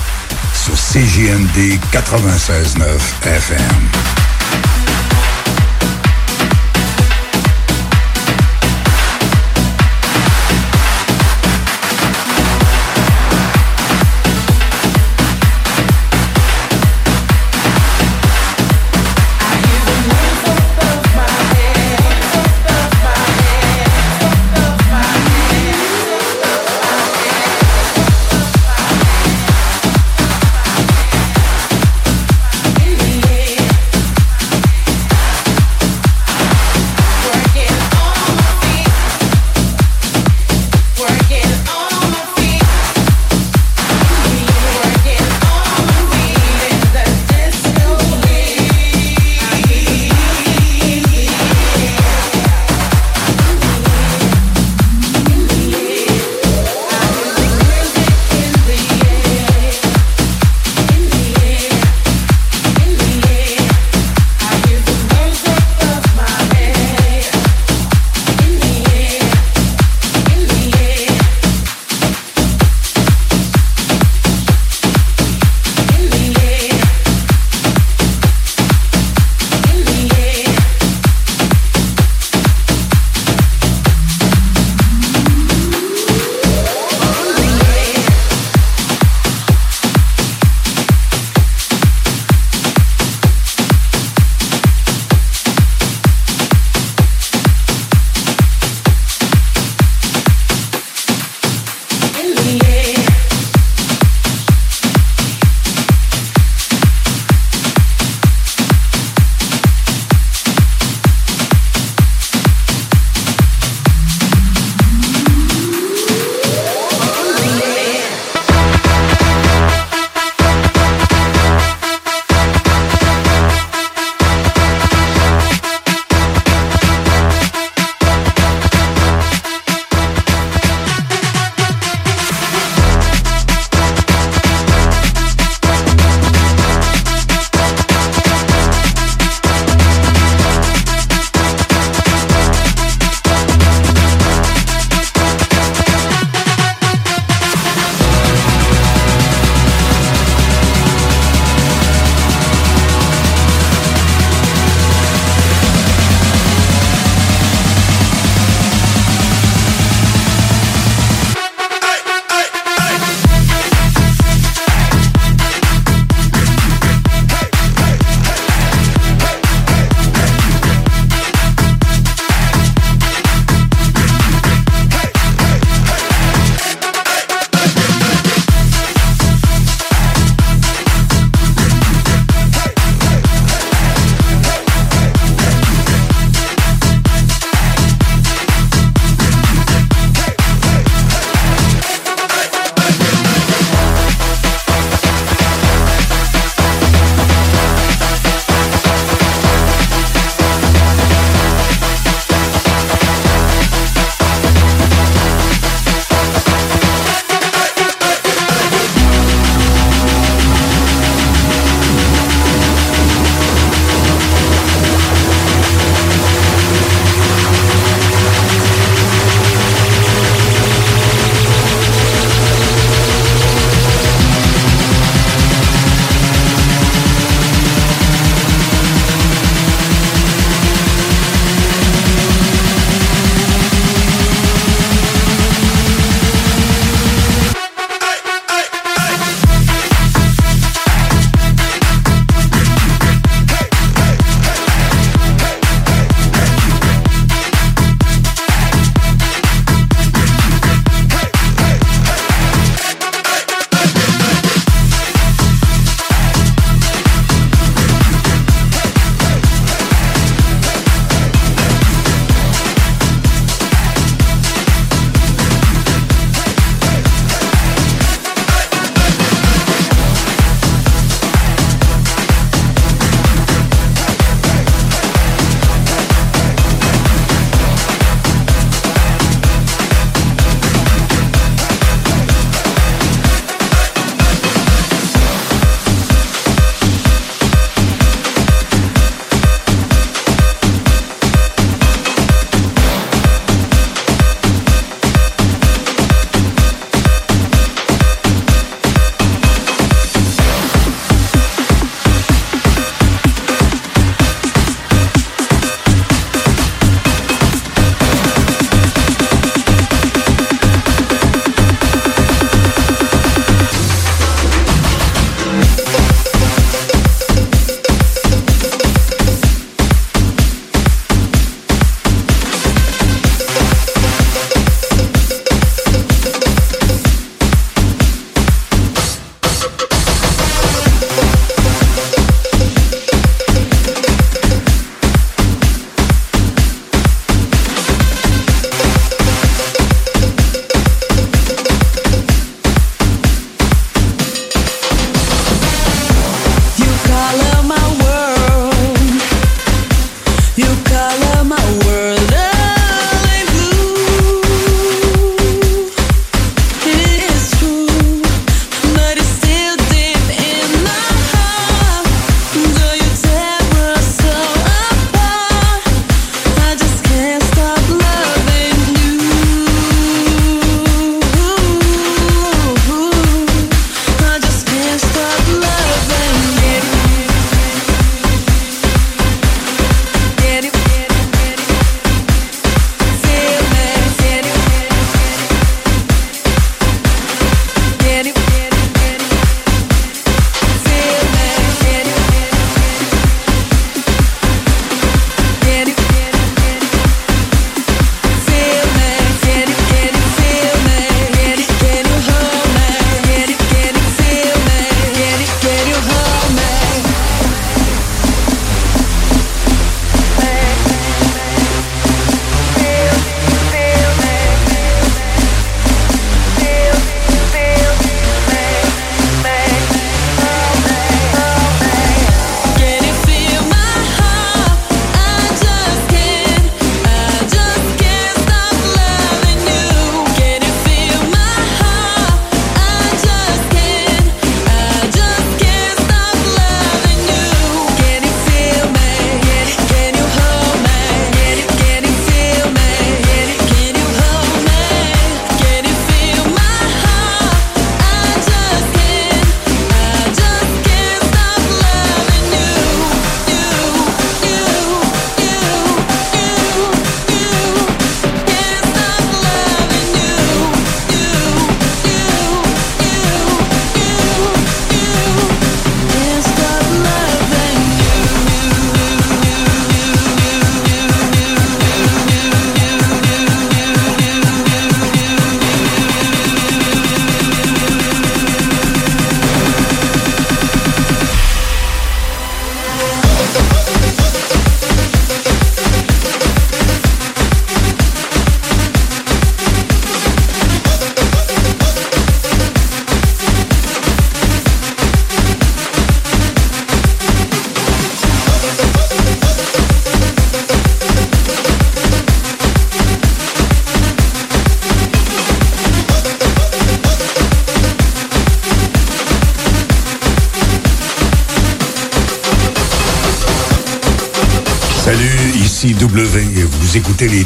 sur 0.55 0.75
CJND 0.75 1.81
96.9 1.91 2.87
FM. 3.25 4.24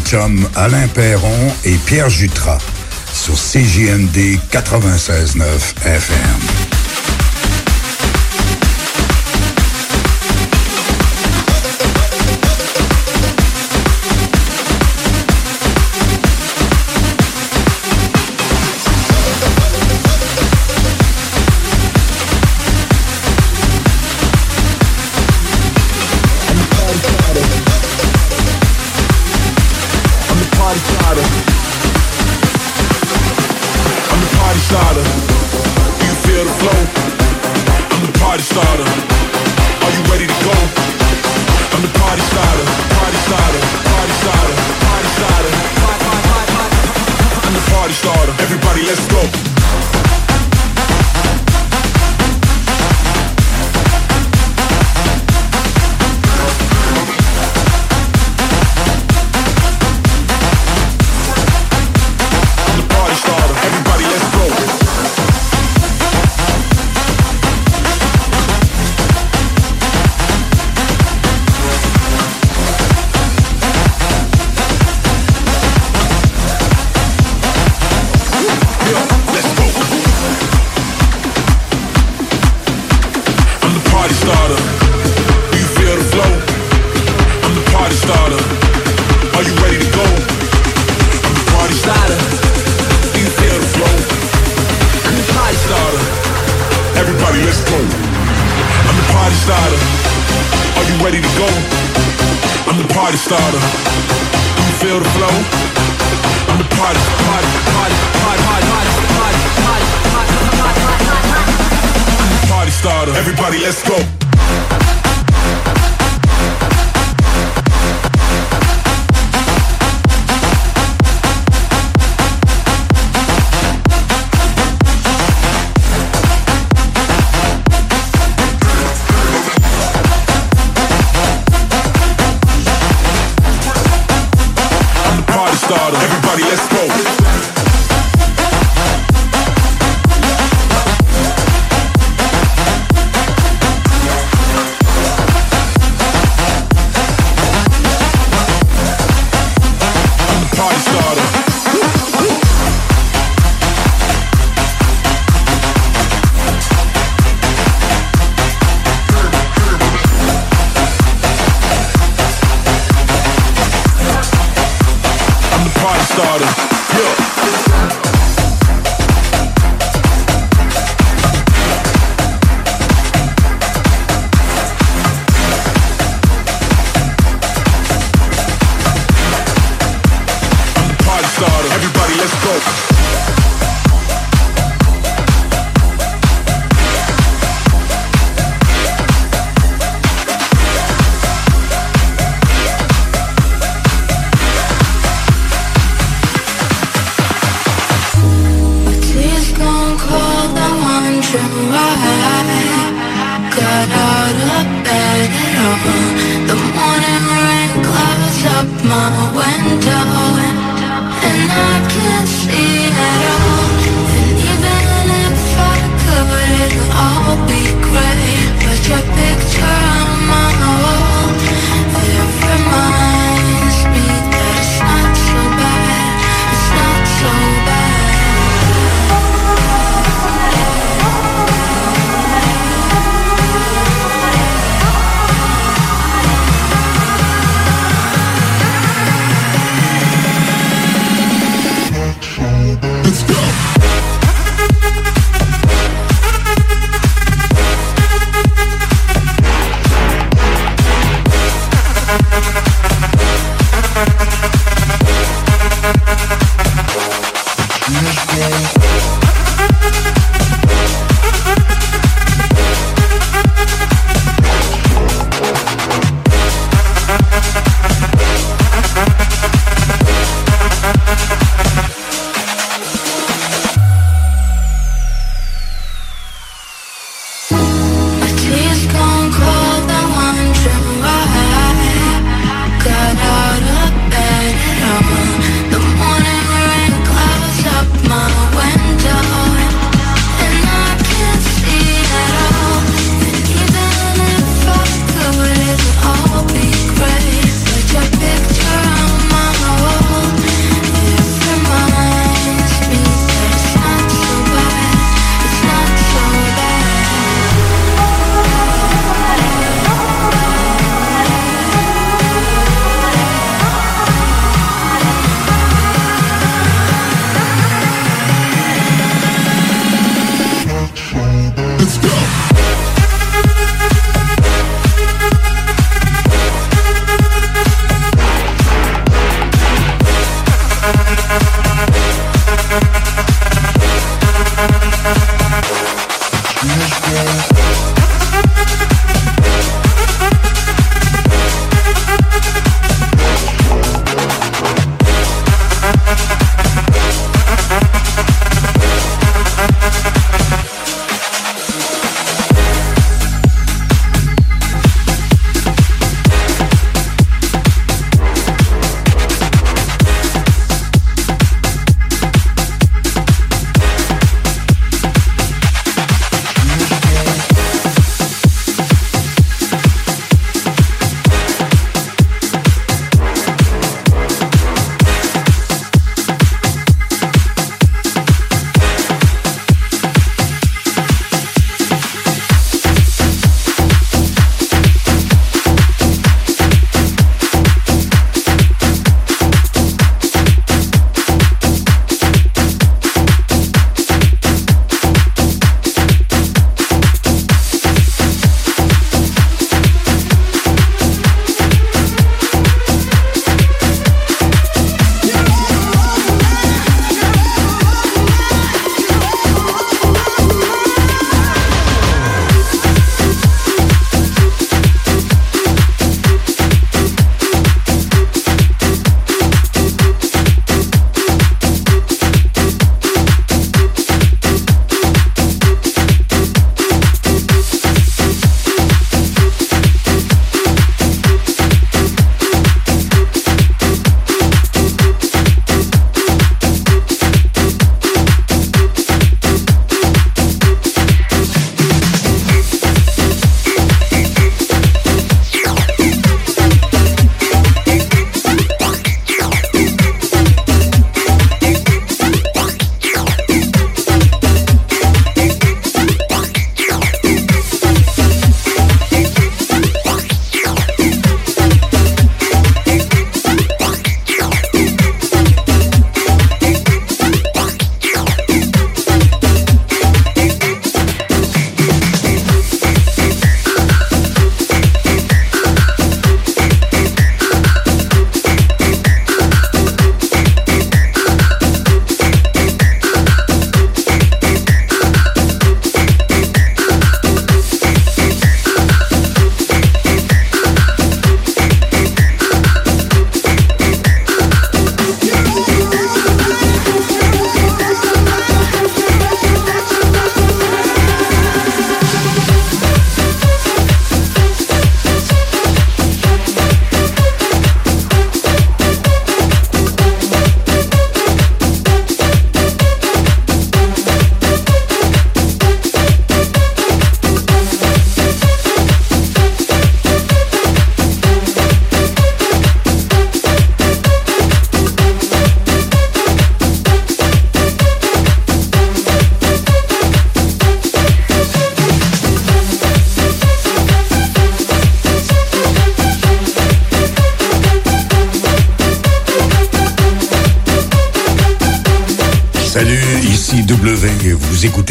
chums 0.08 0.48
Alain 0.56 0.88
Perron 0.88 1.52
et 1.66 1.74
Pierre 1.84 2.08
Jutras 2.08 2.62
sur 3.12 3.34
CJMD 3.34 4.38
96.9 4.50 5.42
FM. 5.84 6.47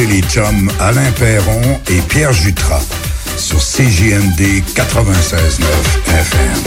les 0.10 0.22
chums 0.22 0.70
Alain 0.80 1.12
Perron 1.12 1.80
et 1.90 2.02
Pierre 2.08 2.34
Jutras 2.34 2.86
sur 3.38 3.60
CJMD 3.60 4.64
96.9 4.76 5.64
FM. 6.08 6.67